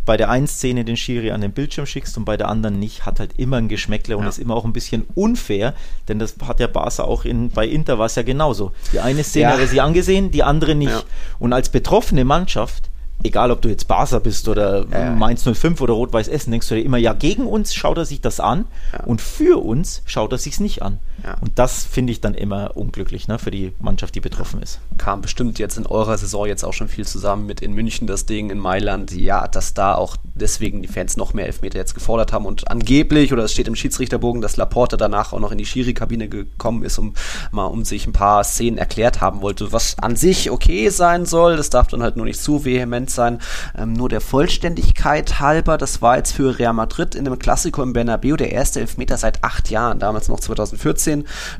bei 0.06 0.16
der 0.16 0.30
einen 0.30 0.46
Szene 0.46 0.84
den 0.84 0.96
Schiri 0.96 1.32
an 1.32 1.42
den 1.42 1.52
Bildschirm 1.52 1.84
schickst 1.84 2.16
und 2.16 2.24
bei 2.24 2.36
der 2.36 2.48
anderen 2.48 2.78
nicht, 2.78 3.04
hat 3.04 3.20
halt 3.20 3.32
immer 3.36 3.58
ein 3.58 3.68
Geschmäckle 3.68 4.16
und 4.16 4.22
ja. 4.22 4.28
ist 4.28 4.38
immer 4.38 4.54
auch 4.54 4.64
ein 4.64 4.72
bisschen 4.72 5.04
unfair, 5.14 5.74
denn 6.08 6.18
das 6.18 6.36
hat 6.46 6.60
der 6.60 6.68
Barca 6.68 7.02
auch 7.02 7.24
in, 7.24 7.50
bei 7.50 7.66
Inter 7.66 7.98
war 7.98 8.06
es 8.06 8.14
ja 8.14 8.22
genauso. 8.22 8.72
Die 8.92 9.00
eine 9.00 9.24
Szene 9.24 9.42
ja. 9.42 9.52
hat 9.52 9.60
er 9.60 9.66
sie 9.66 9.80
angesehen, 9.80 10.30
die 10.30 10.44
andere 10.44 10.74
nicht. 10.74 10.90
Ja. 10.90 11.02
Und 11.38 11.52
als 11.52 11.68
betroffene 11.68 12.24
Mannschaft 12.24 12.88
egal 13.22 13.50
ob 13.50 13.62
du 13.62 13.68
jetzt 13.68 13.88
Barca 13.88 14.18
bist 14.18 14.48
oder 14.48 14.86
ja, 14.90 15.10
Mainz 15.10 15.42
05 15.42 15.80
oder 15.80 15.94
Rot-Weiß 15.94 16.28
Essen, 16.28 16.50
denkst 16.50 16.68
du 16.68 16.74
dir 16.74 16.82
immer, 16.82 16.98
ja, 16.98 17.12
gegen 17.12 17.46
uns 17.46 17.74
schaut 17.74 17.96
er 17.98 18.04
sich 18.04 18.20
das 18.20 18.40
an 18.40 18.66
ja. 18.92 19.04
und 19.04 19.20
für 19.20 19.62
uns 19.64 20.02
schaut 20.06 20.32
er 20.32 20.38
sich's 20.38 20.60
nicht 20.60 20.82
an. 20.82 20.98
Ja. 21.24 21.36
Und 21.40 21.58
das 21.58 21.84
finde 21.84 22.12
ich 22.12 22.20
dann 22.20 22.34
immer 22.34 22.76
unglücklich 22.76 23.28
ne, 23.28 23.38
für 23.38 23.50
die 23.50 23.72
Mannschaft, 23.80 24.14
die 24.14 24.20
betroffen 24.20 24.62
ist. 24.62 24.80
Kam 24.98 25.22
bestimmt 25.22 25.58
jetzt 25.58 25.78
in 25.78 25.86
eurer 25.86 26.18
Saison 26.18 26.46
jetzt 26.46 26.64
auch 26.64 26.72
schon 26.72 26.88
viel 26.88 27.06
zusammen 27.06 27.46
mit 27.46 27.60
in 27.60 27.72
München 27.72 28.06
das 28.06 28.26
Ding, 28.26 28.50
in 28.50 28.58
Mailand, 28.58 29.12
ja, 29.12 29.48
dass 29.48 29.74
da 29.74 29.94
auch 29.94 30.16
deswegen 30.34 30.82
die 30.82 30.88
Fans 30.88 31.16
noch 31.16 31.34
mehr 31.34 31.46
Elfmeter 31.46 31.78
jetzt 31.78 31.94
gefordert 31.94 32.32
haben 32.32 32.44
und 32.44 32.70
angeblich, 32.70 33.32
oder 33.32 33.44
es 33.44 33.52
steht 33.52 33.68
im 33.68 33.76
Schiedsrichterbogen, 33.76 34.42
dass 34.42 34.56
Laporte 34.56 34.96
danach 34.96 35.32
auch 35.32 35.40
noch 35.40 35.52
in 35.52 35.58
die 35.58 35.66
Schiri-Kabine 35.66 36.28
gekommen 36.28 36.82
ist, 36.82 36.98
um 36.98 37.14
mal 37.50 37.66
um 37.66 37.84
sich 37.84 38.06
ein 38.06 38.12
paar 38.12 38.44
Szenen 38.44 38.78
erklärt 38.78 39.20
haben 39.20 39.40
wollte, 39.40 39.72
was 39.72 39.98
an 39.98 40.16
sich 40.16 40.50
okay 40.50 40.90
sein 40.90 41.24
soll, 41.24 41.56
das 41.56 41.70
darf 41.70 41.88
dann 41.88 42.02
halt 42.02 42.16
nur 42.16 42.26
nicht 42.26 42.40
zu 42.40 42.64
vehement 42.64 43.10
sein. 43.10 43.38
Ähm, 43.76 43.94
nur 43.94 44.08
der 44.08 44.20
Vollständigkeit 44.20 45.40
halber, 45.40 45.78
das 45.78 46.02
war 46.02 46.18
jetzt 46.18 46.32
für 46.32 46.58
Real 46.58 46.74
Madrid 46.74 47.14
in 47.14 47.24
dem 47.24 47.38
Klassiko 47.38 47.82
im 47.82 47.92
Bernabeu 47.92 48.36
der 48.36 48.52
erste 48.52 48.80
Elfmeter 48.80 49.16
seit 49.16 49.42
acht 49.42 49.70
Jahren, 49.70 49.98
damals 49.98 50.28
noch 50.28 50.40
2014. 50.40 51.05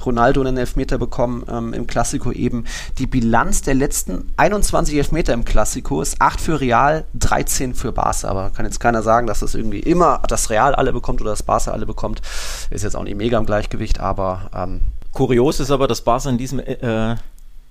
Ronaldo 0.05 0.41
einen 0.41 0.57
Elfmeter 0.57 0.99
bekommen 0.99 1.45
ähm, 1.49 1.73
im 1.73 1.87
Klassiko 1.87 2.33
eben. 2.33 2.65
Die 2.99 3.07
Bilanz 3.07 3.63
der 3.63 3.75
letzten 3.75 4.33
21 4.37 4.97
Elfmeter 4.97 5.33
im 5.33 5.45
Klassiko 5.45 6.03
ist 6.03 6.21
8 6.21 6.41
für 6.41 6.61
Real, 6.61 7.05
13 7.15 7.75
für 7.75 7.93
Barca. 7.93 8.29
Aber 8.29 8.51
kann 8.51 8.67
jetzt 8.67 8.81
keiner 8.81 9.03
sagen, 9.03 9.27
dass 9.27 9.41
das 9.41 9.55
irgendwie 9.55 9.81
immer 9.81 10.23
das 10.29 10.51
Real 10.51 10.75
alle 10.75 10.93
bekommt 10.93 11.21
oder 11.21 11.31
das 11.31 11.43
Barca 11.43 11.71
alle 11.71 11.87
bekommt. 11.87 12.23
Ist 12.71 12.85
jetzt 12.85 12.97
auch 12.97 13.05
nicht 13.05 13.17
mega 13.17 13.39
im 13.39 13.47
Gleichgewicht, 13.47 14.01
aber 14.01 14.51
ähm, 14.55 14.81
Kurios 15.13 15.61
ist 15.61 15.71
aber, 15.71 15.89
dass 15.89 16.03
Barca 16.03 16.29
in 16.29 16.39
diesem 16.39 16.59
äh, 16.61 17.17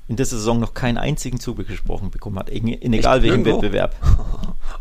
in 0.07 0.15
dieser 0.15 0.37
Saison 0.37 0.59
noch 0.59 0.73
keinen 0.73 0.97
einzigen 0.97 1.39
zugesprochen 1.39 2.11
bekommen 2.11 2.37
hat, 2.37 2.49
in, 2.49 2.67
in 2.67 2.93
egal 2.93 3.23
welchem 3.23 3.45
Wettbewerb. 3.45 3.95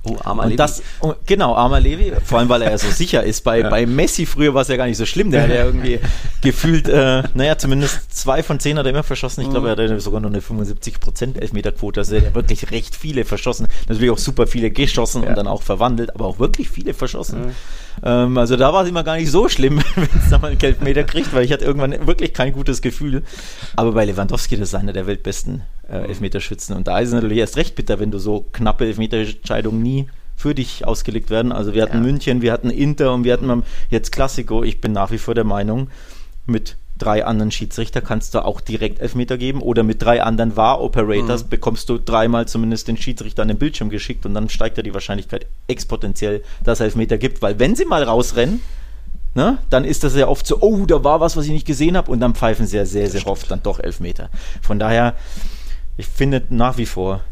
Oh, 0.06 0.16
armer 0.22 0.42
und 0.42 0.48
Levi. 0.50 0.56
Das, 0.56 0.82
genau, 1.24 1.54
armer 1.54 1.80
Levi, 1.80 2.12
vor 2.24 2.38
allem 2.38 2.48
weil 2.48 2.60
er 2.62 2.70
ja 2.70 2.78
so 2.78 2.90
sicher 2.90 3.22
ist. 3.22 3.42
Bei, 3.42 3.60
ja. 3.60 3.70
bei 3.70 3.86
Messi 3.86 4.26
früher 4.26 4.52
war 4.52 4.62
es 4.62 4.68
ja 4.68 4.76
gar 4.76 4.86
nicht 4.86 4.98
so 4.98 5.06
schlimm, 5.06 5.30
der 5.30 5.42
hat 5.42 5.50
ja 5.50 5.64
irgendwie 5.64 5.98
gefühlt, 6.42 6.88
äh, 6.88 7.22
naja, 7.34 7.56
zumindest 7.56 8.14
zwei 8.14 8.42
von 8.42 8.60
zehn 8.60 8.78
hat 8.78 8.84
er 8.84 8.90
immer 8.90 9.02
verschossen. 9.02 9.42
Ich 9.42 9.50
glaube, 9.50 9.68
er 9.68 9.72
hatte 9.72 10.00
sogar 10.00 10.20
noch 10.20 10.28
eine 10.28 10.40
75% 10.40 11.38
Elfmeterquote, 11.38 12.00
also 12.00 12.16
er 12.16 12.26
hat 12.26 12.34
wirklich 12.34 12.70
recht 12.70 12.96
viele 12.96 13.24
verschossen. 13.24 13.66
Natürlich 13.88 14.10
auch 14.10 14.18
super 14.18 14.46
viele 14.46 14.70
geschossen 14.70 15.22
ja. 15.22 15.30
und 15.30 15.36
dann 15.36 15.46
auch 15.46 15.62
verwandelt, 15.62 16.14
aber 16.14 16.26
auch 16.26 16.38
wirklich 16.38 16.68
viele 16.68 16.92
verschossen. 16.92 17.46
Mhm. 17.46 17.54
Ähm, 18.02 18.38
also 18.38 18.56
da 18.56 18.72
war 18.72 18.82
es 18.82 18.88
immer 18.88 19.04
gar 19.04 19.16
nicht 19.16 19.30
so 19.30 19.48
schlimm, 19.48 19.80
wenn 19.94 20.08
es 20.18 20.30
da 20.30 20.38
mal 20.38 20.50
einen 20.50 20.60
Elfmeter 20.60 21.04
kriegt, 21.04 21.32
weil 21.34 21.44
ich 21.44 21.52
hatte 21.52 21.64
irgendwann 21.64 22.06
wirklich 22.06 22.32
kein 22.32 22.52
gutes 22.52 22.82
Gefühl. 22.82 23.22
Aber 23.76 23.92
bei 23.92 24.04
Lewandowski, 24.04 24.56
das 24.56 24.68
ist 24.68 24.74
einer 24.74 24.92
der 24.92 25.06
weltbesten 25.06 25.62
äh, 25.88 26.08
Elfmeterschützen. 26.08 26.76
Und 26.76 26.88
da 26.88 26.98
ist 26.98 27.08
es 27.08 27.14
natürlich 27.14 27.38
erst 27.38 27.56
recht 27.56 27.74
bitter, 27.74 28.00
wenn 28.00 28.10
du 28.10 28.18
so 28.18 28.46
knappe 28.52 28.86
Elfmeterentscheidungen 28.86 29.82
nie 29.82 30.06
für 30.36 30.54
dich 30.54 30.84
ausgelegt 30.84 31.30
werden. 31.30 31.52
Also 31.52 31.74
wir 31.74 31.82
hatten 31.82 31.98
ja. 31.98 32.02
München, 32.02 32.42
wir 32.42 32.52
hatten 32.52 32.70
Inter 32.70 33.14
und 33.14 33.24
wir 33.24 33.32
hatten 33.32 33.62
jetzt 33.90 34.12
Klassiko. 34.12 34.64
Ich 34.64 34.80
bin 34.80 34.92
nach 34.92 35.10
wie 35.10 35.18
vor 35.18 35.34
der 35.34 35.44
Meinung, 35.44 35.88
mit 36.46 36.76
drei 36.98 37.24
anderen 37.24 37.50
Schiedsrichter 37.50 38.00
kannst 38.00 38.34
du 38.34 38.44
auch 38.44 38.60
direkt 38.60 39.00
Elfmeter 39.00 39.36
geben 39.36 39.60
oder 39.60 39.82
mit 39.82 40.00
drei 40.02 40.22
anderen 40.22 40.56
VAR-Operators 40.56 41.44
mhm. 41.44 41.48
bekommst 41.48 41.88
du 41.88 41.98
dreimal 41.98 42.46
zumindest 42.46 42.88
den 42.88 42.96
Schiedsrichter 42.96 43.42
an 43.42 43.48
den 43.48 43.58
Bildschirm 43.58 43.90
geschickt 43.90 44.24
und 44.26 44.34
dann 44.34 44.48
steigt 44.48 44.76
ja 44.76 44.82
die 44.82 44.94
Wahrscheinlichkeit 44.94 45.46
exponentiell, 45.66 46.42
dass 46.62 46.78
es 46.78 46.84
Elfmeter 46.84 47.18
gibt, 47.18 47.42
weil 47.42 47.58
wenn 47.58 47.74
sie 47.74 47.84
mal 47.84 48.04
rausrennen, 48.04 48.60
ne, 49.34 49.58
dann 49.70 49.84
ist 49.84 50.04
das 50.04 50.14
ja 50.14 50.28
oft 50.28 50.46
so, 50.46 50.60
oh, 50.60 50.86
da 50.86 51.02
war 51.02 51.20
was, 51.20 51.36
was 51.36 51.46
ich 51.46 51.52
nicht 51.52 51.66
gesehen 51.66 51.96
habe 51.96 52.10
und 52.10 52.20
dann 52.20 52.34
pfeifen 52.34 52.66
sie 52.66 52.76
ja 52.76 52.86
sehr, 52.86 53.10
sehr 53.10 53.26
oft 53.26 53.50
dann 53.50 53.62
doch 53.62 53.80
Elfmeter. 53.80 54.30
Von 54.62 54.78
daher, 54.78 55.14
ich 55.96 56.06
finde 56.06 56.42
nach 56.50 56.78
wie 56.78 56.86
vor, 56.86 57.22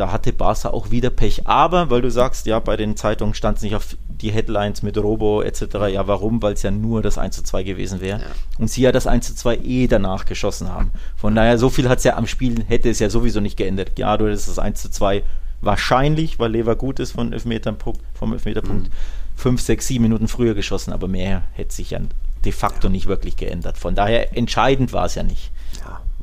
da 0.00 0.10
hatte 0.10 0.32
Barca 0.32 0.70
auch 0.70 0.90
wieder 0.90 1.10
Pech. 1.10 1.46
Aber, 1.46 1.90
weil 1.90 2.00
du 2.00 2.10
sagst, 2.10 2.46
ja, 2.46 2.58
bei 2.58 2.76
den 2.78 2.96
Zeitungen 2.96 3.34
stand 3.34 3.58
es 3.58 3.62
nicht 3.62 3.76
auf 3.76 3.96
die 4.08 4.32
Headlines 4.32 4.82
mit 4.82 4.96
Robo 4.96 5.42
etc. 5.42 5.62
Ja, 5.92 6.06
warum? 6.06 6.40
Weil 6.42 6.54
es 6.54 6.62
ja 6.62 6.70
nur 6.70 7.02
das 7.02 7.18
1 7.18 7.36
zu 7.36 7.42
2 7.42 7.62
gewesen 7.62 8.00
wäre. 8.00 8.20
Ja. 8.20 8.26
Und 8.58 8.70
sie 8.70 8.80
ja 8.80 8.92
das 8.92 9.06
1 9.06 9.26
zu 9.26 9.34
2 9.34 9.58
eh 9.58 9.86
danach 9.88 10.24
geschossen 10.24 10.70
haben. 10.70 10.90
Von 11.16 11.34
daher, 11.34 11.58
so 11.58 11.68
viel 11.68 11.88
hat 11.88 11.98
es 11.98 12.04
ja 12.04 12.16
am 12.16 12.26
Spiel, 12.26 12.64
hätte 12.66 12.88
es 12.88 12.98
ja 12.98 13.10
sowieso 13.10 13.40
nicht 13.40 13.58
geändert. 13.58 13.98
Ja, 13.98 14.16
du 14.16 14.26
hättest 14.26 14.48
das 14.48 14.58
1 14.58 14.80
zu 14.80 14.90
2 14.90 15.22
wahrscheinlich, 15.60 16.38
weil 16.38 16.52
Lever 16.52 16.76
gut 16.76 16.98
ist 16.98 17.12
von 17.12 17.28
vom 17.38 18.32
Elfmeterpunkt, 18.32 18.88
mhm. 18.88 18.92
5, 19.36 19.60
6, 19.60 19.86
7 19.86 20.02
Minuten 20.02 20.28
früher 20.28 20.54
geschossen, 20.54 20.92
aber 20.94 21.08
mehr 21.08 21.42
hätte 21.52 21.74
sich 21.74 21.90
ja 21.90 22.00
de 22.44 22.52
facto 22.52 22.88
ja. 22.88 22.92
nicht 22.92 23.06
wirklich 23.06 23.36
geändert. 23.36 23.76
Von 23.76 23.94
daher 23.94 24.34
entscheidend 24.34 24.94
war 24.94 25.04
es 25.04 25.14
ja 25.14 25.22
nicht. 25.22 25.50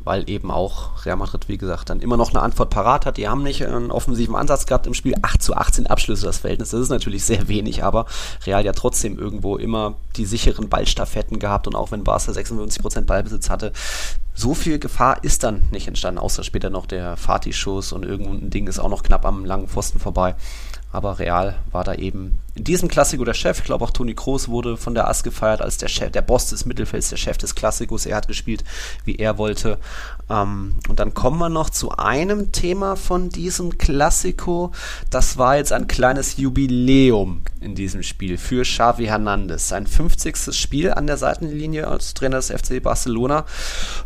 Weil 0.08 0.30
eben 0.30 0.52
auch 0.52 1.06
Real 1.06 1.18
Madrid, 1.18 1.50
wie 1.50 1.58
gesagt, 1.58 1.90
dann 1.90 2.00
immer 2.00 2.16
noch 2.16 2.30
eine 2.30 2.42
Antwort 2.42 2.70
parat 2.70 3.06
hat. 3.06 3.18
Die 3.18 3.28
haben 3.28 3.44
nicht 3.44 3.66
einen 3.66 3.92
offensiven 3.92 4.38
Ansatz 4.38 4.66
gehabt 4.66 4.88
im 4.88 4.94
Spiel. 4.94 5.16
8 5.22 5.44
zu 5.44 5.54
18 5.54 5.88
Abschlüsse 5.88 6.26
das 6.26 6.38
Verhältnis. 6.38 6.70
Das 6.70 6.80
ist 6.80 6.88
natürlich 6.88 7.26
sehr 7.26 7.50
wenig, 7.50 7.84
aber 7.84 8.06
Real 8.46 8.64
ja 8.64 8.72
trotzdem 8.72 9.20
irgendwo 9.20 9.58
immer 9.58 9.96
die 10.16 10.24
sicheren 10.24 10.70
Ballstaffetten 10.70 11.40
gehabt 11.40 11.68
und 11.68 11.76
auch 11.76 11.92
wenn 11.92 12.06
Barca 12.06 12.32
56% 12.32 13.02
Ballbesitz 13.02 13.50
hatte, 13.50 13.74
so 14.34 14.54
viel 14.54 14.80
Gefahr 14.80 15.24
ist 15.26 15.44
dann 15.44 15.64
nicht 15.72 15.90
entstanden, 15.90 16.20
außer 16.20 16.46
später 16.46 16.70
noch 16.70 16.86
der 16.86 17.18
Fatih-Schuss 17.18 17.92
und 17.92 18.06
irgendein 18.06 18.50
Ding 18.50 18.68
ist 18.68 18.80
auch 18.80 18.90
noch 18.90 19.04
knapp 19.04 19.26
am 19.26 19.44
langen 19.44 19.68
Pfosten 19.68 20.00
vorbei. 20.00 20.36
Aber 20.94 21.20
Real 21.20 21.56
war 21.72 21.84
da 21.84 21.96
eben 21.96 22.40
in 22.58 22.64
diesem 22.64 22.90
Klassiko 22.90 23.24
der 23.24 23.36
Chef. 23.36 23.60
Ich 23.60 23.66
glaube 23.66 23.86
auch 23.86 23.92
Toni 23.92 24.16
Kroos 24.16 24.48
wurde 24.48 24.78
von 24.78 24.96
der 24.96 25.08
AS 25.08 25.24
gefeiert 25.24 25.62
als 25.62 25.78
der 25.78 25.88
Chef, 25.88 26.12
der 26.12 26.24
Boss 26.24 26.50
des 26.50 26.66
Mittelfelds, 26.66 27.10
der 27.10 27.18
Chef 27.18 27.38
des 27.38 27.54
Klassikos. 27.54 28.06
Er 28.06 28.18
hat 28.18 28.28
gespielt, 28.28 28.64
wie 29.06 29.16
er 29.16 29.38
wollte. 29.38 29.78
Ähm, 30.30 30.74
und 30.90 31.00
dann 31.00 31.14
kommen 31.14 31.38
wir 31.38 31.50
noch 31.50 31.70
zu 31.70 31.92
einem 31.92 32.52
Thema 32.52 32.96
von 32.96 33.30
diesem 33.30 33.78
Klassiko. 33.78 34.72
Das 35.10 35.38
war 35.38 35.58
jetzt 35.58 35.72
ein 35.72 35.88
kleines 35.88 36.38
Jubiläum 36.38 37.42
in 37.62 37.76
diesem 37.76 38.02
Spiel 38.02 38.38
für 38.38 38.64
Xavi 38.64 39.06
Hernandez. 39.06 39.68
Sein 39.68 39.86
50. 39.86 40.54
Spiel 40.56 40.92
an 40.92 41.08
der 41.08 41.18
Seitenlinie 41.18 41.88
als 41.88 42.14
Trainer 42.14 42.38
des 42.38 42.52
FC 42.52 42.82
Barcelona. 42.82 43.46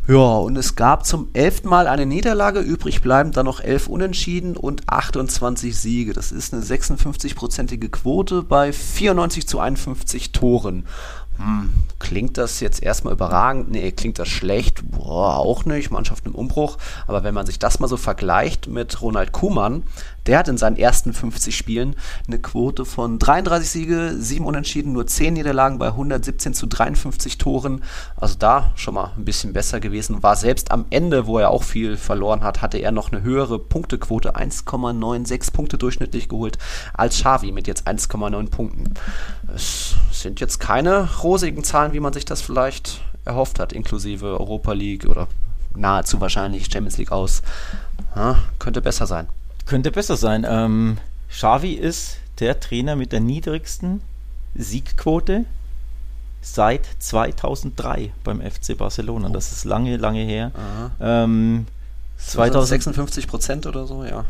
Ja, 0.07 0.15
und 0.15 0.57
es 0.57 0.75
gab 0.75 1.05
zum 1.05 1.29
elften 1.33 1.69
Mal 1.69 1.87
eine 1.87 2.05
Niederlage. 2.05 2.59
Übrig 2.59 3.01
bleiben 3.01 3.31
dann 3.31 3.45
noch 3.45 3.61
elf 3.61 3.87
Unentschieden 3.87 4.57
und 4.57 4.89
28 4.89 5.77
Siege. 5.77 6.13
Das 6.13 6.31
ist 6.31 6.53
eine 6.53 6.63
56-prozentige 6.63 7.89
Quote 7.89 8.40
bei 8.43 8.73
94 8.73 9.47
zu 9.47 9.59
51 9.59 10.31
Toren. 10.31 10.85
Hm, 11.41 11.69
klingt 11.97 12.37
das 12.37 12.59
jetzt 12.59 12.83
erstmal 12.83 13.13
überragend? 13.13 13.71
Nee, 13.71 13.91
klingt 13.91 14.19
das 14.19 14.27
schlecht? 14.27 14.81
Boah, 14.91 15.37
auch 15.37 15.65
nicht. 15.65 15.89
Mannschaft 15.89 16.25
im 16.27 16.35
Umbruch. 16.35 16.77
Aber 17.07 17.23
wenn 17.23 17.33
man 17.33 17.45
sich 17.45 17.57
das 17.57 17.79
mal 17.79 17.87
so 17.87 17.97
vergleicht 17.97 18.67
mit 18.67 19.01
Ronald 19.01 19.31
Kuhmann, 19.31 19.83
der 20.27 20.37
hat 20.37 20.47
in 20.47 20.57
seinen 20.57 20.77
ersten 20.77 21.13
50 21.13 21.57
Spielen 21.57 21.95
eine 22.27 22.37
Quote 22.37 22.85
von 22.85 23.17
33 23.17 23.69
Siege, 23.69 24.15
7 24.17 24.45
Unentschieden, 24.45 24.93
nur 24.93 25.07
10 25.07 25.33
Niederlagen 25.33 25.79
bei 25.79 25.87
117 25.87 26.53
zu 26.53 26.67
53 26.67 27.39
Toren. 27.39 27.81
Also 28.17 28.35
da 28.37 28.71
schon 28.75 28.93
mal 28.93 29.13
ein 29.17 29.25
bisschen 29.25 29.53
besser 29.53 29.79
gewesen. 29.79 30.21
War 30.21 30.35
selbst 30.35 30.71
am 30.71 30.85
Ende, 30.91 31.25
wo 31.25 31.39
er 31.39 31.49
auch 31.49 31.63
viel 31.63 31.97
verloren 31.97 32.43
hat, 32.43 32.61
hatte 32.61 32.77
er 32.77 32.91
noch 32.91 33.11
eine 33.11 33.23
höhere 33.23 33.57
Punktequote, 33.57 34.35
1,96 34.35 35.53
Punkte 35.53 35.77
durchschnittlich 35.79 36.29
geholt, 36.29 36.59
als 36.93 37.15
Xavi 37.15 37.51
mit 37.51 37.67
jetzt 37.67 37.87
1,9 37.87 38.49
Punkten. 38.49 38.93
Es 39.55 39.95
sind 40.21 40.39
jetzt 40.39 40.59
keine 40.59 41.09
rosigen 41.21 41.63
Zahlen, 41.63 41.93
wie 41.93 41.99
man 41.99 42.13
sich 42.13 42.25
das 42.25 42.41
vielleicht 42.41 43.01
erhofft 43.25 43.59
hat, 43.59 43.73
inklusive 43.73 44.27
Europa 44.27 44.73
League 44.73 45.05
oder 45.05 45.27
nahezu 45.75 46.19
wahrscheinlich 46.21 46.71
Champions 46.71 46.97
League 46.97 47.11
aus. 47.11 47.41
Ja, 48.15 48.37
könnte 48.59 48.81
besser 48.81 49.07
sein. 49.07 49.27
Könnte 49.65 49.91
besser 49.91 50.17
sein. 50.17 50.45
Ähm, 50.47 50.97
Xavi 51.29 51.73
ist 51.73 52.17
der 52.39 52.59
Trainer 52.59 52.95
mit 52.95 53.11
der 53.11 53.19
niedrigsten 53.19 54.01
Siegquote 54.55 55.45
seit 56.41 56.87
2003 56.99 58.11
beim 58.23 58.41
FC 58.41 58.77
Barcelona. 58.77 59.29
Oh. 59.29 59.31
Das 59.31 59.51
ist 59.51 59.63
lange, 59.63 59.97
lange 59.97 60.23
her. 60.23 60.51
Ähm, 60.99 61.67
56 62.65 63.27
Prozent 63.27 63.65
oder 63.65 63.87
so, 63.87 64.05
ja. 64.05 64.25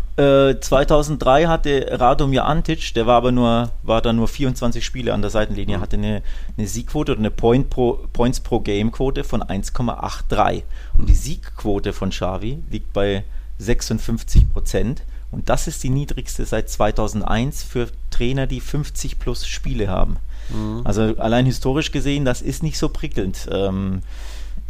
Äh, 0.50 0.60
2003 0.60 1.48
hatte 1.48 1.88
Radomir 1.92 2.46
Antic, 2.46 2.94
der 2.94 3.06
war 3.06 3.18
aber 3.18 3.32
nur, 3.32 3.72
war 3.84 4.02
da 4.02 4.14
nur 4.14 4.28
24 4.28 4.84
Spiele 4.84 5.14
an 5.14 5.22
der 5.22 5.30
Seitenlinie, 5.30 5.78
mhm. 5.78 5.82
hatte 5.82 5.98
eine, 5.98 6.24
eine 6.58 6.68
Siegquote 6.68 7.12
oder 7.12 7.20
eine 7.20 7.32
Point 7.32 7.70
pro, 7.70 8.00
Points 8.14 8.40
pro 8.40 8.60
Game 8.60 8.92
Quote 8.92 9.24
von 9.24 9.44
1,83. 9.44 10.64
Und 10.98 11.10
die 11.10 11.16
Siegquote 11.16 11.94
von 11.94 12.10
Xavi 12.10 12.64
liegt 12.70 12.94
bei 12.94 13.24
56 13.60 14.52
Prozent. 14.52 15.04
Und 15.32 15.50
das 15.50 15.68
ist 15.68 15.84
die 15.84 15.90
niedrigste 15.90 16.46
seit 16.46 16.70
2001 16.70 17.64
für 17.64 17.88
Trainer, 18.10 18.48
die 18.48 18.60
50 18.60 19.20
plus 19.20 19.46
Spiele 19.48 19.88
haben. 19.88 20.18
Mhm. 20.50 20.82
Also 20.84 21.02
allein 21.18 21.46
historisch 21.46 21.92
gesehen, 21.92 22.26
das 22.26 22.42
ist 22.42 22.64
nicht 22.64 22.78
so 22.78 22.90
prickelnd. 22.90 23.48
Ähm, 23.52 24.02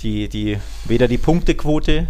die, 0.04 0.30
die, 0.30 0.58
weder 0.86 1.08
die 1.08 1.18
Punktequote 1.18 2.08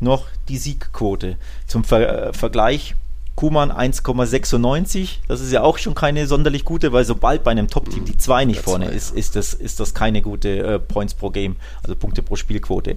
noch 0.00 0.26
die 0.48 0.58
Siegquote. 0.58 1.36
Zum 1.66 1.84
Ver 1.84 2.28
äh, 2.28 2.32
Vergleich, 2.32 2.94
Kuman 3.38 3.70
1,96, 3.70 5.18
das 5.28 5.40
ist 5.40 5.52
ja 5.52 5.62
auch 5.62 5.78
schon 5.78 5.94
keine 5.94 6.26
sonderlich 6.26 6.64
gute, 6.64 6.92
weil 6.92 7.04
sobald 7.04 7.44
bei 7.44 7.52
einem 7.52 7.68
Top-Team 7.68 8.04
die 8.04 8.18
2 8.18 8.46
nicht 8.46 8.60
vorne 8.60 8.86
zwei, 8.86 8.94
ist, 8.96 9.14
ist 9.14 9.36
das, 9.36 9.54
ist 9.54 9.78
das 9.78 9.94
keine 9.94 10.22
gute 10.22 10.58
äh, 10.58 10.78
Points 10.80 11.14
pro 11.14 11.30
Game, 11.30 11.54
also 11.84 11.94
Punkte 11.94 12.22
pro 12.22 12.34
Spielquote. 12.34 12.96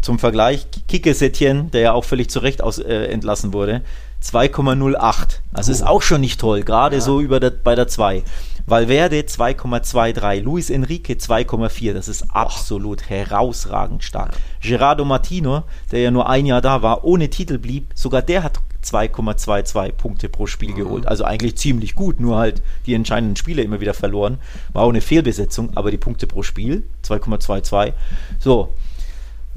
Zum 0.00 0.18
Vergleich, 0.18 0.66
Kike 0.88 1.12
Setien, 1.12 1.70
der 1.70 1.82
ja 1.82 1.92
auch 1.92 2.04
völlig 2.04 2.30
zu 2.30 2.38
Recht 2.38 2.62
aus, 2.62 2.78
äh, 2.78 3.08
entlassen 3.08 3.52
wurde, 3.52 3.82
2,08. 4.22 5.40
Also 5.52 5.70
oh. 5.70 5.74
ist 5.74 5.82
auch 5.82 6.00
schon 6.00 6.22
nicht 6.22 6.40
toll, 6.40 6.62
gerade 6.62 6.96
ja. 6.96 7.02
so 7.02 7.20
über 7.20 7.38
der, 7.38 7.50
bei 7.50 7.74
der 7.74 7.86
2. 7.86 8.22
Valverde 8.66 9.20
2,23, 9.20 10.40
Luis 10.40 10.70
Enrique 10.70 11.14
2,4, 11.14 11.92
das 11.92 12.08
ist 12.08 12.30
absolut 12.30 13.10
herausragend 13.10 14.02
stark. 14.02 14.32
Gerardo 14.62 15.04
Martino, 15.04 15.64
der 15.92 16.00
ja 16.00 16.10
nur 16.10 16.30
ein 16.30 16.46
Jahr 16.46 16.62
da 16.62 16.80
war, 16.80 17.04
ohne 17.04 17.28
Titel 17.28 17.58
blieb, 17.58 17.88
sogar 17.94 18.22
der 18.22 18.42
hat 18.42 18.60
2,22 18.82 19.92
Punkte 19.92 20.28
pro 20.30 20.46
Spiel 20.46 20.70
mhm. 20.70 20.76
geholt. 20.76 21.06
Also 21.06 21.24
eigentlich 21.24 21.56
ziemlich 21.56 21.94
gut, 21.94 22.20
nur 22.20 22.38
halt 22.38 22.62
die 22.86 22.94
entscheidenden 22.94 23.36
Spiele 23.36 23.62
immer 23.62 23.80
wieder 23.80 23.94
verloren. 23.94 24.38
War 24.72 24.84
auch 24.84 24.90
eine 24.90 25.02
Fehlbesetzung, 25.02 25.76
aber 25.76 25.90
die 25.90 25.98
Punkte 25.98 26.26
pro 26.26 26.42
Spiel 26.42 26.84
2,22. 27.04 27.92
So. 28.38 28.70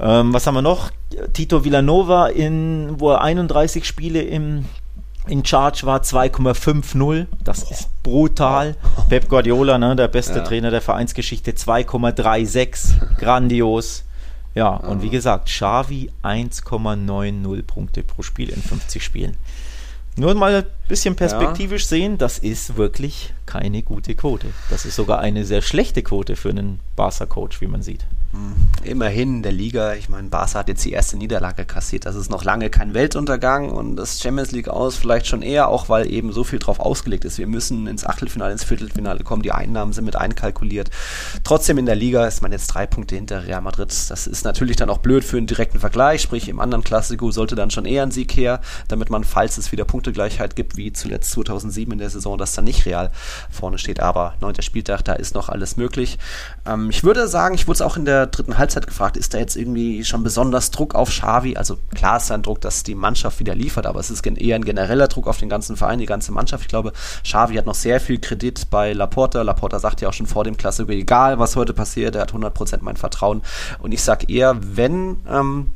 Ähm, 0.00 0.32
was 0.32 0.46
haben 0.46 0.54
wir 0.54 0.62
noch? 0.62 0.90
Tito 1.32 1.64
Villanova, 1.64 2.28
in, 2.28 3.00
wo 3.00 3.10
er 3.10 3.22
31 3.22 3.84
Spiele 3.84 4.22
im 4.22 4.66
in 5.28 5.44
Charge 5.44 5.82
war 5.84 6.00
2,50. 6.00 7.26
Das 7.44 7.70
ist 7.70 7.88
brutal. 8.02 8.76
Oh. 8.96 9.02
Pep 9.08 9.28
Guardiola, 9.28 9.78
ne, 9.78 9.94
der 9.96 10.08
beste 10.08 10.38
ja. 10.38 10.44
Trainer 10.44 10.70
der 10.70 10.80
Vereinsgeschichte, 10.80 11.52
2,36. 11.52 13.16
Grandios. 13.18 14.04
Ja, 14.54 14.70
und 14.70 15.02
wie 15.02 15.10
gesagt, 15.10 15.46
Xavi 15.46 16.10
1,90 16.22 17.62
Punkte 17.62 18.02
pro 18.02 18.22
Spiel 18.22 18.48
in 18.48 18.62
50 18.62 19.04
Spielen. 19.04 19.36
Nur 20.16 20.34
mal 20.34 20.52
ein 20.52 20.64
bisschen 20.88 21.14
perspektivisch 21.14 21.82
ja. 21.84 21.88
sehen, 21.88 22.18
das 22.18 22.38
ist 22.38 22.76
wirklich 22.76 23.32
keine 23.46 23.82
gute 23.82 24.16
Quote. 24.16 24.48
Das 24.68 24.84
ist 24.84 24.96
sogar 24.96 25.20
eine 25.20 25.44
sehr 25.44 25.62
schlechte 25.62 26.02
Quote 26.02 26.34
für 26.34 26.48
einen 26.48 26.80
Barca-Coach, 26.96 27.60
wie 27.60 27.68
man 27.68 27.82
sieht. 27.82 28.04
Hm. 28.32 28.68
Immerhin 28.84 29.36
in 29.36 29.42
der 29.42 29.52
Liga, 29.52 29.94
ich 29.94 30.10
meine, 30.10 30.28
Barca 30.28 30.58
hat 30.58 30.68
jetzt 30.68 30.84
die 30.84 30.92
erste 30.92 31.16
Niederlage 31.16 31.64
kassiert. 31.64 32.04
Das 32.04 32.14
ist 32.14 32.30
noch 32.30 32.44
lange 32.44 32.68
kein 32.68 32.92
Weltuntergang 32.92 33.70
und 33.70 33.96
das 33.96 34.20
Champions 34.20 34.52
League 34.52 34.68
aus 34.68 34.96
vielleicht 34.96 35.26
schon 35.26 35.40
eher, 35.40 35.68
auch 35.68 35.88
weil 35.88 36.10
eben 36.10 36.32
so 36.32 36.44
viel 36.44 36.58
drauf 36.58 36.78
ausgelegt 36.78 37.24
ist. 37.24 37.38
Wir 37.38 37.46
müssen 37.46 37.86
ins 37.86 38.04
Achtelfinale, 38.04 38.52
ins 38.52 38.64
Viertelfinale 38.64 39.24
kommen. 39.24 39.42
Die 39.42 39.52
Einnahmen 39.52 39.94
sind 39.94 40.04
mit 40.04 40.16
einkalkuliert. 40.16 40.90
Trotzdem 41.42 41.78
in 41.78 41.86
der 41.86 41.96
Liga 41.96 42.26
ist 42.26 42.42
man 42.42 42.52
jetzt 42.52 42.68
drei 42.68 42.86
Punkte 42.86 43.14
hinter 43.14 43.46
Real 43.46 43.62
Madrid. 43.62 43.88
Das 44.10 44.26
ist 44.26 44.44
natürlich 44.44 44.76
dann 44.76 44.90
auch 44.90 44.98
blöd 44.98 45.24
für 45.24 45.38
einen 45.38 45.46
direkten 45.46 45.80
Vergleich. 45.80 46.20
Sprich, 46.20 46.48
im 46.48 46.60
anderen 46.60 46.84
Klassiko 46.84 47.30
sollte 47.30 47.56
dann 47.56 47.70
schon 47.70 47.86
eher 47.86 48.02
ein 48.02 48.10
Sieg 48.10 48.36
her, 48.36 48.60
damit 48.88 49.08
man, 49.08 49.24
falls 49.24 49.56
es 49.56 49.72
wieder 49.72 49.86
Punktegleichheit 49.86 50.54
gibt, 50.54 50.76
wie 50.76 50.92
zuletzt 50.92 51.30
2007 51.32 51.92
in 51.92 51.98
der 51.98 52.10
Saison, 52.10 52.36
dass 52.36 52.52
dann 52.52 52.64
nicht 52.64 52.84
Real 52.84 53.10
vorne 53.50 53.78
steht. 53.78 54.00
Aber 54.00 54.34
neunter 54.40 54.62
Spieltag, 54.62 55.02
da 55.04 55.14
ist 55.14 55.34
noch 55.34 55.48
alles 55.48 55.78
möglich. 55.78 56.18
Ähm, 56.66 56.90
ich 56.90 57.04
würde 57.04 57.26
sagen, 57.26 57.54
ich 57.54 57.66
wurde 57.66 57.76
es 57.76 57.82
auch 57.82 57.96
in 57.96 58.04
der 58.04 58.17
dritten 58.26 58.58
Halbzeit 58.58 58.86
gefragt, 58.86 59.16
ist 59.16 59.34
da 59.34 59.38
jetzt 59.38 59.56
irgendwie 59.56 60.04
schon 60.04 60.22
besonders 60.22 60.70
Druck 60.70 60.94
auf 60.94 61.10
Xavi? 61.10 61.56
Also 61.56 61.78
klar 61.94 62.18
ist 62.18 62.30
ein 62.30 62.42
Druck, 62.42 62.60
dass 62.60 62.82
die 62.82 62.94
Mannschaft 62.94 63.40
wieder 63.40 63.54
liefert, 63.54 63.86
aber 63.86 64.00
es 64.00 64.10
ist 64.10 64.26
eher 64.26 64.56
ein 64.56 64.64
genereller 64.64 65.08
Druck 65.08 65.26
auf 65.26 65.38
den 65.38 65.48
ganzen 65.48 65.76
Verein, 65.76 65.98
die 65.98 66.06
ganze 66.06 66.32
Mannschaft. 66.32 66.62
Ich 66.62 66.68
glaube, 66.68 66.92
Xavi 67.24 67.54
hat 67.54 67.66
noch 67.66 67.74
sehr 67.74 68.00
viel 68.00 68.18
Kredit 68.18 68.70
bei 68.70 68.92
Laporta. 68.92 69.42
Laporta 69.42 69.78
sagt 69.78 70.00
ja 70.00 70.08
auch 70.08 70.12
schon 70.12 70.26
vor 70.26 70.44
dem 70.44 70.56
Klassiker, 70.56 70.92
egal 70.92 71.38
was 71.38 71.56
heute 71.56 71.74
passiert, 71.74 72.14
er 72.14 72.22
hat 72.22 72.32
100% 72.32 72.78
mein 72.80 72.96
Vertrauen. 72.96 73.42
Und 73.78 73.92
ich 73.92 74.02
sage 74.02 74.26
eher, 74.28 74.56
wenn 74.60 75.16
ähm, 75.28 75.70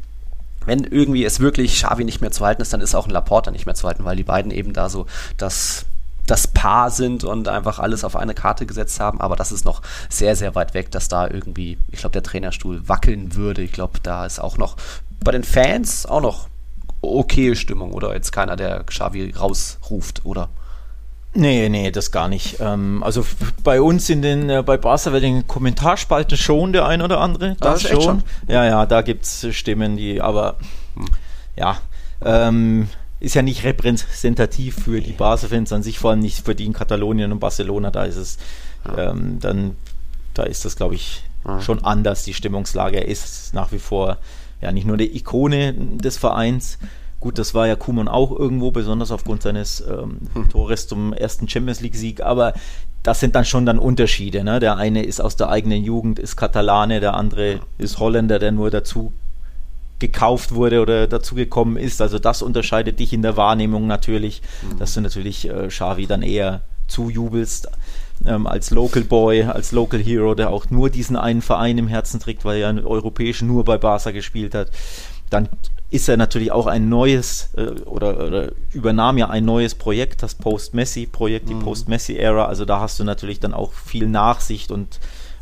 wenn 0.64 0.84
irgendwie 0.84 1.24
es 1.24 1.40
wirklich 1.40 1.74
Xavi 1.74 2.04
nicht 2.04 2.20
mehr 2.20 2.30
zu 2.30 2.44
halten 2.44 2.62
ist, 2.62 2.72
dann 2.72 2.80
ist 2.80 2.94
auch 2.94 3.06
ein 3.06 3.10
Laporta 3.10 3.50
nicht 3.50 3.66
mehr 3.66 3.74
zu 3.74 3.86
halten, 3.86 4.04
weil 4.04 4.16
die 4.16 4.22
beiden 4.22 4.52
eben 4.52 4.72
da 4.72 4.88
so 4.88 5.06
das 5.36 5.86
das 6.32 6.46
Paar 6.46 6.90
sind 6.90 7.24
und 7.24 7.46
einfach 7.46 7.78
alles 7.78 8.04
auf 8.04 8.16
eine 8.16 8.32
Karte 8.32 8.64
gesetzt 8.64 8.98
haben, 9.00 9.20
aber 9.20 9.36
das 9.36 9.52
ist 9.52 9.66
noch 9.66 9.82
sehr, 10.08 10.34
sehr 10.34 10.54
weit 10.54 10.72
weg, 10.72 10.90
dass 10.90 11.08
da 11.08 11.28
irgendwie, 11.28 11.76
ich 11.90 11.98
glaube, 11.98 12.14
der 12.14 12.22
Trainerstuhl 12.22 12.88
wackeln 12.88 13.34
würde. 13.34 13.60
Ich 13.60 13.72
glaube, 13.72 13.98
da 14.02 14.24
ist 14.24 14.38
auch 14.38 14.56
noch 14.56 14.78
bei 15.22 15.32
den 15.32 15.44
Fans 15.44 16.06
auch 16.06 16.22
noch 16.22 16.48
okay 17.02 17.54
Stimmung 17.54 17.92
oder 17.92 18.14
jetzt 18.14 18.32
keiner, 18.32 18.56
der 18.56 18.82
Xavi 18.84 19.34
rausruft, 19.38 20.24
oder? 20.24 20.48
Nee, 21.34 21.68
nee, 21.68 21.90
das 21.90 22.10
gar 22.10 22.28
nicht. 22.28 22.60
Ähm, 22.60 23.02
also 23.02 23.26
bei 23.62 23.82
uns 23.82 24.08
in 24.08 24.22
den, 24.22 24.48
äh, 24.48 24.62
bei 24.62 24.78
Barca 24.78 25.12
wird 25.12 25.24
in 25.24 25.34
den 25.34 25.46
Kommentarspalten 25.46 26.38
schon 26.38 26.72
der 26.72 26.86
ein 26.86 27.02
oder 27.02 27.20
andere. 27.20 27.56
Das, 27.60 27.82
das 27.82 27.90
schon. 27.90 28.02
schon. 28.02 28.22
Ja, 28.48 28.64
ja, 28.64 28.86
da 28.86 29.02
gibt 29.02 29.26
es 29.26 29.54
Stimmen, 29.54 29.98
die, 29.98 30.22
aber 30.22 30.56
hm. 30.94 31.08
ja, 31.56 31.76
ähm, 32.24 32.88
ist 33.22 33.34
ja 33.34 33.42
nicht 33.42 33.62
repräsentativ 33.62 34.82
für 34.82 35.00
die 35.00 35.12
Barca-Fans 35.12 35.72
an 35.72 35.84
sich, 35.84 36.00
vor 36.00 36.10
allem 36.10 36.20
nicht 36.20 36.44
für 36.44 36.56
die 36.56 36.66
in 36.66 36.72
Katalonien 36.72 37.30
und 37.30 37.38
Barcelona. 37.38 37.92
Da 37.92 38.02
ist 38.02 38.16
es 38.16 38.38
ähm, 38.98 39.38
dann, 39.38 39.76
da 40.34 40.42
ist 40.42 40.64
das, 40.64 40.74
glaube 40.74 40.96
ich, 40.96 41.22
schon 41.60 41.84
anders. 41.84 42.24
Die 42.24 42.34
Stimmungslage 42.34 42.96
er 42.96 43.06
ist 43.06 43.54
nach 43.54 43.70
wie 43.70 43.78
vor 43.78 44.18
ja 44.60 44.72
nicht 44.72 44.86
nur 44.86 44.96
die 44.96 45.16
Ikone 45.16 45.72
des 45.72 46.18
Vereins. 46.18 46.78
Gut, 47.20 47.38
das 47.38 47.54
war 47.54 47.68
ja 47.68 47.76
Kuman 47.76 48.08
auch 48.08 48.36
irgendwo, 48.36 48.72
besonders 48.72 49.12
aufgrund 49.12 49.42
seines 49.42 49.80
ähm, 49.80 50.18
hm. 50.34 50.48
Tores 50.48 50.88
zum 50.88 51.12
ersten 51.12 51.48
Champions 51.48 51.80
League-Sieg, 51.80 52.20
aber 52.20 52.54
das 53.04 53.20
sind 53.20 53.36
dann 53.36 53.44
schon 53.44 53.66
dann 53.66 53.78
Unterschiede. 53.78 54.42
Ne? 54.42 54.58
Der 54.58 54.76
eine 54.76 55.04
ist 55.04 55.20
aus 55.20 55.36
der 55.36 55.48
eigenen 55.48 55.84
Jugend, 55.84 56.18
ist 56.18 56.36
Katalane, 56.36 56.98
der 56.98 57.14
andere 57.14 57.60
ist 57.78 58.00
Holländer, 58.00 58.40
der 58.40 58.50
nur 58.50 58.70
dazu 58.72 59.12
gekauft 60.02 60.54
wurde 60.54 60.82
oder 60.82 61.06
dazugekommen 61.06 61.76
ist. 61.76 62.02
Also 62.02 62.18
das 62.18 62.42
unterscheidet 62.42 62.98
dich 62.98 63.12
in 63.12 63.22
der 63.22 63.36
Wahrnehmung 63.36 63.86
natürlich, 63.86 64.42
mhm. 64.62 64.78
dass 64.78 64.94
du 64.94 65.00
natürlich 65.00 65.48
äh, 65.48 65.68
Xavi 65.68 66.06
dann 66.06 66.22
eher 66.22 66.60
zujubelst 66.88 67.68
ähm, 68.26 68.46
als 68.46 68.70
Local 68.70 69.04
Boy, 69.04 69.44
als 69.44 69.72
Local 69.72 70.02
Hero, 70.02 70.34
der 70.34 70.50
auch 70.50 70.68
nur 70.70 70.90
diesen 70.90 71.16
einen 71.16 71.40
Verein 71.40 71.78
im 71.78 71.88
Herzen 71.88 72.20
trägt, 72.20 72.44
weil 72.44 72.60
er 72.60 72.74
ja 72.74 72.82
europäisch 72.82 73.42
nur 73.42 73.64
bei 73.64 73.78
Barca 73.78 74.10
gespielt 74.10 74.54
hat. 74.54 74.70
Dann 75.30 75.48
ist 75.90 76.08
er 76.08 76.16
natürlich 76.16 76.50
auch 76.50 76.66
ein 76.66 76.88
neues 76.88 77.50
äh, 77.56 77.80
oder, 77.84 78.26
oder, 78.26 78.52
übernahm 78.72 79.18
ja 79.18 79.30
ein 79.30 79.44
neues 79.44 79.76
Projekt, 79.76 80.22
das 80.22 80.34
Post-Messi-Projekt, 80.34 81.48
die 81.48 81.54
mhm. 81.54 81.60
Post-Messi-Ära. 81.60 82.46
Also 82.46 82.64
da 82.64 82.80
hast 82.80 82.98
du 82.98 83.04
natürlich 83.04 83.38
dann 83.38 83.54
auch 83.54 83.72
viel 83.72 84.08
Nachsicht 84.08 84.72
und 84.72 84.98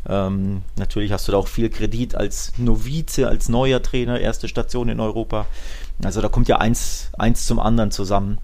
ähm, 0.07 0.63
natürlich 0.77 1.11
hast 1.11 1.27
du 1.27 1.31
da 1.31 1.37
auch 1.37 1.47
viel 1.47 1.69
Kredit 1.69 2.15
als 2.15 2.53
Novize, 2.57 3.27
als 3.27 3.49
neuer 3.49 3.81
Trainer, 3.81 4.19
erste 4.19 4.47
Station 4.47 4.89
in 4.89 4.99
Europa. 4.99 5.45
Also 6.03 6.21
da 6.21 6.29
kommt 6.29 6.47
ja 6.47 6.57
eins, 6.57 7.11
eins 7.17 7.45
zum 7.45 7.59
anderen 7.59 7.91
zusammen. 7.91 8.39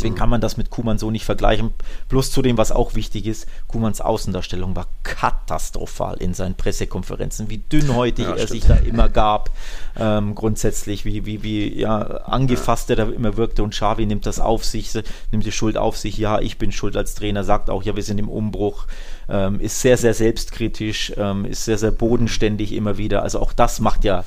Deswegen 0.00 0.14
kann 0.14 0.30
man 0.30 0.40
das 0.40 0.56
mit 0.56 0.70
Kuman 0.70 0.96
so 0.96 1.10
nicht 1.10 1.26
vergleichen. 1.26 1.74
Plus 2.08 2.30
zu 2.30 2.40
dem, 2.40 2.56
was 2.56 2.72
auch 2.72 2.94
wichtig 2.94 3.26
ist, 3.26 3.46
Kumans 3.68 4.00
Außendarstellung 4.00 4.74
war 4.74 4.86
katastrophal 5.02 6.16
in 6.16 6.32
seinen 6.32 6.54
Pressekonferenzen, 6.54 7.50
wie 7.50 7.58
dünnhäutig 7.58 8.24
ja, 8.24 8.34
er 8.34 8.46
sich 8.46 8.64
da 8.64 8.76
immer 8.76 9.10
gab, 9.10 9.50
ähm, 9.98 10.34
grundsätzlich, 10.34 11.04
wie, 11.04 11.26
wie, 11.26 11.42
wie 11.42 11.78
ja, 11.78 12.00
angefasst 12.00 12.88
er 12.88 12.96
da 12.96 13.04
immer 13.10 13.36
wirkte. 13.36 13.62
Und 13.62 13.74
Xavi 13.74 14.06
nimmt 14.06 14.24
das 14.24 14.40
auf 14.40 14.64
sich, 14.64 14.90
nimmt 15.32 15.44
die 15.44 15.52
Schuld 15.52 15.76
auf 15.76 15.98
sich, 15.98 16.16
ja, 16.16 16.40
ich 16.40 16.56
bin 16.56 16.72
schuld 16.72 16.96
als 16.96 17.14
Trainer, 17.14 17.44
sagt 17.44 17.68
auch, 17.68 17.82
ja, 17.82 17.94
wir 17.94 18.02
sind 18.02 18.16
im 18.16 18.30
Umbruch, 18.30 18.86
ähm, 19.28 19.60
ist 19.60 19.82
sehr, 19.82 19.98
sehr 19.98 20.14
selbstkritisch, 20.14 21.12
ähm, 21.18 21.44
ist 21.44 21.66
sehr, 21.66 21.76
sehr 21.76 21.90
bodenständig 21.90 22.72
immer 22.72 22.96
wieder. 22.96 23.22
Also 23.22 23.38
auch 23.38 23.52
das 23.52 23.80
macht 23.80 24.04
ja 24.04 24.24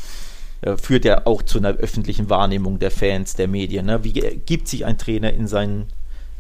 führt 0.77 1.05
ja 1.05 1.25
auch 1.25 1.41
zu 1.41 1.57
einer 1.57 1.69
öffentlichen 1.69 2.29
Wahrnehmung 2.29 2.79
der 2.79 2.91
Fans, 2.91 3.35
der 3.35 3.47
Medien. 3.47 3.85
Ne? 3.85 4.03
Wie 4.03 4.13
gibt 4.13 4.67
sich 4.67 4.85
ein 4.85 4.97
Trainer 4.97 5.33
in 5.33 5.47
seinen 5.47 5.87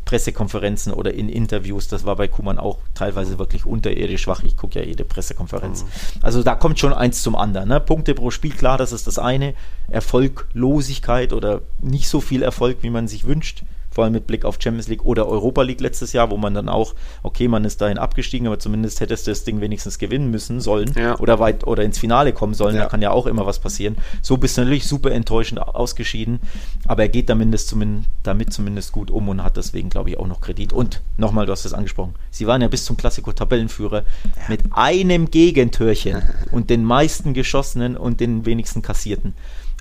Pressekonferenzen 0.05 0.93
oder 0.93 1.13
in 1.13 1.29
Interviews? 1.29 1.87
Das 1.87 2.05
war 2.05 2.15
bei 2.15 2.27
Kuman 2.27 2.59
auch 2.59 2.79
teilweise 2.93 3.39
wirklich 3.39 3.65
unterirdisch 3.65 4.21
schwach. 4.21 4.43
Ich 4.43 4.57
gucke 4.57 4.79
ja 4.79 4.85
jede 4.85 5.03
Pressekonferenz. 5.05 5.83
Mhm. 5.83 5.87
Also 6.21 6.43
da 6.43 6.55
kommt 6.55 6.79
schon 6.79 6.93
eins 6.93 7.23
zum 7.23 7.35
anderen. 7.35 7.69
Ne? 7.69 7.79
Punkte 7.79 8.13
pro 8.13 8.31
Spiel, 8.31 8.51
klar, 8.51 8.77
das 8.77 8.91
ist 8.91 9.07
das 9.07 9.19
eine. 9.19 9.53
Erfolglosigkeit 9.89 11.33
oder 11.33 11.61
nicht 11.79 12.07
so 12.07 12.21
viel 12.21 12.43
Erfolg, 12.43 12.77
wie 12.81 12.89
man 12.89 13.07
sich 13.07 13.25
wünscht 13.25 13.63
vor 13.93 14.03
allem 14.03 14.13
mit 14.13 14.27
Blick 14.27 14.43
auf 14.43 14.57
Champions 14.59 14.87
League 14.87 15.05
oder 15.05 15.27
Europa 15.27 15.61
League 15.61 15.81
letztes 15.81 16.13
Jahr, 16.13 16.31
wo 16.31 16.37
man 16.37 16.53
dann 16.53 16.67
auch, 16.67 16.95
okay, 17.21 17.47
man 17.47 17.63
ist 17.63 17.79
dahin 17.79 17.97
abgestiegen, 17.97 18.47
aber 18.47 18.57
zumindest 18.59 18.99
hättest 18.99 19.27
du 19.27 19.31
das 19.31 19.43
Ding 19.43 19.61
wenigstens 19.61 19.99
gewinnen 19.99 20.31
müssen 20.31 20.59
sollen 20.59 20.93
ja. 20.95 21.19
oder 21.19 21.39
weit 21.39 21.65
oder 21.67 21.83
ins 21.83 21.99
Finale 21.99 22.33
kommen 22.33 22.55
sollen, 22.55 22.75
ja. 22.75 22.83
da 22.83 22.89
kann 22.89 23.01
ja 23.01 23.11
auch 23.11 23.27
immer 23.27 23.45
was 23.45 23.59
passieren. 23.59 23.97
So 24.21 24.37
bist 24.37 24.57
du 24.57 24.61
natürlich 24.61 24.87
super 24.87 25.11
enttäuschend 25.11 25.61
ausgeschieden, 25.61 26.39
aber 26.87 27.03
er 27.03 27.09
geht 27.09 27.29
damit 27.29 27.59
zumindest, 27.59 28.09
damit 28.23 28.51
zumindest 28.51 28.91
gut 28.91 29.11
um 29.11 29.29
und 29.29 29.43
hat 29.43 29.57
deswegen, 29.57 29.89
glaube 29.89 30.09
ich, 30.09 30.17
auch 30.17 30.27
noch 30.27 30.41
Kredit. 30.41 30.73
Und 30.73 31.01
nochmal, 31.17 31.45
du 31.45 31.51
hast 31.51 31.65
es 31.65 31.73
angesprochen, 31.73 32.15
sie 32.31 32.47
waren 32.47 32.61
ja 32.61 32.67
bis 32.67 32.85
zum 32.85 32.97
Klassiko-Tabellenführer 32.97 34.03
mit 34.49 34.61
einem 34.71 35.29
Gegentörchen 35.29 36.23
und 36.51 36.69
den 36.69 36.83
meisten 36.83 37.33
geschossenen 37.33 37.95
und 37.95 38.19
den 38.19 38.45
wenigsten 38.45 38.81
kassierten. 38.81 39.35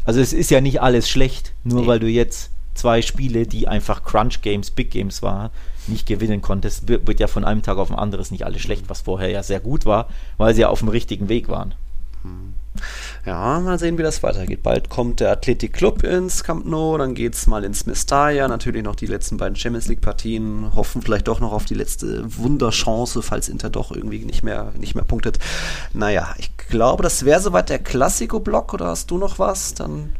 Also 0.05 0.20
es 0.20 0.33
ist 0.33 0.51
ja 0.51 0.61
nicht 0.61 0.83
alles 0.83 1.09
schlecht, 1.09 1.53
nur 1.64 1.83
nee. 1.83 1.87
weil 1.87 2.01
du 2.01 2.09
jetzt 2.09 2.52
zwei 2.75 3.03
Spiele, 3.03 3.47
die 3.47 3.69
einfach 3.69 4.05
Crunch 4.05 4.43
Games, 4.43 4.71
Big 4.71 4.91
Games 4.91 5.23
waren, 5.23 5.51
nicht 5.87 6.07
gewinnen 6.07 6.43
konntest, 6.43 6.89
wird 6.89 7.21
ja 7.21 7.27
von 7.27 7.45
einem 7.45 7.63
Tag 7.63 7.79
auf 7.79 7.89
den 7.89 7.97
anderen 7.97 8.25
nicht 8.31 8.45
alles 8.45 8.63
schlecht, 8.63 8.85
was 8.89 9.03
vorher 9.03 9.31
ja 9.31 9.43
sehr 9.43 9.61
gut 9.61 9.85
war, 9.85 10.09
weil 10.37 10.55
sie 10.55 10.63
ja 10.63 10.69
auf 10.69 10.79
dem 10.79 10.89
richtigen 10.89 11.29
Weg 11.29 11.49
waren. 11.49 11.75
Hm. 12.23 12.55
Ja, 13.27 13.61
mal 13.61 13.79
sehen, 13.79 13.99
wie 13.99 14.03
das 14.03 14.23
weitergeht. 14.23 14.63
Bald 14.63 14.89
kommt 14.89 15.21
der 15.21 15.31
Athletic 15.31 15.75
Club 15.75 16.03
ins 16.03 16.43
Camp 16.43 16.65
Nou, 16.65 16.97
dann 16.97 17.15
geht 17.15 17.35
es 17.35 17.47
mal 17.47 17.65
ins 17.65 17.87
Mestalla, 17.87 18.49
natürlich 18.49 18.83
noch 18.83 18.97
die 18.97 19.07
letzten 19.07 19.37
beiden 19.37 19.57
Champions 19.57 19.89
League 19.89 20.01
Partien, 20.01 20.75
hoffen 20.75 21.03
vielleicht 21.03 21.29
doch 21.29 21.39
noch 21.39 21.53
auf 21.53 21.65
die 21.65 21.75
letzte 21.75 22.25
Wunderchance, 22.39 23.21
falls 23.23 23.49
Inter 23.49 23.71
doch 23.71 23.93
irgendwie 23.93 24.25
nicht 24.25 24.43
mehr, 24.43 24.73
nicht 24.79 24.95
mehr 24.95 25.05
punktet. 25.05 25.39
Naja, 25.93 26.35
ich 26.39 26.51
glaube, 26.57 27.03
das 27.03 27.25
wäre 27.25 27.41
soweit 27.41 27.69
der 27.69 27.79
Klassiko-Block, 27.79 28.75
oder 28.75 28.87
hast 28.87 29.11
du 29.11 29.19
noch 29.19 29.39
was? 29.39 29.75
Dann 29.75 30.15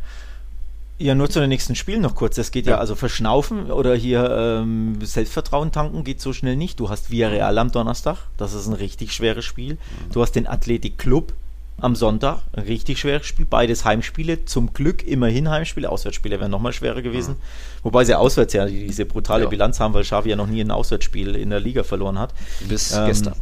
ja, 1.03 1.15
nur 1.15 1.29
zu 1.29 1.41
den 1.41 1.49
nächsten 1.49 1.75
Spielen 1.75 2.03
noch 2.03 2.15
kurz. 2.15 2.37
Das 2.37 2.51
geht 2.51 2.67
ja, 2.67 2.73
ja 2.73 2.79
also 2.79 2.95
verschnaufen 2.95 3.71
oder 3.71 3.95
hier 3.95 4.31
ähm, 4.62 4.99
Selbstvertrauen 5.03 5.73
tanken 5.73 6.05
geht 6.05 6.21
so 6.21 6.33
schnell 6.33 6.57
nicht. 6.57 6.79
Du 6.81 6.88
hast 6.88 7.11
Villarreal 7.11 7.59
am 7.59 7.73
Donnerstag, 7.73 8.19
das 8.37 8.55
ist 8.55 8.67
ein 8.67 8.75
richtig 8.75 9.13
schweres 9.13 9.44
Spiel. 9.44 9.79
Du 10.13 10.23
hast 10.23 10.33
den 10.33 10.46
Athletic 10.46 10.98
Club 10.98 11.33
am 11.79 11.96
Sonntag, 11.96 12.42
ein 12.53 12.63
richtig 12.63 13.00
schweres 13.00 13.27
Spiel. 13.27 13.46
Beides 13.48 13.85
Heimspiele, 13.85 14.44
zum 14.44 14.73
Glück 14.73 15.07
immerhin 15.07 15.50
Heimspiele. 15.50 15.90
Auswärtsspiele 15.90 16.38
wären 16.38 16.50
nochmal 16.50 16.73
schwerer 16.73 17.03
gewesen. 17.03 17.35
Mhm. 17.35 17.85
Wobei 17.85 18.05
sie 18.05 18.15
auswärts 18.15 18.53
ja 18.53 18.67
diese 18.67 19.05
brutale 19.05 19.44
ja. 19.44 19.50
Bilanz 19.50 19.81
haben, 19.81 19.92
weil 19.94 20.05
Xavi 20.05 20.31
ja 20.31 20.37
noch 20.37 20.46
nie 20.46 20.61
ein 20.61 20.71
Auswärtsspiel 20.71 21.35
in 21.35 21.50
der 21.50 21.61
Liga 21.61 21.83
verloren 21.83 22.19
hat. 22.19 22.33
Bis 22.69 22.92
ähm, 22.92 23.07
gestern. 23.07 23.35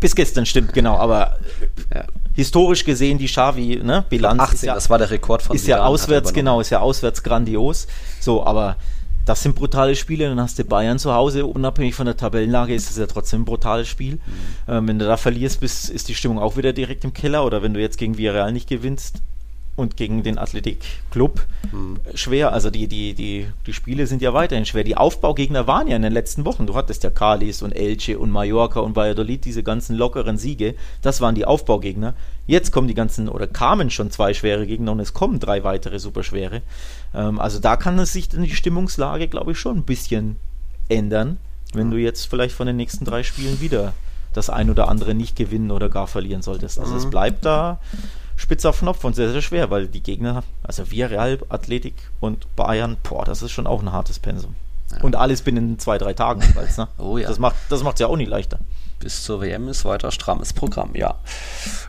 Bis 0.00 0.14
gestern, 0.14 0.46
stimmt, 0.46 0.72
genau. 0.72 0.96
Aber 0.96 1.38
ja. 1.94 2.04
historisch 2.34 2.84
gesehen, 2.84 3.18
die 3.18 3.26
Xavi, 3.26 3.80
ne, 3.82 4.04
Bilanz. 4.08 4.40
18, 4.40 4.66
ja, 4.66 4.74
das 4.74 4.88
war 4.88 4.98
der 4.98 5.10
Rekord 5.10 5.42
von 5.42 5.54
Ist 5.54 5.66
ja 5.66 5.84
auswärts, 5.84 6.32
genau, 6.32 6.60
ist 6.60 6.70
ja 6.70 6.80
auswärts 6.80 7.22
grandios. 7.22 7.86
So, 8.18 8.44
aber 8.44 8.76
das 9.26 9.42
sind 9.42 9.54
brutale 9.54 9.94
Spiele. 9.94 10.28
Dann 10.28 10.40
hast 10.40 10.58
du 10.58 10.64
Bayern 10.64 10.98
zu 10.98 11.12
Hause, 11.12 11.44
unabhängig 11.44 11.94
von 11.94 12.06
der 12.06 12.16
Tabellenlage 12.16 12.74
ist 12.74 12.90
es 12.90 12.96
ja 12.96 13.06
trotzdem 13.06 13.42
ein 13.42 13.44
brutales 13.44 13.88
Spiel. 13.88 14.14
Mhm. 14.14 14.20
Ähm, 14.68 14.88
wenn 14.88 14.98
du 14.98 15.04
da 15.04 15.16
verlierst, 15.16 15.60
bist, 15.60 15.90
ist 15.90 16.08
die 16.08 16.14
Stimmung 16.14 16.38
auch 16.38 16.56
wieder 16.56 16.72
direkt 16.72 17.04
im 17.04 17.12
Keller. 17.12 17.44
Oder 17.44 17.62
wenn 17.62 17.74
du 17.74 17.80
jetzt 17.80 17.98
gegen 17.98 18.16
Villarreal 18.16 18.52
nicht 18.52 18.68
gewinnst, 18.68 19.22
und 19.80 19.96
gegen 19.96 20.22
den 20.22 20.38
Athletic 20.38 20.78
Club 21.10 21.46
mhm. 21.72 21.98
schwer. 22.14 22.52
Also 22.52 22.70
die, 22.70 22.86
die, 22.86 23.14
die, 23.14 23.46
die 23.66 23.72
Spiele 23.72 24.06
sind 24.06 24.22
ja 24.22 24.34
weiterhin 24.34 24.66
schwer. 24.66 24.84
Die 24.84 24.96
Aufbaugegner 24.96 25.66
waren 25.66 25.88
ja 25.88 25.96
in 25.96 26.02
den 26.02 26.12
letzten 26.12 26.44
Wochen. 26.44 26.66
Du 26.66 26.74
hattest 26.74 27.02
ja 27.02 27.10
Calis 27.10 27.62
und 27.62 27.72
Elche 27.72 28.18
und 28.18 28.30
Mallorca 28.30 28.80
und 28.80 28.94
Valladolid, 28.94 29.44
diese 29.44 29.62
ganzen 29.62 29.96
lockeren 29.96 30.38
Siege. 30.38 30.74
Das 31.02 31.20
waren 31.20 31.34
die 31.34 31.44
Aufbaugegner. 31.44 32.14
Jetzt 32.46 32.72
kommen 32.72 32.88
die 32.88 32.94
ganzen, 32.94 33.28
oder 33.28 33.46
kamen 33.46 33.90
schon 33.90 34.10
zwei 34.10 34.34
schwere 34.34 34.66
Gegner 34.66 34.92
und 34.92 35.00
es 35.00 35.14
kommen 35.14 35.40
drei 35.40 35.64
weitere 35.64 35.98
superschwere. 35.98 36.62
Ähm, 37.14 37.38
also 37.38 37.58
da 37.58 37.76
kann 37.76 37.98
es 37.98 38.12
sich 38.12 38.28
die 38.28 38.54
Stimmungslage, 38.54 39.28
glaube 39.28 39.52
ich, 39.52 39.58
schon 39.58 39.78
ein 39.78 39.84
bisschen 39.84 40.36
ändern, 40.88 41.38
wenn 41.72 41.90
du 41.90 41.96
jetzt 41.96 42.26
vielleicht 42.26 42.54
von 42.54 42.66
den 42.66 42.76
nächsten 42.76 43.04
drei 43.04 43.22
Spielen 43.22 43.60
wieder 43.60 43.92
das 44.32 44.50
ein 44.50 44.70
oder 44.70 44.88
andere 44.88 45.14
nicht 45.14 45.36
gewinnen 45.36 45.70
oder 45.70 45.88
gar 45.88 46.06
verlieren 46.06 46.42
solltest. 46.42 46.78
Also 46.78 46.92
mhm. 46.92 46.98
es 46.98 47.10
bleibt 47.10 47.44
da 47.44 47.80
spitz 48.40 48.64
auf 48.64 48.80
Knopf 48.80 49.04
und 49.04 49.14
sehr, 49.14 49.30
sehr 49.30 49.42
schwer, 49.42 49.70
weil 49.70 49.86
die 49.86 50.02
Gegner, 50.02 50.42
also 50.62 50.90
Villarreal, 50.90 51.38
Athletik 51.50 51.94
und 52.20 52.54
Bayern, 52.56 52.96
boah, 53.02 53.24
das 53.24 53.42
ist 53.42 53.52
schon 53.52 53.66
auch 53.66 53.82
ein 53.82 53.92
hartes 53.92 54.18
Pensum. 54.18 54.54
Ja. 54.90 55.02
Und 55.02 55.14
alles 55.14 55.42
binnen 55.42 55.78
zwei, 55.78 55.98
drei 55.98 56.14
Tagen 56.14 56.40
jeweils, 56.40 56.78
ne? 56.78 56.88
oh 56.98 57.18
ja. 57.18 57.28
Das 57.28 57.38
macht 57.38 57.56
das 57.68 57.82
ja 57.98 58.06
auch 58.06 58.16
nicht 58.16 58.30
leichter. 58.30 58.58
Bis 58.98 59.22
zur 59.24 59.40
WM 59.42 59.68
ist 59.68 59.84
weiter 59.84 60.10
strammes 60.10 60.52
Programm, 60.52 60.90
ja. 60.94 61.16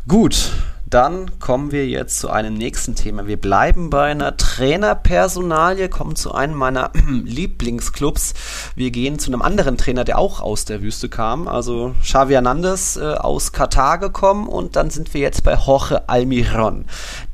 Gut, 0.07 0.51
dann 0.91 1.39
kommen 1.39 1.71
wir 1.71 1.87
jetzt 1.87 2.19
zu 2.19 2.29
einem 2.29 2.53
nächsten 2.53 2.95
Thema. 2.95 3.25
Wir 3.25 3.39
bleiben 3.39 3.89
bei 3.89 4.11
einer 4.11 4.35
Trainerpersonalie, 4.35 5.87
kommen 5.87 6.17
zu 6.17 6.33
einem 6.33 6.55
meiner 6.55 6.91
Lieblingsclubs. 7.07 8.33
Wir 8.75 8.91
gehen 8.91 9.17
zu 9.17 9.31
einem 9.31 9.41
anderen 9.41 9.77
Trainer, 9.77 10.03
der 10.03 10.19
auch 10.19 10.41
aus 10.41 10.65
der 10.65 10.81
Wüste 10.81 11.07
kam, 11.07 11.47
also 11.47 11.95
Xavi 12.01 12.33
Hernandez 12.33 12.97
äh, 12.97 13.13
aus 13.13 13.53
Katar 13.53 13.99
gekommen 13.99 14.47
und 14.47 14.75
dann 14.75 14.89
sind 14.89 15.13
wir 15.13 15.21
jetzt 15.21 15.45
bei 15.45 15.53
Jorge 15.53 16.09
Almiron. 16.09 16.85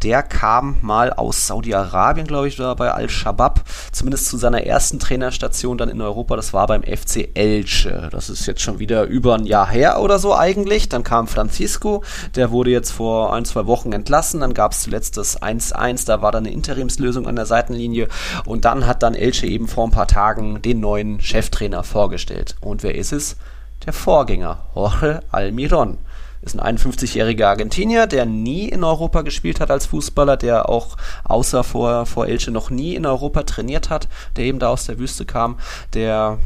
Der 0.03 0.22
kam 0.22 0.78
mal 0.82 1.12
aus 1.12 1.47
Saudi-Arabien, 1.47 2.28
glaube 2.28 2.47
ich, 2.47 2.60
oder 2.60 2.76
bei 2.76 2.91
Al-Shabaab, 2.91 3.64
zumindest 3.91 4.28
zu 4.28 4.38
seiner 4.38 4.64
ersten 4.64 4.99
Trainerstation 4.99 5.80
dann 5.80 5.89
in 5.89 6.01
Europa. 6.01 6.36
Das 6.36 6.53
war 6.53 6.68
beim 6.68 6.84
FC 6.84 7.30
Elche. 7.34 8.10
Das 8.12 8.30
ist 8.30 8.45
jetzt 8.45 8.62
schon 8.62 8.78
wieder 8.78 9.05
über 9.05 9.34
ein 9.34 9.45
Jahr 9.45 9.68
her 9.68 9.99
oder 9.99 10.20
so 10.20 10.36
eigentlich. 10.36 10.89
Dann 10.89 11.03
kam 11.03 11.28
Francisco, 11.28 12.03
der 12.36 12.51
wurde 12.51 12.70
jetzt 12.70 12.91
vor 12.91 13.34
ein, 13.34 13.47
zwei 13.48 13.66
Wochen 13.66 13.93
entlassen. 13.93 14.41
Dann 14.41 14.54
gab 14.54 14.74
es 14.74 14.82
zuletzt 14.82 15.18
das 15.18 15.41
1-1, 15.41 16.06
da 16.06 16.22
war 16.22 16.32
dann 16.32 16.45
eine 16.45 16.54
Interimslösung 16.54 17.28
an 17.28 17.36
der 17.36 17.45
Seitenlinie. 17.45 18.08
Und 18.45 18.66
dann 18.66 18.86
hat 18.86 19.04
dann 19.04 19.16
Elche 19.16 19.48
eben 19.48 19.68
vor 19.68 19.86
ein 19.86 19.91
paar 19.91 20.08
Tagen 20.08 20.62
den 20.62 20.80
neuen 20.80 21.20
Cheftrainer 21.20 21.84
vorgestellt. 21.84 22.56
Und 22.62 22.84
wer 22.84 22.95
ist 22.95 23.12
es? 23.12 23.38
Der 23.86 23.93
Vorgänger, 23.93 24.66
Jorge 24.76 25.22
Almiron 25.32 26.00
ist 26.41 26.60
ein 26.60 26.78
51-jähriger 26.78 27.48
Argentinier, 27.48 28.08
der 28.08 28.26
nie 28.26 28.70
in 28.70 28.84
Europa 28.84 29.22
gespielt 29.22 29.60
hat 29.60 29.72
als 29.72 29.88
Fußballer, 29.88 30.38
der 30.38 30.70
auch 30.70 30.98
außer 31.24 31.64
vor, 31.64 32.06
vor 32.06 32.28
Elche 32.28 32.52
noch 32.52 32.70
nie 32.70 32.95
in 32.95 33.06
Europa 33.06 33.43
trainiert 33.43 33.89
hat, 33.89 34.08
der 34.36 34.45
eben 34.45 34.60
da 34.60 34.70
aus 34.70 34.86
der 34.86 35.00
Wüste 35.00 35.26
kam, 35.26 35.58
der 35.93 36.39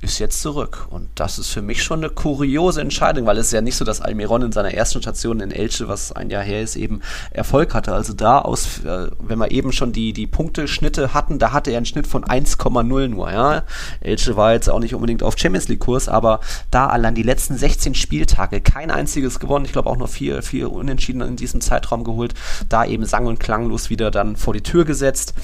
ist 0.00 0.18
jetzt 0.18 0.40
zurück. 0.42 0.86
Und 0.90 1.08
das 1.14 1.38
ist 1.38 1.50
für 1.50 1.62
mich 1.62 1.82
schon 1.82 2.00
eine 2.00 2.10
kuriose 2.10 2.80
Entscheidung, 2.80 3.26
weil 3.26 3.38
es 3.38 3.46
ist 3.46 3.52
ja 3.52 3.60
nicht 3.60 3.76
so, 3.76 3.84
dass 3.84 4.00
Almiron 4.00 4.42
in 4.42 4.52
seiner 4.52 4.72
ersten 4.72 5.00
Station 5.00 5.40
in 5.40 5.50
Elche, 5.50 5.88
was 5.88 6.12
ein 6.12 6.30
Jahr 6.30 6.42
her 6.42 6.62
ist, 6.62 6.76
eben 6.76 7.00
Erfolg 7.30 7.74
hatte. 7.74 7.92
Also 7.92 8.12
da 8.12 8.40
aus, 8.40 8.84
äh, 8.84 9.08
wenn 9.18 9.38
wir 9.38 9.50
eben 9.50 9.72
schon 9.72 9.92
die, 9.92 10.12
die 10.12 10.26
Punkteschnitte 10.26 11.14
hatten, 11.14 11.38
da 11.38 11.52
hatte 11.52 11.70
er 11.70 11.78
einen 11.78 11.86
Schnitt 11.86 12.06
von 12.06 12.24
1,0 12.24 13.08
nur, 13.08 13.30
ja. 13.30 13.62
Elche 14.00 14.36
war 14.36 14.52
jetzt 14.52 14.68
auch 14.68 14.80
nicht 14.80 14.94
unbedingt 14.94 15.22
auf 15.22 15.38
Champions 15.38 15.68
League 15.68 15.80
Kurs, 15.80 16.08
aber 16.08 16.40
da 16.70 16.86
allein 16.88 17.14
die 17.14 17.22
letzten 17.22 17.56
16 17.56 17.94
Spieltage 17.94 18.60
kein 18.60 18.90
einziges 18.90 19.40
gewonnen. 19.40 19.64
Ich 19.64 19.72
glaube 19.72 19.88
auch 19.88 19.96
noch 19.96 20.08
vier, 20.08 20.42
vier 20.42 20.70
Unentschieden 20.72 21.22
in 21.22 21.36
diesem 21.36 21.60
Zeitraum 21.60 22.04
geholt. 22.04 22.34
Da 22.68 22.84
eben 22.84 23.04
sang- 23.04 23.26
und 23.26 23.40
klanglos 23.40 23.90
wieder 23.90 24.10
dann 24.10 24.36
vor 24.36 24.54
die 24.54 24.62
Tür 24.62 24.84
gesetzt 24.84 25.34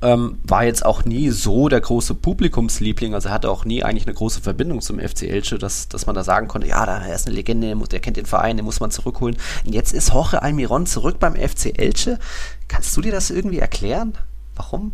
ähm, 0.00 0.38
war 0.44 0.64
jetzt 0.64 0.84
auch 0.84 1.04
nie 1.04 1.30
so 1.30 1.68
der 1.68 1.80
große 1.80 2.14
Publikumsliebling, 2.14 3.14
also 3.14 3.30
hatte 3.30 3.50
auch 3.50 3.64
nie 3.64 3.82
eigentlich 3.82 4.06
eine 4.06 4.14
große 4.14 4.40
Verbindung 4.40 4.80
zum 4.80 4.98
FC 4.98 5.22
Elche, 5.24 5.58
dass, 5.58 5.88
dass 5.88 6.06
man 6.06 6.14
da 6.14 6.24
sagen 6.24 6.48
konnte, 6.48 6.68
ja, 6.68 6.84
da 6.86 6.98
ist 6.98 7.26
eine 7.26 7.36
Legende, 7.36 7.76
der 7.90 8.00
kennt 8.00 8.16
den 8.16 8.26
Verein, 8.26 8.56
den 8.56 8.64
muss 8.64 8.80
man 8.80 8.90
zurückholen. 8.90 9.36
Und 9.66 9.74
jetzt 9.74 9.92
ist 9.92 10.10
Jorge 10.10 10.42
Almiron 10.42 10.86
zurück 10.86 11.18
beim 11.18 11.34
FC 11.34 11.78
Elche. 11.78 12.18
Kannst 12.68 12.96
du 12.96 13.00
dir 13.00 13.12
das 13.12 13.30
irgendwie 13.30 13.58
erklären? 13.58 14.14
Warum? 14.54 14.92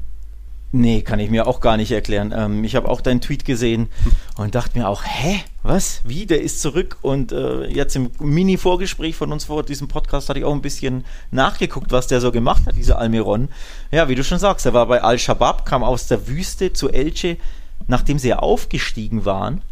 Nee, 0.70 1.00
kann 1.00 1.18
ich 1.18 1.30
mir 1.30 1.46
auch 1.46 1.60
gar 1.60 1.78
nicht 1.78 1.90
erklären. 1.92 2.32
Ähm, 2.36 2.62
ich 2.62 2.76
habe 2.76 2.88
auch 2.88 3.00
deinen 3.00 3.22
Tweet 3.22 3.46
gesehen 3.46 3.88
und 4.36 4.54
dachte 4.54 4.78
mir 4.78 4.86
auch, 4.86 5.02
hä, 5.02 5.40
was? 5.62 6.02
Wie? 6.04 6.26
Der 6.26 6.42
ist 6.42 6.60
zurück 6.60 6.98
und 7.00 7.32
äh, 7.32 7.66
jetzt 7.68 7.96
im 7.96 8.10
Mini-Vorgespräch 8.18 9.16
von 9.16 9.32
uns 9.32 9.44
vor 9.44 9.62
diesem 9.62 9.88
Podcast 9.88 10.28
hatte 10.28 10.40
ich 10.40 10.44
auch 10.44 10.52
ein 10.52 10.60
bisschen 10.60 11.04
nachgeguckt, 11.30 11.90
was 11.90 12.06
der 12.06 12.20
so 12.20 12.32
gemacht 12.32 12.66
hat, 12.66 12.76
dieser 12.76 12.98
Almiron. 12.98 13.48
Ja, 13.90 14.10
wie 14.10 14.14
du 14.14 14.22
schon 14.22 14.38
sagst, 14.38 14.66
er 14.66 14.74
war 14.74 14.86
bei 14.86 15.02
Al-Shabaab, 15.02 15.64
kam 15.64 15.82
aus 15.82 16.06
der 16.06 16.28
Wüste 16.28 16.74
zu 16.74 16.90
Elche, 16.90 17.38
nachdem 17.86 18.18
sie 18.18 18.28
ja 18.28 18.40
aufgestiegen 18.40 19.24
waren. 19.24 19.62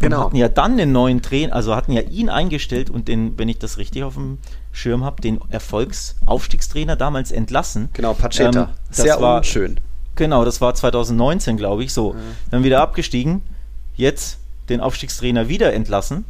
Genau. 0.00 0.16
Und 0.16 0.24
hatten 0.24 0.36
ja 0.36 0.48
dann 0.48 0.76
den 0.76 0.92
neuen 0.92 1.22
Trainer, 1.22 1.54
also 1.54 1.74
hatten 1.74 1.92
ja 1.92 2.02
ihn 2.02 2.28
eingestellt 2.28 2.90
und 2.90 3.08
den, 3.08 3.38
wenn 3.38 3.48
ich 3.48 3.58
das 3.58 3.78
richtig 3.78 4.02
auf 4.02 4.14
dem 4.14 4.38
Schirm 4.72 5.04
habe, 5.04 5.22
den 5.22 5.40
Erfolgsaufstiegstrainer 5.50 6.96
damals 6.96 7.32
entlassen. 7.32 7.88
Genau, 7.92 8.12
Pacheta. 8.12 8.62
Ähm, 8.62 8.68
Sehr 8.90 9.20
war, 9.20 9.38
unschön. 9.38 9.78
Genau, 10.16 10.44
das 10.44 10.60
war 10.60 10.74
2019, 10.74 11.56
glaube 11.56 11.84
ich. 11.84 11.92
So, 11.92 12.12
ja. 12.12 12.20
dann 12.50 12.64
wieder 12.64 12.80
abgestiegen. 12.80 13.42
Jetzt 13.96 14.38
den 14.68 14.80
Aufstiegstrainer 14.80 15.48
wieder 15.48 15.72
entlassen. 15.72 16.24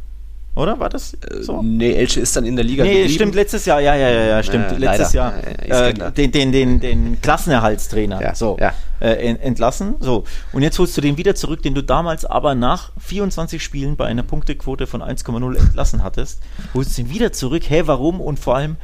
Oder 0.55 0.79
war 0.79 0.89
das 0.89 1.13
äh, 1.13 1.43
so? 1.43 1.59
Äh, 1.59 1.63
nee, 1.63 1.93
Elche 1.93 2.21
ist 2.21 2.35
dann 2.35 2.45
in 2.45 2.55
der 2.55 2.63
Liga 2.63 2.83
Nee, 2.83 2.93
geblieben. 2.93 3.13
stimmt, 3.13 3.35
letztes 3.35 3.65
Jahr, 3.65 3.81
ja, 3.81 3.93
ja, 3.95 4.09
ja, 4.09 4.23
ja 4.23 4.43
stimmt. 4.43 4.71
Ja, 4.71 4.77
letztes 4.77 5.11
Jahr 5.13 5.33
ja, 5.67 5.87
äh, 5.89 6.11
den, 6.11 6.31
den, 6.31 6.51
den, 6.53 6.79
den 6.79 7.21
Klassenerhaltstrainer 7.21 8.21
ja, 8.21 8.35
so, 8.35 8.57
äh, 9.01 9.05
entlassen. 9.35 9.95
So. 9.99 10.23
Und 10.53 10.61
jetzt 10.61 10.79
holst 10.79 10.95
du 10.95 11.01
den 11.01 11.17
wieder 11.17 11.35
zurück, 11.35 11.61
den 11.61 11.75
du 11.75 11.83
damals 11.83 12.23
aber 12.23 12.55
nach 12.55 12.91
24 12.99 13.61
Spielen 13.61 13.97
bei 13.97 14.05
einer 14.05 14.23
Punktequote 14.23 14.87
von 14.87 15.01
1,0 15.01 15.57
entlassen 15.57 16.03
hattest. 16.03 16.41
Holst 16.73 16.97
den 16.97 17.09
wieder 17.09 17.33
zurück. 17.33 17.63
Hä, 17.67 17.83
warum? 17.85 18.21
Und 18.21 18.39
vor 18.39 18.55
allem, 18.55 18.77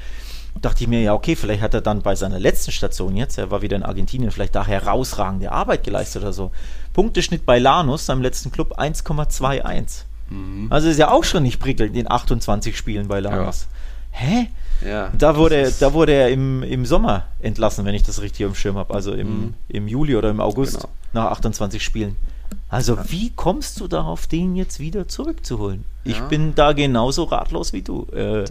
dachte 0.60 0.84
ich 0.84 0.90
mir, 0.90 1.02
ja, 1.02 1.14
okay, 1.14 1.36
vielleicht 1.36 1.62
hat 1.62 1.74
er 1.74 1.82
dann 1.82 2.02
bei 2.02 2.16
seiner 2.16 2.40
letzten 2.40 2.72
Station 2.72 3.16
jetzt, 3.16 3.38
er 3.38 3.52
war 3.52 3.62
wieder 3.62 3.78
in 3.78 3.84
Argentinien, 3.84 4.32
vielleicht 4.32 4.56
da 4.56 4.66
herausragende 4.66 5.52
Arbeit 5.52 5.84
geleistet 5.84 6.22
oder 6.22 6.34
so. 6.34 6.52
Punkteschnitt 6.94 7.46
bei 7.46 7.60
Lanus, 7.60 8.06
seinem 8.06 8.22
letzten 8.22 8.52
Club, 8.52 8.78
1,21. 8.78 10.04
Mhm. 10.30 10.68
Also 10.70 10.90
ist 10.90 10.98
ja 10.98 11.12
auch 11.12 11.24
schon 11.24 11.44
nicht 11.44 11.60
prickelnd 11.60 11.96
in 11.96 12.10
28 12.10 12.78
Spielen 12.78 13.08
bei 13.08 13.20
Lanus. 13.20 13.68
Ja. 13.72 14.20
Hä? 14.20 14.48
Ja, 14.86 15.12
da 15.18 15.38
wurde, 15.38 15.72
da 15.80 15.94
wurde 15.94 16.14
er 16.14 16.30
im, 16.30 16.64
im 16.64 16.86
Sommer 16.86 17.26
entlassen, 17.40 17.86
wenn 17.86 17.94
ich 17.94 18.04
das 18.04 18.22
richtig 18.22 18.46
im 18.46 18.56
Schirm 18.56 18.78
habe. 18.78 18.94
Also 18.94 19.14
im, 19.14 19.28
mhm. 19.28 19.54
im 19.70 19.88
Juli 19.88 20.16
oder 20.16 20.30
im 20.32 20.42
August 20.42 20.78
genau. 20.78 20.90
nach 21.14 21.32
28 21.32 21.84
Spielen. 21.84 22.16
Also 22.68 22.96
ja. 22.96 23.04
wie 23.10 23.32
kommst 23.36 23.80
du 23.80 23.88
darauf, 23.88 24.28
den 24.28 24.56
jetzt 24.56 24.80
wieder 24.80 25.08
zurückzuholen? 25.08 25.86
Ich 26.04 26.20
bin 26.22 26.56
da 26.56 26.74
genauso 26.74 27.26
ratlos 27.26 27.74
wie 27.74 27.84
du. 27.84 28.08
Äh, 28.12 28.46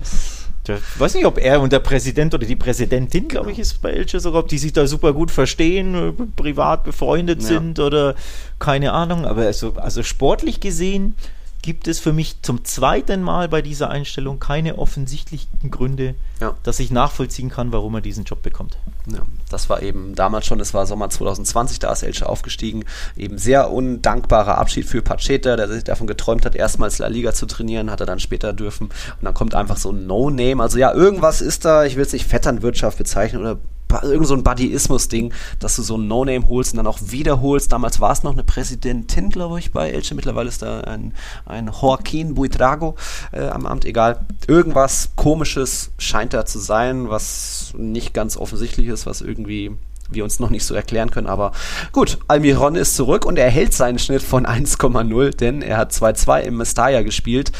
ich 0.76 1.00
weiß 1.00 1.14
nicht, 1.14 1.26
ob 1.26 1.38
er 1.38 1.60
und 1.60 1.72
der 1.72 1.78
Präsident 1.80 2.34
oder 2.34 2.46
die 2.46 2.56
Präsidentin, 2.56 3.28
glaube 3.28 3.46
genau. 3.46 3.54
ich, 3.54 3.60
ist 3.60 3.82
bei 3.82 3.90
Elche 3.90 4.20
sogar, 4.20 4.42
ob 4.42 4.48
die 4.48 4.58
sich 4.58 4.72
da 4.72 4.86
super 4.86 5.12
gut 5.12 5.30
verstehen, 5.30 5.94
äh, 5.94 6.12
privat 6.36 6.84
befreundet 6.84 7.42
ja. 7.42 7.48
sind 7.48 7.78
oder 7.78 8.14
keine 8.58 8.92
Ahnung. 8.92 9.24
Aber 9.24 9.42
also, 9.42 9.74
also 9.76 10.02
sportlich 10.02 10.60
gesehen 10.60 11.14
gibt 11.62 11.88
es 11.88 11.98
für 11.98 12.12
mich 12.12 12.42
zum 12.42 12.64
zweiten 12.64 13.22
Mal 13.22 13.48
bei 13.48 13.62
dieser 13.62 13.90
Einstellung 13.90 14.38
keine 14.38 14.78
offensichtlichen 14.78 15.70
Gründe, 15.70 16.14
ja. 16.40 16.54
dass 16.62 16.80
ich 16.80 16.90
nachvollziehen 16.90 17.50
kann, 17.50 17.72
warum 17.72 17.94
er 17.94 18.00
diesen 18.00 18.24
Job 18.24 18.42
bekommt. 18.42 18.78
Ja, 19.06 19.20
das 19.48 19.68
war 19.68 19.82
eben 19.82 20.14
damals 20.14 20.46
schon, 20.46 20.60
es 20.60 20.74
war 20.74 20.86
Sommer 20.86 21.10
2020, 21.10 21.78
da 21.78 21.92
ist 21.92 22.02
Elche 22.02 22.28
aufgestiegen. 22.28 22.84
Eben 23.16 23.38
sehr 23.38 23.70
undankbarer 23.70 24.58
Abschied 24.58 24.86
für 24.86 25.02
Pacheta, 25.02 25.56
der 25.56 25.68
sich 25.68 25.84
davon 25.84 26.06
geträumt 26.06 26.46
hat, 26.46 26.54
erstmals 26.54 26.98
La 26.98 27.08
Liga 27.08 27.32
zu 27.32 27.46
trainieren, 27.46 27.90
hat 27.90 28.00
er 28.00 28.06
dann 28.06 28.20
später 28.20 28.52
dürfen. 28.52 28.86
Und 28.86 29.22
dann 29.22 29.34
kommt 29.34 29.54
einfach 29.54 29.76
so 29.76 29.90
ein 29.90 30.06
No-Name. 30.06 30.62
Also 30.62 30.78
ja, 30.78 30.92
irgendwas 30.94 31.40
ist 31.40 31.64
da, 31.64 31.84
ich 31.84 31.96
will 31.96 32.04
es 32.04 32.12
nicht 32.12 32.26
Vetternwirtschaft 32.26 32.98
bezeichnen 32.98 33.42
oder 33.42 33.58
irgend 34.02 34.26
so 34.26 34.34
ein 34.34 34.44
Buddyismus-Ding, 34.44 35.32
dass 35.58 35.76
du 35.76 35.82
so 35.82 35.96
ein 35.96 36.08
No-Name 36.08 36.46
holst 36.48 36.72
und 36.72 36.78
dann 36.78 36.86
auch 36.86 36.98
wiederholst. 37.02 37.72
Damals 37.72 38.00
war 38.00 38.12
es 38.12 38.22
noch 38.22 38.32
eine 38.32 38.44
Präsidentin, 38.44 39.30
glaube 39.30 39.58
ich, 39.58 39.72
bei 39.72 39.90
Elche. 39.90 40.14
Mittlerweile 40.14 40.48
ist 40.48 40.62
da 40.62 40.80
ein, 40.82 41.14
ein 41.46 41.70
Joaquin 41.80 42.34
Buitrago 42.34 42.96
äh, 43.32 43.48
am 43.48 43.66
Amt. 43.66 43.84
Egal. 43.84 44.24
Irgendwas 44.46 45.10
Komisches 45.16 45.90
scheint 45.98 46.32
da 46.32 46.46
zu 46.46 46.58
sein, 46.58 47.10
was 47.10 47.72
nicht 47.76 48.14
ganz 48.14 48.36
offensichtlich 48.36 48.88
ist, 48.88 49.06
was 49.06 49.20
irgendwie 49.20 49.76
wir 50.12 50.24
uns 50.24 50.40
noch 50.40 50.50
nicht 50.50 50.64
so 50.64 50.74
erklären 50.74 51.10
können. 51.10 51.26
Aber 51.26 51.52
gut, 51.92 52.18
Almiron 52.28 52.74
ist 52.74 52.96
zurück 52.96 53.24
und 53.24 53.38
er 53.38 53.50
hält 53.50 53.72
seinen 53.72 53.98
Schnitt 53.98 54.22
von 54.22 54.46
1,0, 54.46 55.36
denn 55.36 55.62
er 55.62 55.76
hat 55.76 55.92
2-2 55.92 56.40
im 56.40 56.56
Mestalla 56.56 57.02
gespielt 57.02 57.52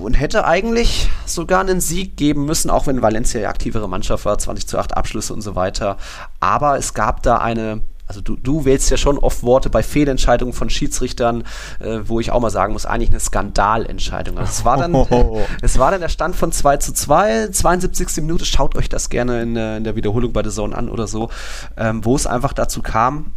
und 0.00 0.14
hätte 0.14 0.44
eigentlich 0.44 1.08
sogar 1.26 1.60
einen 1.60 1.80
Sieg 1.80 2.16
geben 2.16 2.44
müssen, 2.44 2.70
auch 2.70 2.86
wenn 2.86 3.02
Valencia 3.02 3.40
ja 3.40 3.48
aktivere 3.48 3.88
Mannschaft 3.88 4.24
war, 4.24 4.38
20 4.38 4.66
zu 4.66 4.78
8 4.78 4.96
Abschlüsse 4.96 5.32
und 5.32 5.42
so 5.42 5.54
weiter. 5.54 5.96
Aber 6.40 6.76
es 6.76 6.94
gab 6.94 7.22
da 7.22 7.38
eine 7.38 7.80
also 8.08 8.20
du, 8.20 8.36
du 8.36 8.66
wählst 8.66 8.90
ja 8.90 8.98
schon 8.98 9.16
oft 9.16 9.42
Worte 9.42 9.70
bei 9.70 9.82
Fehlentscheidungen 9.82 10.52
von 10.52 10.68
Schiedsrichtern, 10.68 11.44
äh, 11.80 12.00
wo 12.04 12.20
ich 12.20 12.30
auch 12.30 12.40
mal 12.40 12.50
sagen 12.50 12.74
muss, 12.74 12.84
eigentlich 12.84 13.08
eine 13.08 13.20
Skandalentscheidung. 13.20 14.36
Also 14.36 14.50
es 14.50 14.64
war 14.66 14.76
dann, 14.76 14.94
oh. 14.94 15.40
es 15.62 15.78
war 15.78 15.92
dann 15.92 16.02
der 16.02 16.10
Stand 16.10 16.36
von 16.36 16.52
2 16.52 16.76
zu 16.76 16.92
2, 16.92 17.48
72. 17.48 18.18
Minute, 18.18 18.44
schaut 18.44 18.76
euch 18.76 18.90
das 18.90 19.08
gerne 19.08 19.40
in, 19.40 19.56
in 19.56 19.84
der 19.84 19.96
Wiederholung 19.96 20.34
bei 20.34 20.42
der 20.42 20.52
Zone 20.52 20.76
an 20.76 20.90
oder 20.90 21.06
so, 21.06 21.30
ähm, 21.78 22.04
wo 22.04 22.14
es 22.14 22.26
einfach 22.26 22.52
dazu 22.52 22.82
kam, 22.82 23.32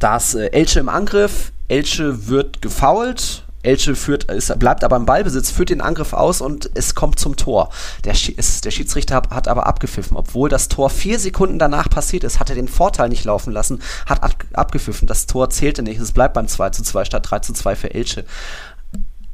dass 0.00 0.34
äh, 0.34 0.48
Elche 0.48 0.80
im 0.80 0.90
Angriff, 0.90 1.52
Elche 1.68 2.28
wird 2.28 2.60
gefoult, 2.60 3.43
Elche 3.64 3.96
führt, 3.96 4.24
ist, 4.24 4.58
bleibt 4.58 4.84
aber 4.84 4.96
im 4.96 5.06
Ballbesitz, 5.06 5.50
führt 5.50 5.70
den 5.70 5.80
Angriff 5.80 6.12
aus 6.12 6.40
und 6.40 6.70
es 6.74 6.94
kommt 6.94 7.18
zum 7.18 7.36
Tor. 7.36 7.70
Der, 8.04 8.12
ist, 8.12 8.64
der 8.64 8.70
Schiedsrichter 8.70 9.16
hat, 9.16 9.30
hat, 9.30 9.48
aber 9.48 9.66
abgepfiffen. 9.66 10.16
Obwohl 10.16 10.48
das 10.48 10.68
Tor 10.68 10.90
vier 10.90 11.18
Sekunden 11.18 11.58
danach 11.58 11.88
passiert 11.88 12.24
ist, 12.24 12.40
hat 12.40 12.50
er 12.50 12.56
den 12.56 12.68
Vorteil 12.68 13.08
nicht 13.08 13.24
laufen 13.24 13.52
lassen, 13.52 13.80
hat 14.06 14.22
ab, 14.22 14.44
abgepfiffen. 14.52 15.08
Das 15.08 15.26
Tor 15.26 15.50
zählte 15.50 15.82
nicht. 15.82 16.00
Es 16.00 16.12
bleibt 16.12 16.34
beim 16.34 16.48
2 16.48 16.70
zu 16.70 16.82
2 16.82 17.04
statt 17.04 17.30
3 17.30 17.40
zu 17.40 17.52
2 17.52 17.76
für 17.76 17.94
Elche. 17.94 18.24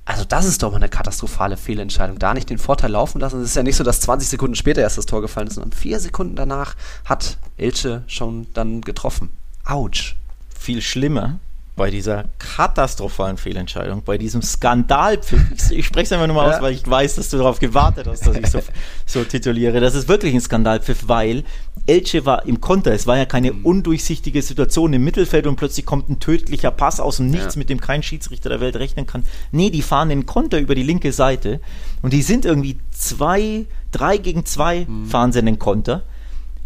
Also 0.05 0.25
das 0.25 0.45
ist 0.45 0.63
doch 0.63 0.71
mal 0.71 0.79
eine 0.79 0.89
katastrophale 0.89 1.57
Fehlentscheidung. 1.57 2.19
Da 2.19 2.35
nicht 2.35 2.51
den 2.51 2.59
Vorteil 2.59 2.91
laufen 2.91 3.21
lassen. 3.21 3.41
Es 3.41 3.51
ist 3.51 3.57
ja 3.57 3.63
nicht 3.63 3.77
so, 3.77 3.85
dass 3.85 4.01
20 4.01 4.29
Sekunden 4.29 4.57
später 4.57 4.81
erst 4.81 4.99
das 4.99 5.07
Tor 5.07 5.21
gefallen 5.21 5.47
ist, 5.47 5.55
sondern 5.55 5.73
vier 5.73 6.01
Sekunden 6.01 6.35
danach 6.35 6.75
hat 7.05 7.39
Elche 7.57 8.03
schon 8.07 8.47
dann 8.55 8.81
getroffen. 8.81 9.31
Autsch. 9.65 10.17
Viel 10.59 10.83
schlimmer 10.83 11.39
bei 11.81 11.91
dieser 11.91 12.27
katastrophalen 12.39 13.39
Fehlentscheidung, 13.39 14.03
bei 14.05 14.19
diesem 14.19 14.43
Skandalpfiff, 14.43 15.41
ich, 15.71 15.87
spreche 15.87 16.05
es 16.05 16.13
einfach 16.13 16.27
nur 16.27 16.37
mal 16.37 16.51
ja. 16.51 16.57
aus, 16.57 16.61
weil 16.63 16.75
ich 16.75 16.87
weiß, 16.87 17.15
dass 17.15 17.31
du 17.31 17.39
darauf 17.39 17.59
gewartet 17.59 18.07
hast, 18.07 18.27
dass 18.27 18.37
ich 18.37 18.49
so, 18.49 18.61
so 19.07 19.25
tituliere. 19.25 19.81
Das 19.81 19.95
ist 19.95 20.07
wirklich 20.07 20.35
ein 20.35 20.43
Skandalpfiff, 20.43 21.09
weil 21.09 21.43
Elche 21.87 22.27
war 22.27 22.45
im 22.45 22.61
Konter. 22.61 22.93
Es 22.93 23.07
war 23.07 23.17
ja 23.17 23.25
keine 23.25 23.55
mhm. 23.55 23.65
undurchsichtige 23.65 24.43
Situation 24.43 24.93
im 24.93 25.03
Mittelfeld 25.05 25.47
und 25.47 25.57
plötzlich 25.57 25.87
kommt 25.87 26.11
ein 26.11 26.21
tödlicher 26.21 26.71
Pass 26.71 27.01
aus 27.01 27.17
dem 27.17 27.31
Nichts, 27.31 27.55
ja. 27.55 27.61
mit 27.61 27.71
dem 27.71 27.81
kein 27.81 28.03
Schiedsrichter 28.03 28.51
der 28.51 28.61
Welt 28.61 28.77
rechnen 28.77 29.07
kann. 29.07 29.25
Nee, 29.51 29.71
die 29.71 29.81
fahren 29.81 30.11
den 30.11 30.27
Konter 30.27 30.59
über 30.59 30.75
die 30.75 30.83
linke 30.83 31.13
Seite 31.13 31.61
und 32.03 32.13
die 32.13 32.21
sind 32.21 32.45
irgendwie 32.45 32.79
zwei, 32.91 33.65
drei 33.91 34.19
gegen 34.19 34.45
zwei 34.45 34.85
mhm. 34.87 35.07
fahren 35.07 35.33
sie 35.33 35.39
in 35.39 35.47
den 35.47 35.59
Konter 35.59 36.03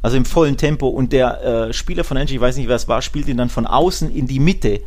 also 0.05 0.19
im 0.19 0.27
vollen 0.27 0.59
Tempo. 0.59 0.89
Und 0.89 1.15
der 1.15 1.43
äh, 1.43 1.73
Spieler 1.73 2.05
von 2.05 2.19
Engie, 2.19 2.35
ich 2.35 2.41
weiß 2.41 2.59
nicht, 2.59 2.69
wer 2.69 2.77
es 2.77 2.89
war, 2.89 3.01
spielt 3.01 3.27
ihn 3.27 3.39
dann 3.39 3.49
von 3.49 3.67
außen 3.67 4.15
in 4.15 4.27
die 4.27 4.39
Mitte. 4.39 4.83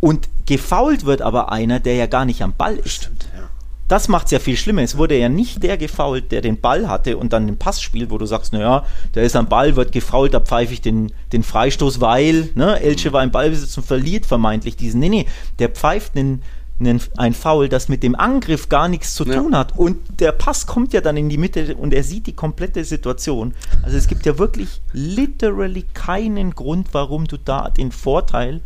Und 0.00 0.28
gefault 0.46 1.04
wird 1.04 1.22
aber 1.22 1.50
einer, 1.52 1.80
der 1.80 1.96
ja 1.96 2.06
gar 2.06 2.24
nicht 2.24 2.42
am 2.42 2.54
Ball 2.54 2.76
ist. 2.76 3.04
Stimmt, 3.04 3.28
ja. 3.36 3.48
Das 3.88 4.08
macht 4.08 4.26
es 4.26 4.32
ja 4.32 4.38
viel 4.38 4.56
schlimmer. 4.56 4.82
Es 4.82 4.98
wurde 4.98 5.18
ja 5.18 5.30
nicht 5.30 5.62
der 5.62 5.78
gefault, 5.78 6.30
der 6.30 6.42
den 6.42 6.60
Ball 6.60 6.88
hatte 6.88 7.16
und 7.16 7.32
dann 7.32 7.46
den 7.46 7.56
Pass 7.56 7.80
spielt, 7.80 8.10
wo 8.10 8.18
du 8.18 8.26
sagst, 8.26 8.52
naja, 8.52 8.84
der 9.14 9.22
ist 9.22 9.34
am 9.34 9.48
Ball, 9.48 9.76
wird 9.76 9.92
gefault, 9.92 10.34
da 10.34 10.40
pfeife 10.40 10.74
ich 10.74 10.82
den, 10.82 11.10
den 11.32 11.42
Freistoß, 11.42 11.98
weil 12.00 12.50
ne, 12.54 12.78
Elche 12.80 13.14
war 13.14 13.24
im 13.24 13.30
Ballbesitz 13.30 13.78
und 13.78 13.86
verliert 13.86 14.26
vermeintlich 14.26 14.76
diesen. 14.76 15.00
Nee, 15.00 15.08
nee, 15.08 15.26
der 15.58 15.70
pfeift 15.70 16.16
einen, 16.16 16.42
einen, 16.78 17.00
ein 17.16 17.32
Foul, 17.32 17.70
das 17.70 17.88
mit 17.88 18.02
dem 18.02 18.14
Angriff 18.14 18.68
gar 18.68 18.88
nichts 18.88 19.14
zu 19.14 19.24
tun 19.24 19.52
ja. 19.52 19.60
hat. 19.60 19.78
Und 19.78 19.96
der 20.20 20.32
Pass 20.32 20.66
kommt 20.66 20.92
ja 20.92 21.00
dann 21.00 21.16
in 21.16 21.30
die 21.30 21.38
Mitte 21.38 21.74
und 21.74 21.94
er 21.94 22.04
sieht 22.04 22.26
die 22.26 22.34
komplette 22.34 22.84
Situation. 22.84 23.54
Also 23.82 23.96
es 23.96 24.06
gibt 24.06 24.26
ja 24.26 24.38
wirklich 24.38 24.82
literally 24.92 25.86
keinen 25.94 26.54
Grund, 26.54 26.88
warum 26.92 27.26
du 27.26 27.38
da 27.38 27.70
den 27.70 27.90
Vorteil 27.90 28.60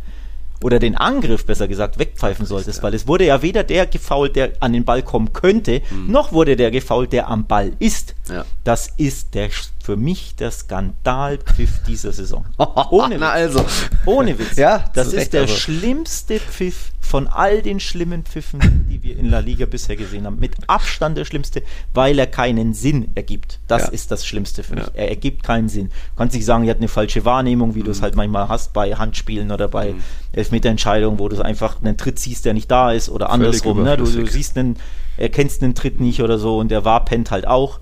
oder 0.63 0.79
den 0.79 0.95
Angriff 0.95 1.45
besser 1.45 1.67
gesagt 1.67 1.99
wegpfeifen 1.99 2.45
solltest, 2.45 2.81
weil 2.83 2.93
es 2.93 3.07
wurde 3.07 3.25
ja 3.25 3.41
weder 3.41 3.63
der 3.63 3.85
gefault, 3.85 4.35
der 4.35 4.53
an 4.59 4.73
den 4.73 4.85
Ball 4.85 5.03
kommen 5.03 5.33
könnte, 5.33 5.81
mhm. 5.91 6.11
noch 6.11 6.31
wurde 6.31 6.55
der 6.55 6.71
gefault, 6.71 7.13
der 7.13 7.27
am 7.27 7.45
Ball 7.45 7.73
ist. 7.79 8.15
Ja. 8.29 8.45
Das 8.63 8.93
ist 8.97 9.35
der 9.35 9.49
für 9.83 9.97
mich 9.97 10.35
der 10.37 10.49
Skandalpfiff 10.49 11.83
dieser 11.85 12.13
Saison. 12.13 12.45
Ohne 12.89 13.15
Witz. 13.15 13.19
Na 13.19 13.31
also. 13.31 13.65
Ohne 14.05 14.39
Witz. 14.39 14.55
Ja, 14.55 14.85
das 14.93 15.11
ist 15.11 15.33
der 15.33 15.41
aber. 15.41 15.51
schlimmste 15.51 16.39
Pfiff 16.39 16.93
von 17.01 17.27
all 17.27 17.61
den 17.61 17.81
schlimmen 17.81 18.23
Pfiffen, 18.23 18.87
die 18.89 19.03
wir 19.03 19.17
in 19.17 19.29
La 19.29 19.39
Liga 19.39 19.65
bisher 19.65 19.97
gesehen 19.97 20.25
haben. 20.25 20.39
Mit 20.39 20.55
Abstand 20.67 21.17
der 21.17 21.25
schlimmste, 21.25 21.63
weil 21.93 22.17
er 22.17 22.27
keinen 22.27 22.73
Sinn 22.73 23.09
ergibt. 23.15 23.59
Das 23.67 23.83
ja. 23.83 23.87
ist 23.89 24.09
das 24.09 24.25
Schlimmste 24.25 24.63
für 24.63 24.75
mich. 24.75 24.85
Ja. 24.85 24.91
Er 24.93 25.09
ergibt 25.09 25.43
keinen 25.43 25.67
Sinn. 25.67 25.87
Du 25.87 26.15
kannst 26.15 26.33
nicht 26.33 26.45
sagen, 26.45 26.63
er 26.63 26.69
hat 26.69 26.77
eine 26.77 26.87
falsche 26.87 27.25
Wahrnehmung, 27.25 27.75
wie 27.75 27.81
mhm. 27.81 27.85
du 27.85 27.91
es 27.91 27.97
mhm. 27.97 28.03
halt 28.03 28.15
manchmal 28.15 28.47
hast 28.47 28.71
bei 28.71 28.95
Handspielen 28.95 29.51
oder 29.51 29.67
bei 29.67 29.91
mhm. 29.91 30.01
Elfmeterentscheidungen, 30.31 31.19
wo 31.19 31.27
du 31.27 31.41
einfach 31.41 31.81
einen 31.81 31.97
Tritt 31.97 32.19
siehst, 32.19 32.45
der 32.45 32.53
nicht 32.53 32.71
da 32.71 32.93
ist 32.93 33.09
oder 33.09 33.29
andersrum. 33.29 33.83
Ne? 33.83 33.97
Du, 33.97 34.05
du 34.05 34.25
siehst 34.27 34.57
einen, 34.57 34.77
erkennst 35.17 35.61
einen 35.61 35.75
Tritt 35.75 35.99
nicht 35.99 36.21
oder 36.21 36.39
so 36.39 36.57
und 36.57 36.69
der 36.69 36.85
war 36.85 37.03
pennt 37.03 37.31
halt 37.31 37.45
auch. 37.45 37.81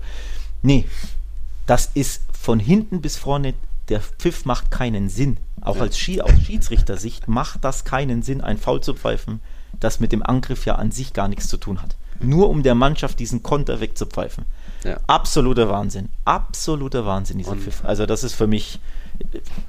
Nee, 0.62 0.84
das 1.66 1.90
ist 1.94 2.22
von 2.32 2.58
hinten 2.58 3.00
bis 3.00 3.16
vorne, 3.16 3.54
der 3.88 4.00
Pfiff 4.00 4.44
macht 4.44 4.70
keinen 4.70 5.08
Sinn. 5.08 5.38
Auch 5.60 5.78
als 5.78 5.98
Schi 5.98 6.20
aus 6.20 6.32
Schiedsrichtersicht 6.44 7.28
macht 7.28 7.64
das 7.64 7.84
keinen 7.84 8.22
Sinn, 8.22 8.40
ein 8.40 8.58
Foul 8.58 8.80
zu 8.80 8.94
pfeifen, 8.94 9.40
das 9.78 10.00
mit 10.00 10.12
dem 10.12 10.22
Angriff 10.22 10.66
ja 10.66 10.74
an 10.74 10.90
sich 10.90 11.12
gar 11.12 11.28
nichts 11.28 11.48
zu 11.48 11.56
tun 11.56 11.82
hat. 11.82 11.96
Nur 12.20 12.50
um 12.50 12.62
der 12.62 12.74
Mannschaft 12.74 13.18
diesen 13.18 13.42
Konter 13.42 13.80
wegzupfeifen. 13.80 14.44
Ja. 14.84 14.98
Absoluter 15.06 15.68
Wahnsinn. 15.68 16.08
Absoluter 16.24 17.06
Wahnsinn, 17.06 17.38
dieser 17.38 17.52
Und 17.52 17.60
Pfiff. 17.62 17.84
Also 17.84 18.06
das 18.06 18.24
ist 18.24 18.34
für 18.34 18.46
mich, 18.46 18.80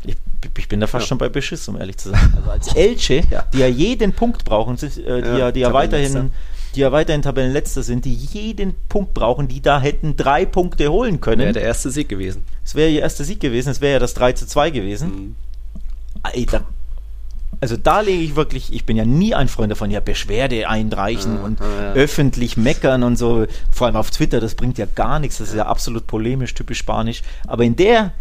ich, 0.03 0.15
ich 0.57 0.67
bin 0.67 0.79
da 0.79 0.87
fast 0.87 1.05
ja. 1.05 1.07
schon 1.09 1.17
bei 1.17 1.29
Beschiss, 1.29 1.67
um 1.67 1.79
ehrlich 1.79 1.97
zu 1.97 2.09
sein. 2.09 2.33
Also 2.37 2.49
als 2.49 2.75
Elche, 2.75 3.23
ja. 3.29 3.43
die 3.53 3.59
ja 3.59 3.67
jeden 3.67 4.13
Punkt 4.13 4.45
brauchen, 4.45 4.77
äh, 4.77 4.89
die 5.21 5.39
ja, 5.39 5.51
die 5.51 5.59
ja 5.61 5.73
weiterhin 5.73 6.31
die 6.76 6.82
ja 6.82 6.91
weiterhin 6.91 7.21
Tabellenletzter 7.21 7.84
sind, 7.84 8.05
die 8.05 8.13
jeden 8.13 8.76
Punkt 8.89 9.13
brauchen, 9.13 9.47
die 9.47 9.61
da 9.61 9.80
hätten 9.80 10.15
drei 10.15 10.45
Punkte 10.45 10.91
holen 10.91 11.21
können. 11.21 11.41
Wäre 11.41 11.53
der 11.53 11.63
erste 11.63 11.91
Sieg 11.91 12.09
gewesen. 12.09 12.43
Es 12.63 12.76
wäre 12.76 12.89
ihr 12.89 13.01
erster 13.01 13.24
Sieg 13.24 13.39
gewesen, 13.39 13.69
es 13.69 13.82
wäre 13.82 13.93
ja 13.93 13.99
das 13.99 14.13
3 14.13 14.34
zu 14.34 14.47
2 14.47 14.71
gewesen. 14.71 15.09
Mhm. 15.09 15.36
Alter, 16.24 16.65
also 17.63 17.78
da 17.78 18.01
lege 18.01 18.24
ich 18.24 18.36
wirklich, 18.36 18.74
ich 18.74 18.86
bin 18.86 18.97
ja 18.97 19.05
nie 19.05 19.34
ein 19.34 19.47
Freund 19.47 19.71
davon, 19.71 19.89
ja, 19.89 19.99
Beschwerde 19.99 20.67
einreichen 20.67 21.36
ja, 21.36 21.43
und 21.43 21.59
ja. 21.59 21.93
öffentlich 21.93 22.57
meckern 22.57 23.03
und 23.03 23.17
so, 23.17 23.45
vor 23.71 23.88
allem 23.88 23.95
auf 23.95 24.11
Twitter, 24.11 24.39
das 24.39 24.55
bringt 24.55 24.78
ja 24.78 24.86
gar 24.86 25.19
nichts, 25.19 25.38
das 25.38 25.49
ist 25.49 25.55
ja 25.55 25.65
absolut 25.65 26.05
polemisch, 26.05 26.53
typisch 26.53 26.80
spanisch. 26.80 27.21
Aber 27.47 27.63
in 27.63 27.76
der 27.76 28.11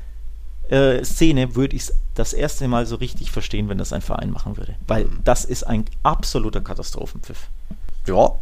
äh, 0.68 1.04
Szene 1.04 1.54
würde 1.56 1.76
ich 1.76 1.82
es 1.82 1.94
das 2.14 2.32
erste 2.34 2.68
Mal 2.68 2.86
so 2.86 2.96
richtig 2.96 3.30
verstehen, 3.30 3.68
wenn 3.68 3.78
das 3.78 3.92
ein 3.92 4.02
Verein 4.02 4.30
machen 4.30 4.56
würde. 4.56 4.74
Weil 4.86 5.06
mhm. 5.06 5.20
das 5.24 5.44
ist 5.44 5.64
ein 5.64 5.86
absoluter 6.02 6.60
Katastrophenpfiff. 6.60 7.48
Ja, 8.06 8.34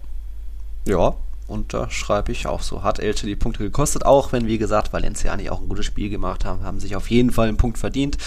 ja, 0.87 1.15
und 1.51 1.75
da 1.75 1.91
schreibe 1.91 2.33
ich 2.33 2.47
auch 2.47 2.63
so. 2.63 2.83
Hat 2.83 3.01
Elche 3.01 3.27
die 3.27 3.37
Punkte 3.37 3.65
gekostet, 3.65 4.07
auch 4.07 4.33
wenn, 4.33 4.47
wie 4.47 4.59
gesagt, 4.59 4.93
Valenciani 4.93 5.51
auch 5.51 5.61
ein 5.61 5.69
gutes 5.69 5.87
Spiel 5.87 6.09
gemacht 6.09 6.45
haben, 6.45 6.63
haben 6.63 6.79
sich 6.79 6.95
auf 6.95 7.11
jeden 7.11 7.33
Fall 7.33 7.49
einen 7.49 7.57
Punkt 7.57 7.77
verdient. 7.77 8.19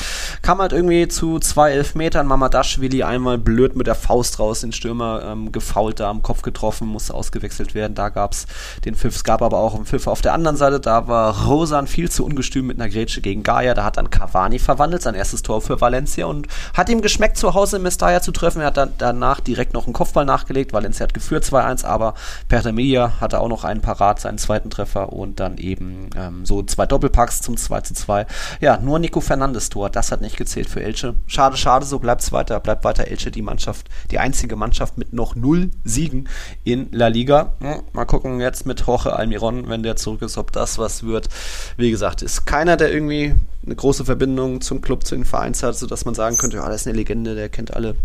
Kam 0.41 0.59
halt 0.59 0.73
irgendwie 0.73 1.07
zu 1.07 1.39
zwei 1.39 1.71
Elfmetern. 1.71 2.27
Mamadashvili 2.27 3.03
einmal 3.03 3.37
blöd 3.37 3.75
mit 3.75 3.87
der 3.87 3.95
Faust 3.95 4.39
raus, 4.39 4.61
den 4.61 4.73
Stürmer 4.73 5.23
ähm, 5.25 5.51
gefault, 5.51 5.99
da 5.99 6.09
am 6.09 6.21
Kopf 6.21 6.41
getroffen, 6.41 6.87
musste 6.87 7.13
ausgewechselt 7.13 7.73
werden. 7.73 7.95
Da 7.95 8.09
gab 8.09 8.33
es 8.33 8.45
den 8.85 8.95
Pfiff. 8.95 9.15
Es 9.15 9.23
gab 9.23 9.41
aber 9.41 9.57
auch 9.59 9.75
einen 9.75 9.85
Pfiff 9.85 10.07
auf 10.07 10.21
der 10.21 10.33
anderen 10.33 10.57
Seite. 10.57 10.79
Da 10.79 11.07
war 11.07 11.45
Rosan 11.45 11.87
viel 11.87 12.11
zu 12.11 12.25
ungestüm 12.25 12.67
mit 12.67 12.79
einer 12.79 12.89
Grätsche 12.89 13.21
gegen 13.21 13.43
Gaia. 13.43 13.73
Da 13.73 13.85
hat 13.85 13.97
dann 13.97 14.09
Cavani 14.09 14.59
verwandelt, 14.59 15.01
sein 15.01 15.15
erstes 15.15 15.43
Tor 15.43 15.61
für 15.61 15.79
Valencia 15.79 16.25
und 16.25 16.47
hat 16.73 16.89
ihm 16.89 17.01
geschmeckt, 17.01 17.37
zu 17.37 17.53
Hause 17.53 17.77
in 17.77 17.83
Mestalla 17.83 18.21
zu 18.21 18.31
treffen. 18.31 18.61
Er 18.61 18.67
hat 18.67 18.77
dann 18.77 18.93
danach 18.97 19.39
direkt 19.39 19.73
noch 19.73 19.85
einen 19.85 19.93
Kopfball 19.93 20.25
nachgelegt. 20.25 20.73
Valencia 20.73 21.05
hat 21.05 21.13
geführt 21.13 21.45
2-1, 21.45 21.85
aber 21.85 22.15
Pertamilla 22.47 23.12
hatte 23.19 23.39
auch 23.39 23.47
noch 23.47 23.63
einen 23.63 23.81
parat, 23.81 24.19
seinen 24.19 24.37
zweiten 24.37 24.69
Treffer 24.69 25.13
und 25.13 25.39
dann 25.39 25.57
eben 25.57 26.09
ähm, 26.15 26.45
so 26.45 26.63
zwei 26.63 26.85
Doppelpacks 26.85 27.41
zum 27.41 27.57
2 27.57 27.81
zu 27.81 27.93
2. 27.93 28.25
Ja, 28.61 28.77
nur 28.77 28.99
Nico 28.99 29.21
Fernandes 29.21 29.69
Tor, 29.69 29.89
das 29.89 30.11
hat 30.11 30.21
nicht 30.21 30.37
gezählt 30.37 30.69
für 30.69 30.83
Elche. 30.83 31.15
Schade, 31.27 31.57
schade, 31.57 31.85
so 31.85 31.99
bleibt 31.99 32.21
es 32.21 32.31
weiter, 32.31 32.59
bleibt 32.59 32.83
weiter 32.83 33.07
Elche 33.07 33.31
die 33.31 33.41
Mannschaft, 33.41 33.89
die 34.11 34.19
einzige 34.19 34.55
Mannschaft 34.55 34.97
mit 34.97 35.13
noch 35.13 35.35
null 35.35 35.71
Siegen 35.83 36.29
in 36.63 36.87
La 36.91 37.07
Liga. 37.07 37.53
Ja, 37.61 37.79
mal 37.93 38.05
gucken 38.05 38.39
jetzt 38.39 38.65
mit 38.65 38.81
Jorge 38.85 39.13
Almiron, 39.13 39.69
wenn 39.69 39.83
der 39.83 39.95
zurück 39.95 40.21
ist, 40.21 40.37
ob 40.37 40.51
das 40.51 40.77
was 40.77 41.03
wird. 41.03 41.29
Wie 41.77 41.91
gesagt, 41.91 42.21
ist 42.21 42.45
keiner, 42.45 42.77
der 42.77 42.93
irgendwie 42.93 43.35
eine 43.65 43.75
große 43.75 44.05
Verbindung 44.05 44.61
zum 44.61 44.81
Club, 44.81 45.05
zu 45.05 45.15
den 45.15 45.25
Vereins 45.25 45.63
hat, 45.63 45.75
sodass 45.75 46.05
man 46.05 46.15
sagen 46.15 46.37
könnte, 46.37 46.57
ja, 46.57 46.67
das 46.67 46.81
ist 46.81 46.87
eine 46.87 46.97
Legende, 46.97 47.35
der 47.35 47.49
kennt 47.49 47.73
alle 47.73 47.95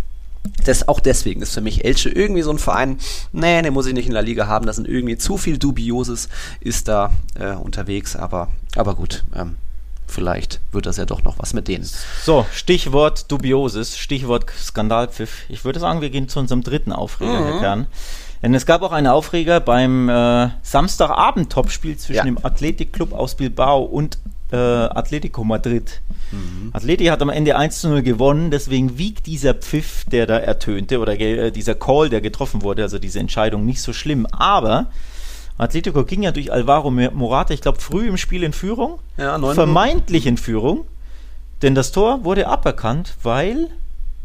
das, 0.64 0.88
auch 0.88 1.00
deswegen 1.00 1.42
ist 1.42 1.54
für 1.54 1.60
mich 1.60 1.84
Elche 1.84 2.10
irgendwie 2.10 2.42
so 2.42 2.50
ein 2.50 2.58
Verein, 2.58 2.98
nee, 3.32 3.62
den 3.62 3.72
muss 3.72 3.86
ich 3.86 3.94
nicht 3.94 4.06
in 4.06 4.14
der 4.14 4.22
Liga 4.22 4.46
haben, 4.46 4.66
da 4.66 4.72
sind 4.72 4.88
irgendwie 4.88 5.18
zu 5.18 5.36
viel 5.36 5.58
Dubioses 5.58 6.28
ist 6.60 6.88
da 6.88 7.10
äh, 7.38 7.52
unterwegs, 7.52 8.16
aber, 8.16 8.48
aber 8.76 8.94
gut, 8.94 9.24
ähm, 9.34 9.56
vielleicht 10.06 10.60
wird 10.72 10.86
das 10.86 10.96
ja 10.96 11.04
doch 11.04 11.22
noch 11.24 11.38
was 11.38 11.54
mit 11.54 11.68
denen. 11.68 11.88
So, 12.24 12.46
Stichwort 12.52 13.30
Dubioses, 13.30 13.96
Stichwort 13.98 14.46
Skandalpfiff. 14.56 15.44
Ich 15.48 15.64
würde 15.64 15.80
sagen, 15.80 16.00
wir 16.00 16.10
gehen 16.10 16.28
zu 16.28 16.38
unserem 16.38 16.62
dritten 16.62 16.92
Aufreger, 16.92 17.40
mhm. 17.40 17.44
Herr 17.44 17.60
Kern. 17.60 17.86
Denn 18.42 18.54
es 18.54 18.66
gab 18.66 18.82
auch 18.82 18.92
einen 18.92 19.08
Aufreger 19.08 19.60
beim 19.60 20.08
äh, 20.08 20.48
Samstagabend-Topspiel 20.62 21.96
zwischen 21.96 22.18
ja. 22.18 22.24
dem 22.24 22.38
Athletikclub 22.44 23.12
aus 23.12 23.34
Bilbao 23.34 23.82
und 23.82 24.18
äh, 24.52 24.56
Atletico 24.56 25.44
Madrid. 25.44 26.00
Mhm. 26.32 26.70
Atleti 26.72 27.06
hat 27.06 27.22
am 27.22 27.30
Ende 27.30 27.56
1 27.56 27.80
zu 27.80 27.88
0 27.88 28.02
gewonnen, 28.02 28.50
deswegen 28.50 28.98
wiegt 28.98 29.26
dieser 29.26 29.54
Pfiff, 29.54 30.04
der 30.04 30.26
da 30.26 30.38
ertönte, 30.38 31.00
oder 31.00 31.18
äh, 31.18 31.50
dieser 31.50 31.74
Call, 31.74 32.08
der 32.10 32.20
getroffen 32.20 32.62
wurde, 32.62 32.82
also 32.82 32.98
diese 32.98 33.18
Entscheidung, 33.18 33.64
nicht 33.64 33.80
so 33.80 33.92
schlimm. 33.92 34.26
Aber 34.26 34.86
Atletico 35.56 36.04
ging 36.04 36.22
ja 36.22 36.30
durch 36.30 36.52
Alvaro 36.52 36.90
Morata, 36.90 37.52
ich 37.52 37.60
glaube, 37.60 37.80
früh 37.80 38.08
im 38.08 38.16
Spiel 38.16 38.42
in 38.42 38.52
Führung, 38.52 38.98
ja, 39.16 39.38
vermeintlich 39.52 40.26
in 40.26 40.36
Führung. 40.36 40.86
Denn 41.62 41.74
das 41.74 41.90
Tor 41.90 42.24
wurde 42.24 42.46
aberkannt, 42.46 43.16
weil 43.22 43.68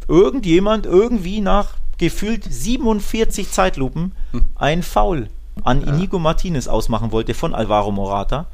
irgendjemand 0.08 0.86
irgendwie 0.86 1.42
nach 1.42 1.76
gefühlt 1.98 2.44
47 2.44 3.50
Zeitlupen 3.50 4.12
hm. 4.32 4.46
ein 4.56 4.84
Foul 4.84 5.30
an 5.64 5.84
Inigo 5.84 6.20
Martinez 6.20 6.68
ausmachen 6.68 7.12
wollte 7.12 7.34
von 7.34 7.54
Alvaro 7.54 7.92
Morata 7.92 8.48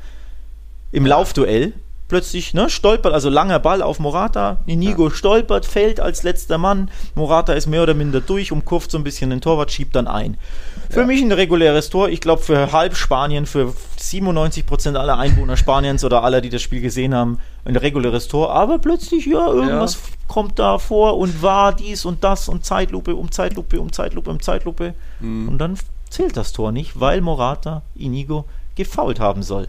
im 0.91 1.05
Laufduell 1.05 1.73
plötzlich 2.09 2.53
ne, 2.53 2.69
stolpert, 2.69 3.13
also 3.13 3.29
langer 3.29 3.59
Ball 3.59 3.81
auf 3.81 3.99
Morata. 3.99 4.57
Inigo 4.65 5.07
ja. 5.07 5.13
stolpert, 5.13 5.65
fällt 5.65 6.01
als 6.01 6.23
letzter 6.23 6.57
Mann. 6.57 6.91
Morata 7.15 7.53
ist 7.53 7.67
mehr 7.67 7.83
oder 7.83 7.93
minder 7.93 8.19
durch, 8.19 8.51
umkurvt 8.51 8.91
so 8.91 8.97
ein 8.97 9.05
bisschen 9.05 9.29
den 9.29 9.39
Torwart, 9.39 9.71
schiebt 9.71 9.95
dann 9.95 10.07
ein. 10.07 10.37
Für 10.89 11.01
ja. 11.01 11.05
mich 11.05 11.21
ein 11.21 11.31
reguläres 11.31 11.89
Tor. 11.89 12.09
Ich 12.09 12.19
glaube, 12.19 12.41
für 12.41 12.71
halb 12.73 12.97
Spanien, 12.97 13.45
für 13.45 13.73
97 13.97 14.65
Prozent 14.65 14.97
aller 14.97 15.17
Einwohner 15.17 15.55
Spaniens 15.55 16.03
oder 16.03 16.23
aller, 16.23 16.41
die 16.41 16.49
das 16.49 16.63
Spiel 16.63 16.81
gesehen 16.81 17.13
haben, 17.13 17.37
ein 17.63 17.75
reguläres 17.75 18.27
Tor. 18.27 18.51
Aber 18.51 18.79
plötzlich, 18.79 19.27
ja, 19.27 19.47
irgendwas 19.47 19.93
ja. 19.93 19.99
kommt 20.27 20.57
da 20.57 20.79
vor 20.79 21.17
und 21.17 21.43
war 21.43 21.73
dies 21.73 22.05
und 22.05 22.23
das 22.23 22.49
und 22.49 22.65
Zeitlupe 22.65 23.15
um 23.15 23.31
Zeitlupe 23.31 23.79
um 23.79 23.93
Zeitlupe 23.93 24.31
um 24.31 24.41
Zeitlupe. 24.41 24.95
Mhm. 25.19 25.47
Und 25.47 25.57
dann 25.59 25.77
zählt 26.09 26.35
das 26.35 26.53
Tor 26.53 26.71
nicht, 26.71 26.99
weil 26.99 27.21
Morata 27.21 27.83
Inigo 27.95 28.45
gefault 28.75 29.19
haben 29.19 29.43
soll. 29.43 29.67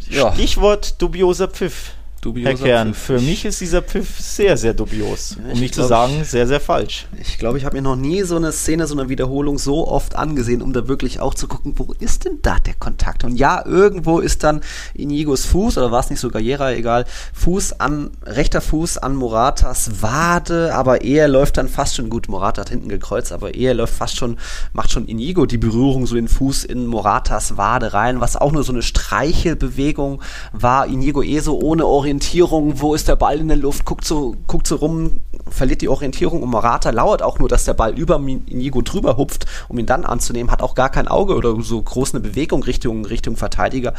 Stichwort 0.00 1.00
dubioser 1.00 1.48
Pfiff. 1.48 1.92
Dubioser 2.20 2.50
Herr 2.50 2.66
Kern, 2.66 2.94
Pfiff. 2.94 3.02
für 3.04 3.20
mich 3.20 3.44
ist 3.44 3.60
dieser 3.60 3.80
Pfiff 3.80 4.18
sehr, 4.18 4.56
sehr 4.56 4.74
dubios. 4.74 5.36
Um 5.36 5.60
nicht 5.60 5.74
glaub, 5.74 5.84
zu 5.84 5.88
sagen, 5.88 6.24
sehr, 6.24 6.48
sehr 6.48 6.58
falsch. 6.58 7.06
Ich 7.20 7.38
glaube, 7.38 7.58
ich 7.58 7.64
habe 7.64 7.76
mir 7.76 7.82
noch 7.82 7.94
nie 7.94 8.22
so 8.22 8.34
eine 8.34 8.50
Szene, 8.50 8.88
so 8.88 8.98
eine 8.98 9.08
Wiederholung 9.08 9.56
so 9.56 9.86
oft 9.86 10.16
angesehen, 10.16 10.60
um 10.60 10.72
da 10.72 10.88
wirklich 10.88 11.20
auch 11.20 11.34
zu 11.34 11.46
gucken, 11.46 11.74
wo 11.76 11.94
ist 12.00 12.24
denn 12.24 12.38
da 12.42 12.58
der 12.58 12.74
Kontakt? 12.74 13.22
Und 13.22 13.36
ja, 13.36 13.64
irgendwo 13.64 14.18
ist 14.18 14.42
dann 14.42 14.62
Inigos 14.94 15.44
Fuß, 15.46 15.78
oder 15.78 15.92
war 15.92 16.00
es 16.00 16.10
nicht 16.10 16.18
so 16.18 16.28
Gallera, 16.28 16.72
egal, 16.72 17.04
Fuß 17.34 17.78
an, 17.78 18.10
rechter 18.24 18.60
Fuß 18.60 18.98
an 18.98 19.14
Moratas 19.14 20.02
Wade, 20.02 20.74
aber 20.74 21.02
er 21.02 21.28
läuft 21.28 21.56
dann 21.56 21.68
fast 21.68 21.94
schon, 21.94 22.10
gut, 22.10 22.28
Morata 22.28 22.62
hat 22.62 22.70
hinten 22.70 22.88
gekreuzt, 22.88 23.30
aber 23.30 23.54
er 23.54 23.74
läuft 23.74 23.94
fast 23.94 24.16
schon, 24.16 24.38
macht 24.72 24.90
schon 24.90 25.06
Inigo 25.06 25.46
die 25.46 25.58
Berührung, 25.58 26.06
so 26.06 26.16
den 26.16 26.28
Fuß 26.28 26.64
in 26.64 26.86
Moratas 26.86 27.56
Wade 27.56 27.92
rein, 27.92 28.20
was 28.20 28.36
auch 28.36 28.50
nur 28.50 28.64
so 28.64 28.72
eine 28.72 28.82
Streichelbewegung 28.82 30.20
war. 30.52 30.86
Inigo 30.88 31.22
eh 31.22 31.38
so 31.38 31.60
ohne 31.60 31.86
Orientierung 31.86 32.07
Orientierung, 32.08 32.80
wo 32.80 32.94
ist 32.94 33.06
der 33.06 33.16
Ball 33.16 33.38
in 33.38 33.48
der 33.48 33.58
Luft, 33.58 33.84
guckt 33.84 34.02
so, 34.02 34.34
guckt 34.46 34.66
so 34.66 34.76
rum, 34.76 35.20
verliert 35.50 35.82
die 35.82 35.90
Orientierung. 35.90 36.42
Und 36.42 36.48
Morata 36.48 36.88
lauert 36.88 37.22
auch 37.22 37.38
nur, 37.38 37.50
dass 37.50 37.66
der 37.66 37.74
Ball 37.74 37.98
über 37.98 38.16
Inigo 38.16 38.80
drüber 38.80 39.18
hupft, 39.18 39.44
um 39.68 39.78
ihn 39.78 39.84
dann 39.84 40.06
anzunehmen, 40.06 40.50
hat 40.50 40.62
auch 40.62 40.74
gar 40.74 40.88
kein 40.88 41.06
Auge 41.06 41.34
oder 41.36 41.54
so 41.60 41.82
groß 41.82 42.14
eine 42.14 42.20
Bewegung 42.20 42.62
Richtung, 42.62 43.04
Richtung 43.04 43.36
Verteidiger. 43.36 43.92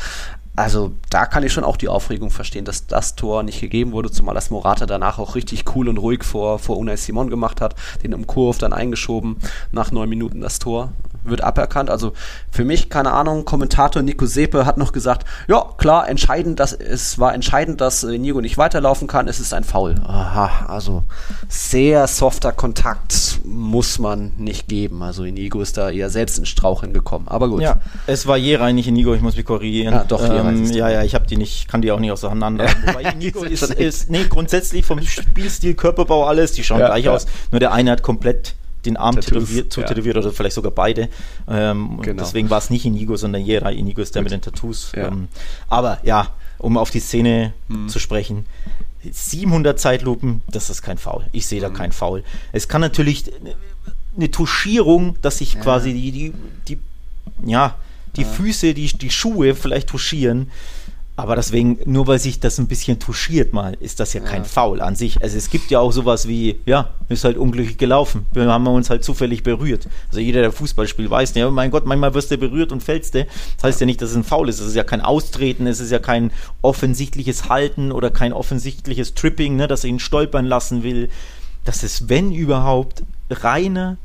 Also 0.56 0.92
da 1.12 1.28
kann 1.28 1.44
ich 1.44 1.54
schon 1.54 1.64
auch 1.64 1.78
die 1.78 1.88
Aufregung 1.88 2.32
verstehen, 2.32 2.66
dass 2.66 2.88
das 2.88 3.16
Tor 3.16 3.44
nicht 3.44 3.62
gegeben 3.62 3.92
wurde, 3.92 4.10
zumal 4.10 4.34
das 4.34 4.50
Morata 4.50 4.88
danach 4.88 5.20
auch 5.20 5.36
richtig 5.36 5.66
cool 5.76 5.88
und 5.88 6.00
ruhig 6.00 6.24
vor, 6.24 6.58
vor 6.58 6.78
Unai 6.78 6.96
Simon 6.96 7.30
gemacht 7.30 7.62
hat, 7.62 7.76
den 8.02 8.12
im 8.12 8.26
Kurve 8.26 8.58
dann 8.58 8.74
eingeschoben, 8.74 9.38
nach 9.72 9.92
neun 9.92 10.10
Minuten 10.10 10.42
das 10.42 10.58
Tor 10.58 10.90
wird 11.24 11.42
aberkannt. 11.42 11.90
Also 11.90 12.14
für 12.52 12.66
mich, 12.66 12.90
keine 12.90 13.12
Ahnung, 13.12 13.46
Kommentator 13.46 14.02
Nico 14.02 14.26
Sepe 14.26 14.66
hat 14.66 14.78
noch 14.78 14.92
gesagt, 14.92 15.28
ja, 15.48 15.64
klar, 15.78 16.08
entscheidend, 16.08 16.60
dass 16.60 16.74
es 16.74 17.20
war 17.20 17.34
entscheidend, 17.34 17.82
dass 17.82 18.04
äh, 18.04 18.18
Nigo 18.18 18.42
nicht 18.42 18.58
weiterlaufen 18.58 19.08
kann, 19.08 19.28
es 19.28 19.40
ist 19.40 19.54
ein 19.54 19.64
Foul. 19.64 19.96
Aha, 20.06 20.66
also 20.68 21.04
sehr 21.48 22.08
softer 22.08 22.52
Kontakt 22.52 23.40
muss 23.44 24.00
man 24.00 24.32
nicht 24.38 24.68
geben. 24.68 25.02
Also 25.04 25.24
Inigo 25.24 25.62
ist 25.62 25.78
da 25.78 25.90
eher 25.90 26.10
selbst 26.10 26.38
in 26.38 26.46
Straucheln 26.46 26.94
gekommen. 26.94 27.28
Aber 27.28 27.50
gut. 27.50 27.62
Ja, 27.62 27.82
es 28.08 28.28
war 28.28 28.38
je 28.38 28.56
rein, 28.56 28.76
nicht 28.76 28.88
Inigo, 28.88 29.14
ich 29.14 29.22
muss 29.22 29.36
mich 29.36 29.46
korrigieren. 29.46 29.94
Ja, 29.94 30.04
doch, 30.04 30.24
ähm, 30.24 30.66
ja, 30.72 30.90
ja, 30.90 31.04
ich 31.04 31.16
habe 31.16 31.28
die 31.28 31.38
nicht, 31.38 31.68
kann 31.68 31.82
die 31.82 31.92
auch 31.92 32.00
nicht 32.00 32.12
auseinander. 32.12 32.66
Ja. 32.66 32.72
Wobei 32.86 33.02
Inigo 33.14 33.44
ist, 33.44 33.64
ist, 33.64 34.10
nee, 34.10 34.26
grundsätzlich 34.30 34.86
vom 34.86 35.02
Spielstil, 35.02 35.74
Körperbau, 35.74 36.26
alles, 36.26 36.52
die 36.54 36.64
schauen 36.64 36.80
ja, 36.80 36.88
gleich 36.88 37.10
aus. 37.10 37.26
Nur 37.52 37.60
der 37.60 37.72
eine 37.72 37.92
hat 37.92 38.04
komplett 38.04 38.56
den 38.86 38.98
Arm 38.98 39.16
tätowiert, 39.16 39.76
ja. 39.76 39.84
tätowiert 39.84 40.18
oder 40.18 40.32
vielleicht 40.32 40.56
sogar 40.56 40.72
beide. 40.72 41.10
Ähm, 41.48 42.00
genau. 42.02 42.24
Deswegen 42.24 42.50
war 42.50 42.60
es 42.60 42.70
nicht 42.70 42.86
Inigo, 42.86 43.16
sondern 43.16 43.44
Jera. 43.44 43.72
Inigo 43.72 44.02
ist 44.02 44.16
der 44.16 44.22
Gut. 44.22 44.32
mit 44.32 44.34
den 44.34 44.42
Tattoos. 44.42 44.92
Ja. 44.96 45.08
Ähm, 45.08 45.28
aber 45.68 46.00
ja, 46.04 46.34
um 46.58 46.78
auf 46.78 46.90
die 46.90 47.00
Szene 47.00 47.54
hm. 47.68 47.90
zu 47.90 48.00
sprechen. 48.00 48.46
700 49.10 49.80
Zeitlupen, 49.80 50.42
das 50.50 50.70
ist 50.70 50.82
kein 50.82 50.98
Foul. 50.98 51.26
Ich 51.32 51.48
sehe 51.48 51.62
da 51.62 51.68
hm. 51.68 51.74
kein 51.74 51.92
Foul. 51.92 52.24
Es 52.52 52.68
kann 52.68 52.82
natürlich 52.82 53.26
eine 54.16 54.32
Tuschierung, 54.32 55.18
dass 55.22 55.38
sich 55.38 55.54
ja. 55.54 55.62
quasi 55.62 55.94
die, 55.94 56.12
die, 56.12 56.34
die, 56.68 56.80
ja, 57.46 57.76
die 58.16 58.26
Füße, 58.26 58.74
die, 58.74 58.88
die 58.88 59.10
Schuhe 59.10 59.56
vielleicht 59.56 59.88
tuschieren. 59.90 60.52
Aber 61.20 61.36
deswegen, 61.36 61.80
nur 61.84 62.08
weil 62.08 62.18
sich 62.18 62.40
das 62.40 62.60
ein 62.60 62.68
bisschen 62.68 62.98
touchiert 62.98 63.52
mal, 63.52 63.76
ist 63.82 64.00
das 64.00 64.14
ja, 64.14 64.22
ja, 64.22 64.28
kein 64.28 64.46
Foul 64.46 64.80
an 64.80 64.96
sich. 64.96 65.22
Also 65.22 65.38
es 65.38 65.50
gibt 65.50 65.70
ja 65.70 65.82
auch 65.82 65.92
sowas 65.92 66.30
wie, 66.30 66.62
ja, 66.66 66.92
ist 67.10 67.26
halt 67.26 67.36
unglücklich 67.36 67.78
gelaufen. 67.78 68.26
Wir 68.32 68.46
haben 68.46 68.66
uns 68.68 68.90
halt 68.90 69.04
zufällig 69.04 69.44
berührt. 69.44 69.90
Also 70.08 70.22
jeder, 70.22 70.40
der 70.40 70.54
Fußball 70.54 70.88
spielt, 70.88 71.10
weiß, 71.10 71.36
ja, 71.36 71.50
mein 71.52 71.72
Gott, 71.72 71.86
manchmal 71.86 72.14
wirst 72.14 72.32
du 72.32 72.38
berührt 72.38 72.72
und 72.72 72.82
fällst 72.82 73.16
du. 73.16 73.26
Das 73.58 73.64
heißt 73.66 73.82
ja. 73.82 73.86
nicht, 73.86 74.02
dass 74.02 74.12
es 74.12 74.16
ein 74.16 74.24
Foul 74.24 74.48
ist. 74.48 74.62
Es 74.62 74.68
ist 74.68 74.76
ja 74.76 74.86
kein 74.86 75.02
Austreten, 75.02 75.68
es 75.68 75.82
ist 75.82 75.92
ja 75.92 76.00
kein 76.00 76.32
offensichtliches 76.62 77.50
Halten 77.50 77.92
oder 77.92 78.12
kein 78.12 78.32
offensichtliches 78.32 79.14
Tripping, 79.14 79.58
ne, 79.58 79.68
dass 79.68 79.84
er 79.84 79.90
ihn 79.90 80.00
stolpern 80.00 80.46
lassen 80.46 80.84
will. 80.84 81.10
Das 81.66 81.84
ist, 81.84 82.08
wenn 82.08 82.32
überhaupt, 82.32 83.04
reiner, 83.30 83.98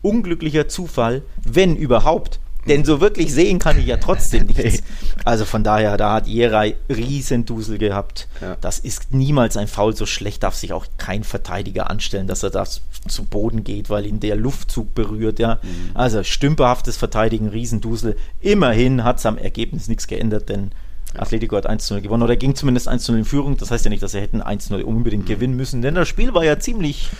unglücklicher 0.00 0.68
Zufall, 0.68 1.20
wenn 1.44 1.76
überhaupt. 1.76 2.40
Denn 2.68 2.84
so 2.84 3.00
wirklich 3.00 3.32
sehen 3.32 3.58
kann 3.58 3.78
ich 3.78 3.86
ja 3.86 3.96
trotzdem 3.96 4.46
nichts. 4.56 4.82
Also 5.24 5.44
von 5.44 5.64
daher, 5.64 5.96
da 5.96 6.14
hat 6.14 6.26
Jerai 6.26 6.76
Riesendusel 6.88 7.78
gehabt. 7.78 8.28
Ja. 8.40 8.56
Das 8.60 8.78
ist 8.78 9.12
niemals 9.12 9.56
ein 9.56 9.66
Foul. 9.68 9.96
So 9.96 10.06
schlecht 10.06 10.42
darf 10.42 10.54
sich 10.54 10.72
auch 10.72 10.86
kein 10.96 11.24
Verteidiger 11.24 11.90
anstellen, 11.90 12.26
dass 12.26 12.42
er 12.42 12.50
da 12.50 12.64
zu 12.64 13.24
Boden 13.24 13.64
geht, 13.64 13.90
weil 13.90 14.06
ihn 14.06 14.20
der 14.20 14.36
Luftzug 14.36 14.94
berührt. 14.94 15.38
Ja. 15.38 15.58
Mhm. 15.62 15.90
Also 15.94 16.22
stümperhaftes 16.22 16.96
Verteidigen, 16.96 17.48
Riesendusel. 17.48 18.16
Immerhin 18.40 19.02
hat 19.04 19.18
es 19.18 19.26
am 19.26 19.38
Ergebnis 19.38 19.88
nichts 19.88 20.06
geändert, 20.06 20.48
denn 20.48 20.70
Atletico 21.16 21.56
hat 21.56 21.68
1-0 21.68 22.00
gewonnen 22.00 22.22
oder 22.22 22.36
ging 22.36 22.54
zumindest 22.54 22.88
1-0 22.88 23.16
in 23.16 23.24
Führung. 23.24 23.56
Das 23.56 23.70
heißt 23.70 23.84
ja 23.84 23.90
nicht, 23.90 24.02
dass 24.02 24.12
sie 24.12 24.20
hätten 24.20 24.42
1-0 24.42 24.82
unbedingt 24.82 25.26
gewinnen 25.26 25.56
müssen, 25.56 25.82
denn 25.82 25.94
das 25.94 26.08
Spiel 26.08 26.34
war 26.34 26.44
ja 26.44 26.58
ziemlich 26.58 27.10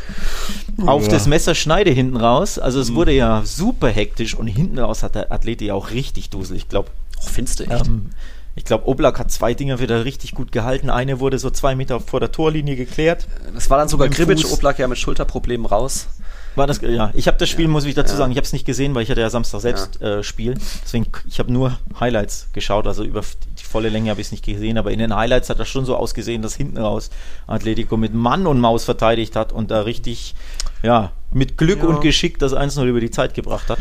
auf 0.87 1.09
das 1.09 1.27
Messer 1.27 1.55
Schneide 1.55 1.91
hinten 1.91 2.17
raus. 2.17 2.59
Also 2.59 2.81
es 2.81 2.91
mhm. 2.91 2.95
wurde 2.97 3.13
ja 3.13 3.43
super 3.45 3.89
hektisch 3.89 4.35
und 4.35 4.47
hinten 4.47 4.79
raus 4.79 5.03
hat 5.03 5.15
der 5.15 5.33
Atleti 5.33 5.67
ja 5.67 5.75
auch 5.75 5.91
richtig 5.91 6.31
Dusel. 6.31 6.57
Ich 6.57 6.69
glaube, 6.69 6.91
oh, 7.19 7.29
findest 7.31 7.61
du 7.61 7.65
echt? 7.65 7.87
Ähm, 7.87 8.11
ich 8.55 8.65
glaube, 8.65 8.87
Oblak 8.87 9.19
hat 9.19 9.31
zwei 9.31 9.55
Dinger 9.55 9.81
wieder 9.81 10.05
richtig 10.05 10.33
gut 10.33 10.53
gehalten. 10.53 10.91
Eine 10.91 11.21
wurde 11.21 11.39
so 11.39 11.49
zwei 11.51 11.75
Meter 11.75 12.01
vor 12.01 12.21
der 12.21 12.33
Torlinie 12.33 12.77
geklärt. 12.77 13.27
Das 13.55 13.71
war 13.71 13.79
dann 13.79 13.89
sogar 13.89 14.09
Kribic, 14.09 14.45
Oblak 14.53 14.79
ja 14.79 14.89
mit 14.89 14.99
Schulterproblemen 14.99 15.67
raus. 15.67 16.09
War 16.55 16.67
das, 16.67 16.81
ja. 16.83 17.11
Ich 17.15 17.27
habe 17.29 17.39
das 17.39 17.49
Spiel, 17.49 17.65
ja. 17.65 17.71
muss 17.71 17.85
ich 17.85 17.95
dazu 17.95 18.15
sagen, 18.15 18.33
ich 18.33 18.37
habe 18.37 18.45
es 18.45 18.53
nicht 18.53 18.67
gesehen, 18.67 18.95
weil 18.95 19.03
ich 19.03 19.11
hatte 19.11 19.21
ja 19.21 19.31
Samstag 19.31 19.61
selbst 19.61 19.99
ja. 20.01 20.19
äh, 20.19 20.23
Spiel. 20.23 20.55
Deswegen, 20.85 21.07
ich 21.27 21.39
habe 21.39 21.53
nur 21.53 21.79
Highlights 21.99 22.49
geschaut, 22.53 22.87
also 22.87 23.05
über 23.05 23.23
die 23.59 23.65
volle 23.65 23.89
Länge 23.89 24.11
habe 24.11 24.21
ich 24.21 24.29
es 24.29 24.33
nicht 24.33 24.45
gesehen, 24.45 24.79
aber 24.79 24.91
in 24.91 24.99
den 24.99 25.15
Highlights 25.15 25.51
hat 25.51 25.59
das 25.59 25.69
schon 25.69 25.85
so 25.85 25.97
ausgesehen, 25.97 26.43
dass 26.43 26.55
hinten 26.55 26.79
raus 26.79 27.11
Atletico 27.47 27.97
mit 27.97 28.15
Mann 28.15 28.47
und 28.47 28.61
Maus 28.61 28.85
verteidigt 28.85 29.37
hat 29.37 29.53
und 29.53 29.71
da 29.71 29.83
richtig, 29.83 30.35
ja, 30.83 31.13
mit 31.33 31.57
Glück 31.57 31.83
ja. 31.83 31.89
und 31.89 32.01
Geschick 32.01 32.39
das 32.39 32.55
1-0 32.55 32.85
über 32.85 33.01
die 33.01 33.11
Zeit 33.11 33.35
gebracht 33.35 33.71
hat. 33.71 33.79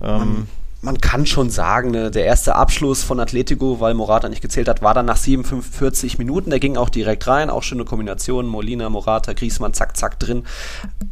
Ähm, 0.00 0.46
man 0.84 0.98
kann 0.98 1.24
schon 1.24 1.48
sagen, 1.50 1.90
ne, 1.90 2.10
der 2.10 2.26
erste 2.26 2.54
Abschluss 2.54 3.02
von 3.02 3.18
Atletico, 3.18 3.80
weil 3.80 3.94
Morata 3.94 4.28
nicht 4.28 4.42
gezählt 4.42 4.68
hat, 4.68 4.82
war 4.82 4.92
dann 4.92 5.06
nach 5.06 5.16
47 5.16 6.18
Minuten. 6.18 6.50
Der 6.50 6.60
ging 6.60 6.76
auch 6.76 6.90
direkt 6.90 7.26
rein, 7.26 7.48
auch 7.48 7.62
schöne 7.62 7.84
Kombination. 7.84 8.46
Molina, 8.46 8.90
Morata, 8.90 9.32
Griezmann, 9.32 9.72
zack, 9.72 9.96
zack 9.96 10.20
drin. 10.20 10.44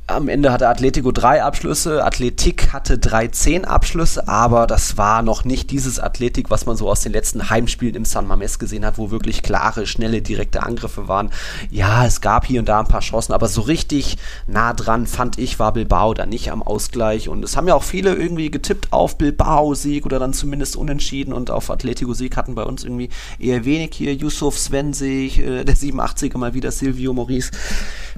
Am 0.06 0.28
Ende 0.28 0.52
hatte 0.52 0.68
Atletico 0.68 1.10
drei 1.10 1.42
Abschlüsse, 1.42 2.04
Athletik 2.04 2.72
hatte 2.72 2.98
13 2.98 3.64
Abschlüsse, 3.64 4.28
aber 4.28 4.66
das 4.66 4.98
war 4.98 5.22
noch 5.22 5.44
nicht 5.44 5.70
dieses 5.70 5.98
Athletik, 5.98 6.50
was 6.50 6.66
man 6.66 6.76
so 6.76 6.90
aus 6.90 7.00
den 7.00 7.12
letzten 7.12 7.48
Heimspielen 7.48 7.94
im 7.94 8.04
San 8.04 8.26
Mames 8.26 8.58
gesehen 8.58 8.84
hat, 8.84 8.98
wo 8.98 9.10
wirklich 9.10 9.42
klare, 9.42 9.86
schnelle, 9.86 10.20
direkte 10.20 10.62
Angriffe 10.62 11.08
waren. 11.08 11.30
Ja, 11.70 12.04
es 12.04 12.20
gab 12.20 12.46
hier 12.46 12.60
und 12.60 12.68
da 12.68 12.80
ein 12.80 12.88
paar 12.88 13.00
Chancen, 13.00 13.32
aber 13.32 13.48
so 13.48 13.62
richtig 13.62 14.18
nah 14.46 14.74
dran, 14.74 15.06
fand 15.06 15.38
ich, 15.38 15.58
war 15.58 15.72
Bilbao 15.72 16.12
da 16.12 16.26
nicht 16.26 16.52
am 16.52 16.62
Ausgleich. 16.62 17.30
Und 17.30 17.42
es 17.42 17.56
haben 17.56 17.68
ja 17.68 17.74
auch 17.74 17.82
viele 17.82 18.14
irgendwie 18.14 18.50
getippt 18.50 18.92
auf 18.92 19.16
Bilbao-Sieg 19.62 20.04
oder 20.04 20.18
dann 20.18 20.32
zumindest 20.32 20.76
unentschieden 20.76 21.32
und 21.32 21.50
auf 21.50 21.70
Atletico-Sieg 21.70 22.36
hatten 22.36 22.54
bei 22.54 22.64
uns 22.64 22.84
irgendwie 22.84 23.08
eher 23.38 23.64
wenig 23.64 23.94
hier. 23.94 24.14
Yusuf 24.14 24.58
Svensig, 24.58 25.38
äh, 25.38 25.64
der 25.64 25.76
87er 25.76 26.38
mal 26.38 26.54
wieder, 26.54 26.70
Silvio 26.70 27.12
Maurice. 27.12 27.50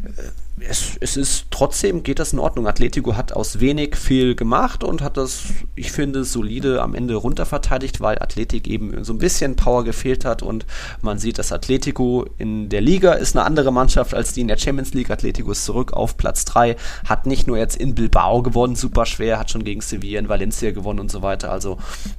Äh, 0.02 0.43
es, 0.68 0.96
es 1.00 1.16
ist 1.16 1.46
trotzdem 1.50 2.02
geht 2.02 2.18
das 2.18 2.32
in 2.32 2.38
Ordnung. 2.38 2.66
Atletico 2.66 3.16
hat 3.16 3.32
aus 3.32 3.60
wenig 3.60 3.96
viel 3.96 4.34
gemacht 4.34 4.84
und 4.84 5.02
hat 5.02 5.16
das, 5.16 5.44
ich 5.74 5.92
finde, 5.92 6.24
solide 6.24 6.82
am 6.82 6.94
Ende 6.94 7.14
runterverteidigt, 7.14 8.00
weil 8.00 8.18
Athletik 8.18 8.66
eben 8.68 9.04
so 9.04 9.12
ein 9.12 9.18
bisschen 9.18 9.56
Power 9.56 9.84
gefehlt 9.84 10.24
hat 10.24 10.42
und 10.42 10.66
man 11.02 11.18
sieht, 11.18 11.38
dass 11.38 11.52
Atletico 11.52 12.26
in 12.38 12.68
der 12.68 12.80
Liga 12.80 13.12
ist 13.12 13.36
eine 13.36 13.44
andere 13.44 13.72
Mannschaft 13.72 14.14
als 14.14 14.32
die 14.32 14.40
in 14.40 14.48
der 14.48 14.58
Champions 14.58 14.94
League. 14.94 15.10
Atletico 15.10 15.52
ist 15.52 15.64
zurück 15.64 15.92
auf 15.92 16.16
Platz 16.16 16.44
3, 16.44 16.76
hat 17.06 17.26
nicht 17.26 17.46
nur 17.46 17.58
jetzt 17.58 17.76
in 17.76 17.94
Bilbao 17.94 18.42
gewonnen, 18.42 18.76
super 18.76 19.06
schwer, 19.06 19.38
hat 19.38 19.50
schon 19.50 19.64
gegen 19.64 19.80
Sevilla 19.80 20.18
in 20.18 20.28
Valencia 20.28 20.70
gewonnen 20.72 21.00
und 21.00 21.10
so 21.10 21.22
weiter. 21.22 21.50
Also 21.50 21.78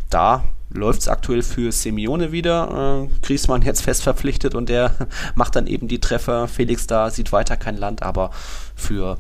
da 0.09 0.43
läuft 0.69 1.01
es 1.01 1.07
aktuell 1.07 1.41
für 1.41 1.71
Simeone 1.71 2.31
wieder. 2.31 3.07
Äh, 3.07 3.25
Griezmann 3.25 3.61
jetzt 3.61 3.81
fest 3.81 4.03
verpflichtet 4.03 4.55
und 4.55 4.69
der 4.69 4.95
macht 5.35 5.55
dann 5.55 5.67
eben 5.67 5.87
die 5.87 5.99
Treffer. 5.99 6.47
Felix 6.47 6.87
da 6.87 7.09
sieht 7.09 7.31
weiter 7.31 7.57
kein 7.57 7.77
Land, 7.77 8.03
aber 8.03 8.31
für 8.75 9.17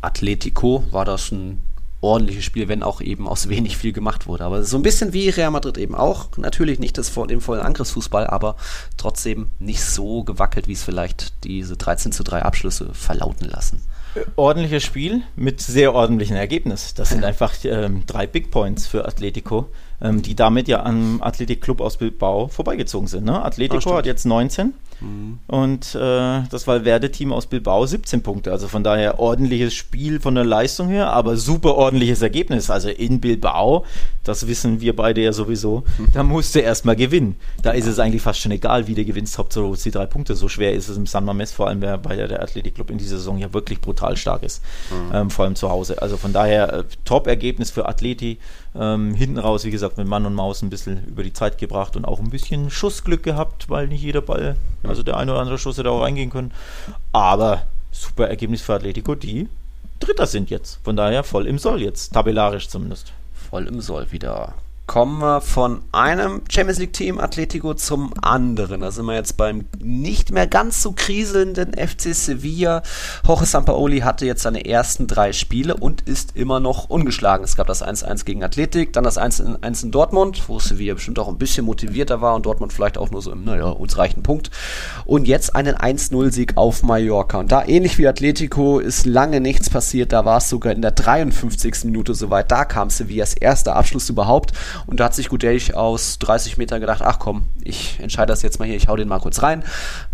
Atletico 0.00 0.84
war 0.90 1.04
das 1.04 1.32
ein 1.32 1.62
ordentliches 2.00 2.44
Spiel, 2.44 2.68
wenn 2.68 2.82
auch 2.82 3.00
eben 3.00 3.26
aus 3.26 3.48
wenig 3.48 3.76
viel 3.76 3.92
gemacht 3.92 4.26
wurde. 4.26 4.44
Aber 4.44 4.62
so 4.62 4.76
ein 4.76 4.82
bisschen 4.82 5.12
wie 5.12 5.28
Real 5.28 5.50
Madrid 5.50 5.78
eben 5.78 5.94
auch. 5.94 6.28
Natürlich 6.36 6.78
nicht 6.78 6.96
das 6.96 7.08
vor 7.08 7.26
dem 7.26 7.40
vollen 7.40 7.62
Angriffsfußball, 7.62 8.26
aber 8.26 8.56
trotzdem 8.96 9.48
nicht 9.58 9.82
so 9.82 10.22
gewackelt, 10.22 10.68
wie 10.68 10.72
es 10.72 10.84
vielleicht 10.84 11.32
diese 11.44 11.76
13 11.76 12.12
zu 12.12 12.22
3 12.22 12.42
Abschlüsse 12.42 12.90
verlauten 12.92 13.48
lassen. 13.48 13.80
Ordentliches 14.36 14.84
Spiel 14.84 15.22
mit 15.36 15.60
sehr 15.60 15.92
ordentlichem 15.94 16.36
Ergebnis. 16.36 16.94
Das 16.94 17.10
sind 17.10 17.24
einfach 17.24 17.52
ähm, 17.64 18.04
drei 18.06 18.26
Big 18.26 18.50
Points 18.50 18.86
für 18.86 19.04
Atletico 19.06 19.68
ähm, 20.00 20.22
die 20.22 20.34
damit 20.34 20.68
ja 20.68 20.84
am 20.84 21.20
Athletic 21.22 21.60
Club 21.60 21.80
aus 21.80 21.96
Bilbao 21.96 22.48
vorbeigezogen 22.48 23.08
sind. 23.08 23.24
Ne? 23.24 23.42
Atletico 23.42 23.92
ah, 23.92 23.98
hat 23.98 24.06
jetzt 24.06 24.26
19 24.26 24.72
mhm. 25.00 25.38
und 25.48 25.94
äh, 25.94 26.42
das 26.50 26.66
Valverde-Team 26.66 27.32
aus 27.32 27.46
Bilbao 27.46 27.84
17 27.84 28.22
Punkte. 28.22 28.52
Also 28.52 28.68
von 28.68 28.84
daher 28.84 29.18
ordentliches 29.18 29.74
Spiel 29.74 30.20
von 30.20 30.34
der 30.34 30.44
Leistung 30.44 30.88
her, 30.88 31.12
aber 31.12 31.36
super 31.36 31.74
ordentliches 31.74 32.22
Ergebnis. 32.22 32.70
Also 32.70 32.90
in 32.90 33.20
Bilbao, 33.20 33.84
das 34.22 34.46
wissen 34.46 34.80
wir 34.80 34.94
beide 34.94 35.20
ja 35.20 35.32
sowieso, 35.32 35.82
mhm. 35.98 36.08
da 36.12 36.22
musst 36.22 36.54
du 36.54 36.60
erstmal 36.60 36.94
gewinnen. 36.94 37.34
Da 37.62 37.72
ist 37.72 37.86
es 37.86 37.98
eigentlich 37.98 38.22
fast 38.22 38.40
schon 38.40 38.52
egal, 38.52 38.86
wie 38.86 38.94
du 38.94 39.04
gewinnst. 39.04 39.36
Hauptsache 39.38 39.72
die 39.84 39.90
drei 39.90 40.06
Punkte. 40.06 40.36
So 40.36 40.48
schwer 40.48 40.74
ist 40.74 40.88
es 40.88 40.96
im 40.96 41.06
San 41.06 41.28
Mamés, 41.28 41.52
vor 41.52 41.66
allem 41.66 41.82
weil 41.82 42.28
der 42.28 42.42
Athletic 42.42 42.76
Club 42.76 42.90
in 42.90 42.98
dieser 42.98 43.16
Saison 43.16 43.38
ja 43.38 43.52
wirklich 43.52 43.80
brutal 43.80 44.16
stark 44.16 44.44
ist. 44.44 44.62
Mhm. 44.90 45.14
Ähm, 45.14 45.30
vor 45.30 45.44
allem 45.44 45.56
zu 45.56 45.70
Hause. 45.70 46.00
Also 46.00 46.16
von 46.16 46.32
daher 46.32 46.72
äh, 46.72 46.84
Top-Ergebnis 47.04 47.70
für 47.70 47.88
Atleti. 47.88 48.38
Ähm, 48.74 49.14
hinten 49.14 49.38
raus, 49.38 49.64
wie 49.64 49.70
gesagt, 49.70 49.98
mit 49.98 50.06
Mann 50.06 50.26
und 50.26 50.34
Maus 50.34 50.62
ein 50.62 50.70
bisschen 50.70 51.04
über 51.06 51.22
die 51.22 51.32
Zeit 51.32 51.58
gebracht 51.58 51.96
und 51.96 52.04
auch 52.04 52.20
ein 52.20 52.30
bisschen 52.30 52.70
Schussglück 52.70 53.22
gehabt, 53.22 53.68
weil 53.70 53.88
nicht 53.88 54.02
jeder 54.02 54.20
Ball, 54.20 54.56
also 54.82 55.02
der 55.02 55.16
eine 55.16 55.32
oder 55.32 55.40
andere 55.40 55.58
Schuss 55.58 55.78
hätte 55.78 55.90
auch 55.90 56.02
reingehen 56.02 56.30
können. 56.30 56.52
Aber 57.12 57.62
super 57.90 58.28
Ergebnis 58.28 58.62
für 58.62 58.74
Atletico, 58.74 59.14
die 59.14 59.48
Dritter 60.00 60.26
sind 60.26 60.50
jetzt. 60.50 60.78
Von 60.84 60.96
daher 60.96 61.24
voll 61.24 61.46
im 61.46 61.58
Soll 61.58 61.82
jetzt, 61.82 62.12
tabellarisch 62.12 62.68
zumindest. 62.68 63.12
Voll 63.50 63.66
im 63.66 63.80
Soll 63.80 64.12
wieder 64.12 64.54
kommen 64.88 65.20
wir 65.20 65.40
von 65.40 65.82
einem 65.92 66.40
Champions 66.50 66.78
League 66.78 66.92
Team 66.92 67.20
Atletico 67.20 67.74
zum 67.74 68.12
anderen. 68.22 68.80
Da 68.80 68.90
sind 68.90 69.04
wir 69.04 69.14
jetzt 69.14 69.36
beim 69.36 69.66
nicht 69.78 70.32
mehr 70.32 70.46
ganz 70.46 70.82
so 70.82 70.92
kriselnden 70.92 71.74
FC 71.74 72.14
Sevilla. 72.14 72.82
Jorge 73.24 73.44
Sampaoli 73.44 74.00
hatte 74.00 74.26
jetzt 74.26 74.42
seine 74.42 74.64
ersten 74.64 75.06
drei 75.06 75.32
Spiele 75.32 75.76
und 75.76 76.00
ist 76.02 76.36
immer 76.36 76.58
noch 76.58 76.88
ungeschlagen. 76.88 77.44
Es 77.44 77.54
gab 77.54 77.66
das 77.66 77.84
1-1 77.84 78.24
gegen 78.24 78.42
Athletik, 78.42 78.92
dann 78.94 79.04
das 79.04 79.18
1-1 79.18 79.84
in 79.84 79.90
Dortmund, 79.90 80.48
wo 80.48 80.58
Sevilla 80.58 80.94
bestimmt 80.94 81.18
auch 81.18 81.28
ein 81.28 81.38
bisschen 81.38 81.66
motivierter 81.66 82.20
war 82.20 82.34
und 82.34 82.46
Dortmund 82.46 82.72
vielleicht 82.72 82.98
auch 82.98 83.10
nur 83.10 83.20
so 83.20 83.30
im, 83.30 83.44
naja, 83.44 83.68
uns 83.68 83.98
reicht 83.98 84.18
Punkt. 84.22 84.50
Und 85.04 85.28
jetzt 85.28 85.54
einen 85.54 85.76
1-0-Sieg 85.76 86.56
auf 86.56 86.82
Mallorca. 86.82 87.38
Und 87.38 87.52
da 87.52 87.64
ähnlich 87.64 87.98
wie 87.98 88.08
Atletico 88.08 88.78
ist 88.78 89.04
lange 89.04 89.40
nichts 89.40 89.68
passiert. 89.68 90.12
Da 90.12 90.24
war 90.24 90.38
es 90.38 90.48
sogar 90.48 90.72
in 90.72 90.80
der 90.80 90.92
53. 90.92 91.84
Minute 91.84 92.14
soweit. 92.14 92.50
Da 92.50 92.64
kam 92.64 92.88
Sevillas 92.88 93.34
erster 93.34 93.76
Abschluss 93.76 94.08
überhaupt. 94.08 94.52
Und 94.86 95.00
da 95.00 95.04
hat 95.04 95.14
sich 95.14 95.28
Gudelch 95.28 95.74
aus 95.74 96.18
30 96.18 96.58
Metern 96.58 96.80
gedacht, 96.80 97.02
ach 97.02 97.18
komm, 97.18 97.44
ich 97.62 97.98
entscheide 98.00 98.32
das 98.32 98.42
jetzt 98.42 98.58
mal 98.58 98.66
hier, 98.66 98.76
ich 98.76 98.88
hau 98.88 98.96
den 98.96 99.08
mal 99.08 99.20
kurz 99.20 99.42
rein. 99.42 99.64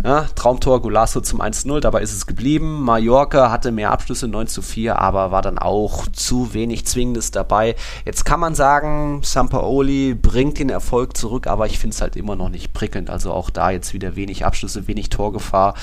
Ja, 0.04 0.26
Traumtor 0.34 0.82
Golasso 0.82 1.20
zum 1.20 1.40
1-0, 1.40 1.80
dabei 1.80 2.02
ist 2.02 2.12
es 2.12 2.26
geblieben. 2.26 2.82
Mallorca 2.82 3.50
hatte 3.50 3.72
mehr 3.72 3.90
Abschlüsse, 3.90 4.28
9 4.28 4.46
zu 4.46 4.62
4, 4.62 4.98
aber 4.98 5.30
war 5.30 5.42
dann 5.42 5.58
auch 5.58 6.06
zu 6.08 6.54
wenig 6.54 6.86
Zwingendes 6.86 7.30
dabei. 7.30 7.76
Jetzt 8.04 8.24
kann 8.24 8.40
man 8.40 8.54
sagen, 8.54 9.20
Sampaoli 9.22 10.14
bringt 10.14 10.58
den 10.58 10.70
Erfolg 10.70 11.16
zurück, 11.16 11.46
aber 11.46 11.66
ich 11.66 11.78
finde 11.78 11.94
es 11.94 12.00
halt 12.00 12.16
immer 12.16 12.36
noch 12.36 12.48
nicht 12.48 12.72
prickelnd. 12.72 13.10
Also 13.10 13.32
auch 13.32 13.50
da 13.50 13.70
jetzt 13.70 13.94
wieder 13.94 14.16
wenig 14.16 14.44
Abschlüsse, 14.44 14.88
wenig 14.88 15.10
Torgefahr. 15.10 15.74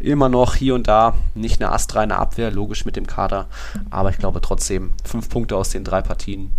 Immer 0.00 0.28
noch 0.28 0.54
hier 0.54 0.74
und 0.74 0.88
da 0.88 1.14
nicht 1.34 1.62
eine 1.62 1.72
astreine 1.72 2.16
Abwehr, 2.16 2.50
logisch 2.50 2.84
mit 2.84 2.96
dem 2.96 3.06
Kader. 3.06 3.46
Aber 3.90 4.10
ich 4.10 4.18
glaube 4.18 4.40
trotzdem, 4.40 4.92
fünf 5.04 5.28
Punkte 5.28 5.56
aus 5.56 5.70
den 5.70 5.84
drei 5.84 6.02
Partien 6.02 6.50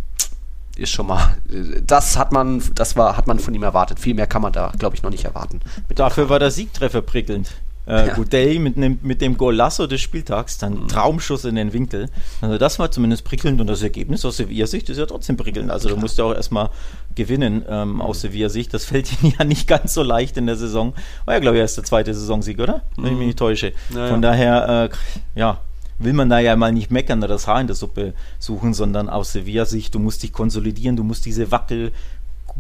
ist 0.82 0.90
schon 0.92 1.08
mal, 1.08 1.38
das 1.86 2.18
hat 2.18 2.32
man, 2.32 2.62
das 2.76 2.96
war, 2.96 3.18
hat 3.18 3.28
man 3.28 3.40
von 3.40 3.54
ihm 3.54 3.64
erwartet. 3.64 4.00
Viel 4.00 4.14
mehr 4.14 4.28
kann 4.28 4.42
man 4.42 4.54
da, 4.54 4.72
glaube 4.78 4.96
ich, 4.96 5.04
noch 5.04 5.12
nicht 5.12 5.26
erwarten. 5.26 5.62
Dafür 5.96 6.30
war 6.30 6.40
der 6.40 6.52
Siegtreffer 6.52 7.02
prickelnd. 7.02 7.52
Äh, 7.88 8.08
ja. 8.08 8.14
Gudey 8.14 8.60
mit, 8.60 8.78
ne, 8.78 8.98
mit 9.02 9.22
dem 9.22 9.38
Golasso 9.38 9.88
des 9.88 10.02
Spieltags, 10.02 10.60
dann 10.60 10.84
mhm. 10.84 10.88
Traumschuss 10.88 11.46
in 11.46 11.56
den 11.56 11.74
Winkel. 11.74 12.10
Also 12.40 12.58
das 12.58 12.78
war 12.78 12.92
zumindest 12.92 13.26
prickelnd 13.26 13.60
und 13.60 13.68
das 13.68 13.82
Ergebnis 13.82 14.24
aus 14.24 14.38
Sevilla-Sicht 14.38 14.90
ist 14.90 14.98
ja 14.98 15.08
trotzdem 15.08 15.36
prickelnd. 15.36 15.72
Also 15.72 15.90
du 15.90 15.98
musst 15.98 16.18
ja 16.18 16.26
auch 16.26 16.34
erstmal 16.34 16.70
gewinnen 17.16 17.66
ähm, 17.68 18.00
aus 18.00 18.22
Sevilla-Sicht. 18.22 18.74
Das 18.74 18.86
fällt 18.86 19.12
ihnen 19.24 19.34
ja 19.38 19.46
nicht 19.46 19.68
ganz 19.68 19.96
so 19.96 20.04
leicht 20.04 20.38
in 20.38 20.46
der 20.46 20.58
Saison. 20.58 20.94
War 21.26 21.34
ja, 21.34 21.40
glaube 21.40 21.58
ich, 21.58 21.62
erst 21.62 21.78
der 21.78 21.84
zweite 21.84 22.14
Saisonsieg, 22.14 22.60
oder? 22.60 22.84
Wenn 22.98 23.14
ich 23.14 23.18
mich 23.18 23.28
nicht 23.28 23.40
täusche. 23.40 23.74
Ja, 23.94 24.08
Von 24.08 24.22
daher, 24.22 24.90
äh, 24.92 25.40
ja, 25.40 25.60
will 26.04 26.14
man 26.14 26.30
da 26.30 26.40
ja 26.40 26.56
mal 26.56 26.72
nicht 26.72 26.92
meckern 26.92 27.20
oder 27.20 27.30
das 27.30 27.48
Haar 27.48 27.62
in 27.62 27.68
der 27.68 27.76
Suppe 27.76 28.14
suchen, 28.40 28.74
sondern 28.74 29.10
aus 29.10 29.32
Sevilla-Sicht, 29.32 29.94
du 29.94 30.00
musst 30.00 30.24
dich 30.24 30.34
konsolidieren, 30.34 30.96
du 30.96 31.04
musst 31.04 31.26
diese 31.26 31.52
Wackel 31.52 31.92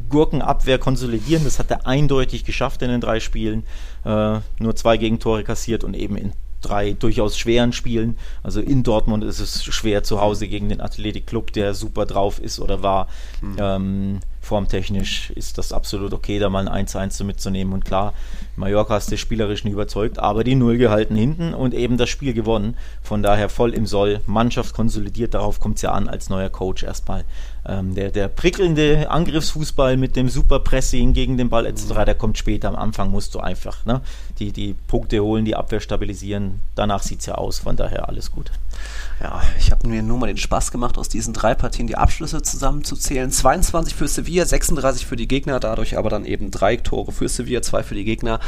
Gurkenabwehr 0.10 0.78
konsolidieren. 0.78 1.44
Das 1.44 1.60
hat 1.60 1.72
er 1.72 1.86
eindeutig 1.86 2.46
geschafft 2.46 2.82
in 2.82 2.90
den 2.90 3.02
drei 3.02 3.20
Spielen. 3.20 3.64
Äh, 4.06 4.40
nur 4.60 4.76
zwei 4.76 4.98
Gegentore 4.98 5.44
kassiert 5.44 5.84
und 5.84 5.96
eben 5.96 6.16
in 6.16 6.34
drei 6.62 6.94
durchaus 6.94 7.38
schweren 7.38 7.74
Spielen. 7.74 8.18
Also 8.44 8.62
in 8.62 8.84
Dortmund 8.84 9.24
ist 9.24 9.40
es 9.40 9.64
schwer 9.64 10.04
zu 10.04 10.22
Hause 10.22 10.48
gegen 10.48 10.70
den 10.70 10.80
Athletic 10.80 11.28
Club, 11.28 11.52
der 11.54 11.74
super 11.74 12.06
drauf 12.06 12.40
ist 12.40 12.60
oder 12.60 12.84
war. 12.84 13.08
Mhm. 13.42 13.56
Ähm, 13.60 14.20
formtechnisch 14.40 15.32
ist 15.32 15.58
das 15.58 15.74
absolut 15.74 16.14
okay, 16.14 16.40
da 16.40 16.50
mal 16.50 16.68
ein 16.68 16.88
1-1 16.88 17.24
mitzunehmen. 17.24 17.74
Und 17.74 17.86
klar, 17.86 18.14
Mallorca 18.56 18.96
hast 18.96 19.12
du 19.12 19.18
spielerisch 19.18 19.64
nie 19.64 19.72
überzeugt, 19.72 20.20
aber 20.20 20.44
die 20.44 20.56
Null 20.56 20.78
gehalten 20.78 21.16
hinten 21.16 21.54
und 21.54 21.74
eben 21.74 21.98
das 21.98 22.10
Spiel 22.10 22.34
gewonnen. 22.34 22.76
Von 23.02 23.24
daher 23.24 23.50
voll 23.50 23.74
im 23.74 23.86
Soll. 23.86 24.22
Mannschaft 24.28 24.74
konsolidiert, 24.74 25.34
darauf 25.34 25.60
kommt 25.60 25.78
es 25.78 25.82
ja 25.84 25.92
an 25.92 26.08
als 26.08 26.30
neuer 26.30 26.50
Coach 26.50 26.84
erstmal. 26.84 27.24
Ähm, 27.66 27.96
der, 27.96 28.12
der 28.12 28.28
prickelnde 28.28 29.10
Angriffsfußball 29.10 29.96
mit 29.98 30.16
dem 30.16 30.30
Superpressing 30.30 31.14
gegen 31.14 31.38
den 31.38 31.50
Ball 31.50 31.66
etc., 31.66 32.06
der 32.06 32.16
kommt 32.16 32.38
später. 32.38 32.70
Am 32.70 32.76
Anfang 32.76 33.12
musst 33.12 33.36
du 33.36 33.40
einfach 33.40 33.86
ne, 33.86 34.02
die, 34.40 34.52
die 34.52 34.76
Punkte 34.88 35.22
holen, 35.22 35.46
die 35.46 35.56
Abwehr 35.56 35.80
stabilisieren. 35.80 36.62
Danach 36.76 37.04
sieht 37.04 37.20
es 37.20 37.28
ja 37.28 37.36
aus, 37.36 37.60
von 37.60 37.76
daher 37.76 38.10
alles 38.10 38.32
gut. 38.32 38.52
Ja, 39.22 39.40
ich 39.60 39.70
habe 39.70 39.88
mir 39.88 40.02
nur 40.02 40.18
mal 40.18 40.28
den 40.28 40.38
Spaß 40.38 40.72
gemacht, 40.72 40.98
aus 40.98 41.08
diesen 41.08 41.34
drei 41.34 41.54
Partien 41.54 41.86
die 41.86 41.96
Abschlüsse 41.96 42.42
zusammenzuzählen. 42.42 43.30
22 43.30 43.94
für 43.94 44.08
Sevilla, 44.08 44.46
36 44.46 45.06
für 45.06 45.16
die 45.16 45.28
Gegner, 45.28 45.60
dadurch 45.60 45.96
aber 45.96 46.10
dann 46.10 46.26
eben 46.26 46.50
drei 46.50 46.76
Tore 46.76 47.12
für 47.12 47.30
Sevilla, 47.30 47.62
zwei 47.62 47.84
für 47.84 47.94
die 47.94 48.04
Gegner. 48.04 48.40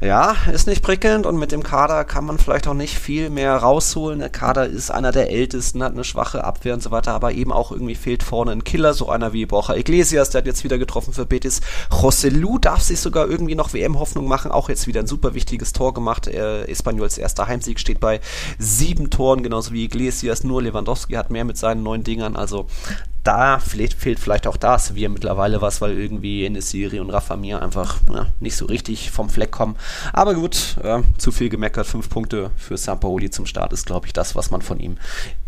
Ja, 0.00 0.34
ist 0.50 0.66
nicht 0.66 0.82
prickelnd 0.82 1.26
und 1.26 1.36
mit 1.36 1.52
dem 1.52 1.62
Kader 1.62 2.04
kann 2.04 2.24
man 2.24 2.38
vielleicht 2.38 2.66
auch 2.66 2.74
nicht 2.74 2.98
viel 2.98 3.28
mehr 3.28 3.54
rausholen. 3.56 4.20
Der 4.20 4.30
Kader 4.30 4.66
ist 4.66 4.90
einer 4.90 5.12
der 5.12 5.30
ältesten, 5.30 5.82
hat 5.82 5.92
eine 5.92 6.04
schwache 6.04 6.42
Abwehr 6.42 6.72
und 6.72 6.82
so 6.82 6.90
weiter, 6.90 7.12
aber 7.12 7.32
eben 7.32 7.52
auch 7.52 7.70
irgendwie 7.70 7.94
fehlt 7.94 8.22
vorne 8.22 8.52
ein 8.52 8.64
Killer, 8.64 8.94
so 8.94 9.10
einer 9.10 9.34
wie 9.34 9.44
Borja 9.44 9.74
Iglesias, 9.74 10.30
der 10.30 10.38
hat 10.38 10.46
jetzt 10.46 10.64
wieder 10.64 10.78
getroffen 10.78 11.12
für 11.12 11.26
Betis. 11.26 11.60
Joselu 11.92 12.58
darf 12.58 12.80
sich 12.80 12.98
sogar 12.98 13.28
irgendwie 13.28 13.56
noch 13.56 13.74
WM-Hoffnung 13.74 14.26
machen, 14.26 14.50
auch 14.50 14.70
jetzt 14.70 14.86
wieder 14.86 15.00
ein 15.00 15.06
super 15.06 15.34
wichtiges 15.34 15.74
Tor 15.74 15.92
gemacht. 15.92 16.28
Er, 16.28 16.66
Espanyols 16.66 17.18
erster 17.18 17.46
Heimsieg 17.46 17.78
steht 17.78 18.00
bei 18.00 18.20
sieben 18.58 19.10
Toren, 19.10 19.42
genauso 19.42 19.72
wie 19.72 19.73
Iglesias 19.82 20.14
Messias, 20.14 20.44
nur 20.44 20.62
Lewandowski 20.62 21.14
hat 21.14 21.30
mehr 21.30 21.44
mit 21.44 21.58
seinen 21.58 21.82
neuen 21.82 22.02
Dingern. 22.02 22.36
Also 22.36 22.66
da 23.24 23.58
fehlt, 23.58 23.92
fehlt 23.94 24.18
vielleicht 24.18 24.46
auch 24.46 24.56
das, 24.56 24.94
wie 24.94 25.06
mittlerweile 25.08 25.60
was, 25.60 25.80
weil 25.80 25.98
irgendwie 25.98 26.46
in 26.46 26.58
Serie 26.60 27.02
und 27.02 27.10
Rafa 27.10 27.36
Mir 27.36 27.60
einfach 27.60 27.96
ja, 28.12 28.28
nicht 28.40 28.56
so 28.56 28.64
richtig 28.64 29.10
vom 29.10 29.28
Fleck 29.28 29.50
kommen. 29.50 29.76
Aber 30.12 30.34
gut, 30.34 30.76
äh, 30.82 31.02
zu 31.18 31.30
viel 31.30 31.50
gemeckert. 31.50 31.86
Fünf 31.86 32.08
Punkte 32.08 32.52
für 32.56 32.76
Sampaoli 32.76 33.28
zum 33.30 33.44
Start 33.44 33.72
ist, 33.72 33.84
glaube 33.84 34.06
ich, 34.06 34.12
das, 34.14 34.34
was 34.34 34.50
man 34.50 34.62
von 34.62 34.80
ihm, 34.80 34.96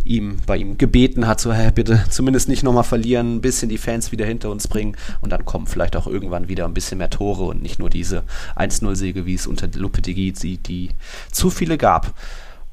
ihm 0.05 0.39
bei 0.47 0.57
ihm 0.59 0.77
gebeten 0.77 1.27
hat. 1.27 1.41
So, 1.41 1.53
hey, 1.53 1.71
bitte 1.71 2.05
zumindest 2.11 2.49
nicht 2.49 2.63
nochmal 2.63 2.85
verlieren, 2.85 3.37
ein 3.37 3.41
bisschen 3.41 3.71
die 3.71 3.79
Fans 3.79 4.13
wieder 4.13 4.27
hinter 4.27 4.51
uns 4.51 4.69
bringen 4.69 4.97
und 5.23 5.31
dann 5.31 5.45
kommen 5.45 5.67
vielleicht 5.67 5.97
auch 5.97 6.07
irgendwann 6.07 6.49
wieder 6.49 6.67
ein 6.67 6.75
bisschen 6.75 6.99
mehr 6.99 7.11
Tore 7.11 7.45
und 7.45 7.63
nicht 7.63 7.79
nur 7.79 7.89
diese 7.89 8.25
1-0-Siege, 8.57 9.25
wie 9.25 9.35
es 9.35 9.47
unter 9.47 9.69
Lopetegui 9.69 10.33
die, 10.33 10.59
die 10.59 10.91
zu 11.31 11.51
viele 11.51 11.79
gab. 11.79 12.15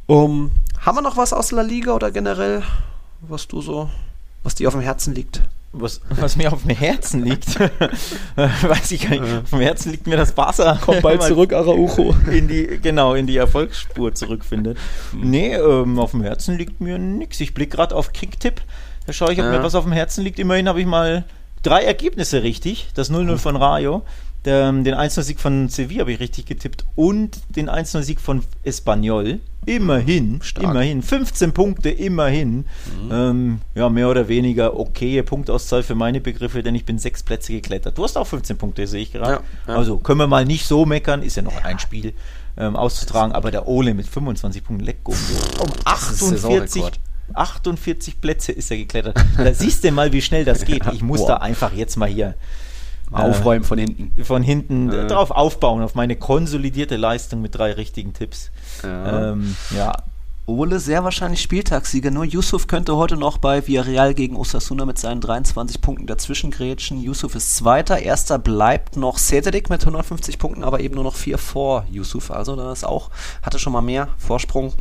Um, 0.05 0.51
haben 0.85 0.97
wir 0.97 1.01
noch 1.01 1.17
was 1.17 1.33
aus 1.33 1.51
La 1.51 1.61
Liga 1.61 1.93
oder 1.93 2.11
generell, 2.11 2.63
was 3.21 3.47
du 3.47 3.61
so, 3.61 3.89
was 4.43 4.55
dir 4.55 4.67
auf 4.67 4.73
dem 4.73 4.81
Herzen 4.81 5.15
liegt? 5.15 5.41
Was, 5.75 6.01
was 6.09 6.35
mir 6.35 6.53
auf 6.53 6.61
dem 6.61 6.75
Herzen 6.75 7.23
liegt, 7.23 7.59
weiß 8.35 8.91
ich 8.91 9.09
gar 9.09 9.19
nicht. 9.19 9.43
Auf 9.43 9.49
dem 9.49 9.61
Herzen 9.61 9.91
liegt 9.91 10.05
mir 10.05 10.17
das 10.17 10.31
Barca. 10.33 10.77
Kommt 10.79 11.01
bald 11.01 11.23
zurück, 11.23 11.51
Araujo. 11.51 12.13
In 12.29 12.47
die, 12.47 12.79
genau, 12.79 13.15
in 13.15 13.25
die 13.25 13.37
Erfolgsspur 13.37 14.13
zurückfindet. 14.13 14.77
Hm. 15.11 15.31
Nee, 15.31 15.55
ähm, 15.55 15.97
auf 15.97 16.11
dem 16.11 16.21
Herzen 16.21 16.59
liegt 16.59 16.79
mir 16.79 16.99
nichts. 16.99 17.39
Ich 17.39 17.55
blicke 17.55 17.77
gerade 17.77 17.95
auf 17.95 18.13
Kicktipp. 18.13 18.61
Da 19.07 19.13
schaue 19.13 19.33
ich, 19.33 19.39
ob 19.39 19.45
ja. 19.45 19.51
mir 19.51 19.63
was 19.63 19.73
auf 19.73 19.85
dem 19.85 19.93
Herzen 19.93 20.23
liegt. 20.23 20.37
Immerhin 20.37 20.69
habe 20.69 20.79
ich 20.79 20.85
mal 20.85 21.23
drei 21.63 21.81
Ergebnisse 21.81 22.43
richtig. 22.43 22.89
Das 22.93 23.09
0-0 23.09 23.37
von 23.37 23.55
Rayo 23.55 24.03
den 24.83 24.95
1-0-Sieg 24.95 25.39
von 25.39 25.69
Sevilla 25.69 26.01
habe 26.01 26.11
ich 26.11 26.19
richtig 26.19 26.45
getippt 26.45 26.85
und 26.95 27.39
den 27.55 27.69
1-0-Sieg 27.69 28.19
von 28.19 28.43
Espanyol. 28.63 29.39
Immerhin, 29.65 30.41
Stark. 30.41 30.65
immerhin. 30.65 31.01
15 31.01 31.53
Punkte, 31.53 31.89
immerhin. 31.89 32.65
Mhm. 33.05 33.11
Ähm, 33.11 33.61
ja, 33.75 33.87
mehr 33.87 34.09
oder 34.09 34.27
weniger 34.27 34.77
okaye 34.77 35.23
Punktauszahl 35.23 35.83
für 35.83 35.95
meine 35.95 36.19
Begriffe, 36.19 36.61
denn 36.61 36.75
ich 36.75 36.83
bin 36.83 36.99
sechs 36.99 37.23
Plätze 37.23 37.53
geklettert. 37.53 37.97
Du 37.97 38.03
hast 38.03 38.17
auch 38.17 38.27
15 38.27 38.57
Punkte, 38.57 38.85
sehe 38.87 39.03
ich 39.03 39.13
gerade. 39.13 39.31
Ja, 39.31 39.41
ja. 39.67 39.75
Also 39.77 39.97
können 39.97 40.19
wir 40.19 40.27
mal 40.27 40.45
nicht 40.45 40.65
so 40.65 40.85
meckern, 40.85 41.23
ist 41.23 41.37
ja 41.37 41.43
noch 41.43 41.63
ein 41.63 41.79
Spiel 41.79 42.13
ähm, 42.57 42.75
auszutragen, 42.75 43.33
aber 43.33 43.51
der 43.51 43.67
Ole 43.67 43.93
mit 43.93 44.07
25 44.07 44.63
Punkten, 44.63 44.85
leck 44.85 44.99
um, 45.03 45.15
um 45.59 45.69
ist 45.69 45.87
48, 45.87 46.41
Saisonrekord. 46.41 46.99
48 47.33 48.19
Plätze 48.19 48.51
ist 48.51 48.69
er 48.69 48.77
geklettert. 48.77 49.17
Da 49.37 49.53
siehst 49.53 49.83
du 49.83 49.91
mal, 49.91 50.11
wie 50.11 50.21
schnell 50.21 50.43
das 50.43 50.65
geht. 50.65 50.85
Ich 50.91 51.01
muss 51.01 51.19
Boah. 51.21 51.27
da 51.27 51.35
einfach 51.37 51.73
jetzt 51.73 51.95
mal 51.95 52.09
hier 52.09 52.35
Aufräumen 53.13 53.63
von 53.63 53.77
hinten. 53.77 54.23
von 54.23 54.43
hinten 54.43 54.89
Äh. 54.89 55.07
drauf 55.07 55.31
aufbauen, 55.31 55.81
auf 55.81 55.95
meine 55.95 56.15
konsolidierte 56.15 56.97
Leistung 56.97 57.41
mit 57.41 57.55
drei 57.55 57.73
richtigen 57.73 58.13
Tipps. 58.13 58.51
Ja. 58.83 59.31
Ähm, 59.31 59.55
ja, 59.75 59.93
Ole 60.45 60.81
sehr 60.81 61.05
wahrscheinlich 61.05 61.41
Spieltagssieger. 61.41 62.11
Nur 62.11 62.25
Yusuf 62.25 62.67
könnte 62.67 62.97
heute 62.97 63.15
noch 63.15 63.37
bei 63.37 63.65
Villarreal 63.65 64.13
gegen 64.13 64.35
Osasuna 64.35 64.83
mit 64.83 64.97
seinen 64.99 65.21
23 65.21 65.79
Punkten 65.79 66.05
dazwischen 66.05 66.51
grätschen. 66.51 67.01
Yusuf 67.01 67.35
ist 67.35 67.55
Zweiter. 67.55 67.99
Erster 67.99 68.39
bleibt 68.39 68.97
noch 68.97 69.19
Cedric 69.19 69.69
mit 69.69 69.79
150 69.83 70.39
Punkten, 70.39 70.65
aber 70.65 70.81
eben 70.81 70.95
nur 70.95 71.05
noch 71.05 71.15
vier 71.15 71.37
vor 71.37 71.85
Yusuf. 71.89 72.29
Also 72.29 72.57
da 72.57 72.73
ist 72.73 72.83
auch, 72.83 73.09
hatte 73.41 73.57
schon 73.57 73.71
mal 73.71 73.81
mehr 73.81 74.09
Vorsprung. 74.17 74.73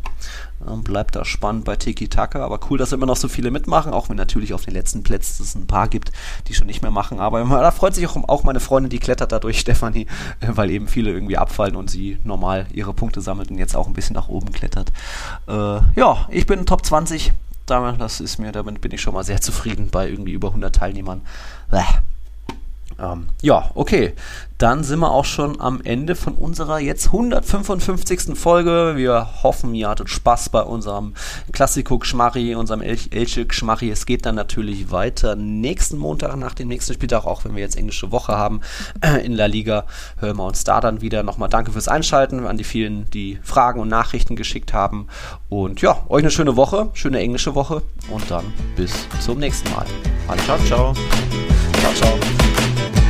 Ähm, 0.69 0.83
bleibt 0.83 1.17
da 1.17 1.25
spannend 1.25 1.65
bei 1.65 1.77
Tiki 1.77 2.09
Taka. 2.09 2.45
Aber 2.45 2.61
cool, 2.71 2.79
dass 2.79 2.93
immer 2.93 3.07
noch 3.07 3.17
so 3.17 3.29
viele 3.29 3.51
mitmachen, 3.51 3.93
auch 3.93 4.09
wenn 4.09 4.17
natürlich 4.17 4.55
auf 4.55 4.65
den 4.65 4.75
letzten 4.75 5.03
Plätzen 5.03 5.43
es 5.43 5.55
ein 5.55 5.67
paar 5.67 5.89
gibt, 5.89 6.13
die 6.49 6.55
schon 6.55 6.67
nicht 6.67 6.83
mehr 6.83 6.91
machen. 6.91 7.21
Aber 7.21 7.43
da 7.45 7.71
freut 7.71 7.95
sich 7.95 8.07
auch, 8.07 8.17
auch 8.29 8.45
meine 8.45 8.61
Freundin, 8.61 8.91
die 8.91 8.99
klettert 8.99 9.33
dadurch, 9.33 9.61
Stefanie, 9.61 10.07
äh, 10.41 10.49
weil 10.49 10.71
eben 10.71 10.89
viele 10.89 11.11
irgendwie 11.11 11.39
abfallen 11.39 11.77
und 11.77 11.91
sie 11.91 12.19
normal 12.25 12.67
ihre 12.73 12.95
Punkte 12.95 13.21
sammelt 13.21 13.51
und 13.51 13.59
jetzt 13.59 13.77
auch 13.77 13.87
ein 13.87 13.95
bisschen 13.95 14.15
nach 14.15 14.29
oben 14.29 14.53
klettert. 14.53 14.93
Äh, 15.49 15.53
ja, 15.53 16.27
ich 16.31 16.47
bin 16.47 16.67
Top 16.67 16.85
20. 16.85 17.33
Damit, 17.67 18.01
das 18.01 18.21
ist 18.21 18.39
mir, 18.39 18.51
damit 18.51 18.81
bin 18.81 18.91
ich 18.91 19.01
schon 19.01 19.15
mal 19.15 19.23
sehr 19.23 19.41
zufrieden 19.41 19.89
bei 19.91 20.09
irgendwie 20.09 20.33
über 20.33 20.49
100 20.49 20.75
Teilnehmern. 20.75 21.23
Bäh. 21.71 21.79
Ähm, 23.03 23.29
ja, 23.43 23.71
okay. 23.75 24.15
Dann 24.59 24.85
sind 24.85 25.01
wir 25.01 25.11
auch 25.11 25.25
schon 25.25 25.61
am 25.61 25.81
Ende 25.83 26.15
von 26.15 26.35
unserer 26.35 26.79
jetzt 26.79 27.07
155. 27.07 28.39
Folge. 28.39 28.93
Wir 28.95 29.43
hoffen, 29.43 29.75
ihr 29.75 29.89
hattet 29.89 30.09
Spaß 30.09 30.51
bei 30.51 30.63
unserem 30.63 31.15
Klassiko 31.51 31.99
Gschmarri, 31.99 32.55
unserem 32.55 32.81
El 32.81 32.97
Elche 33.11 33.45
Gschmarri. 33.45 33.91
Es 33.91 34.07
geht 34.07 34.25
dann 34.25 34.37
natürlich 34.37 34.93
weiter 34.93 35.35
nächsten 35.35 35.99
Montag 35.99 36.37
nach 36.37 36.55
dem 36.55 36.69
nächsten 36.69 36.95
Spieltag, 36.95 37.25
auch 37.25 37.45
wenn 37.45 37.57
wir 37.57 37.63
jetzt 37.63 37.77
englische 37.77 38.13
Woche 38.13 38.37
haben 38.37 38.61
in 39.25 39.33
La 39.33 39.47
Liga, 39.47 39.85
hören 40.19 40.37
wir 40.37 40.45
uns 40.45 40.63
da 40.63 40.81
dann 40.81 41.01
wieder. 41.01 41.25
Nochmal 41.25 41.49
danke 41.49 41.73
fürs 41.73 41.89
Einschalten 41.89 42.47
an 42.47 42.57
die 42.57 42.65
vielen, 42.65 43.11
die 43.11 43.41
Fragen 43.43 43.81
und 43.81 43.89
Nachrichten 43.89 44.37
geschickt 44.37 44.73
haben. 44.73 45.09
Und 45.49 45.83
ja, 45.83 46.05
euch 46.09 46.23
eine 46.23 46.31
schöne 46.31 46.55
Woche, 46.55 46.91
schöne 46.93 47.19
englische 47.19 47.57
Woche 47.57 47.83
und 48.13 48.31
dann 48.31 48.45
bis 48.77 48.93
zum 49.19 49.41
nächsten 49.41 49.73
Mal. 49.73 49.87
Ciao, 50.45 50.59
ciao. 50.67 50.95
Ciao, 51.81 51.95
ciao. 51.95 52.42
you 52.63 53.02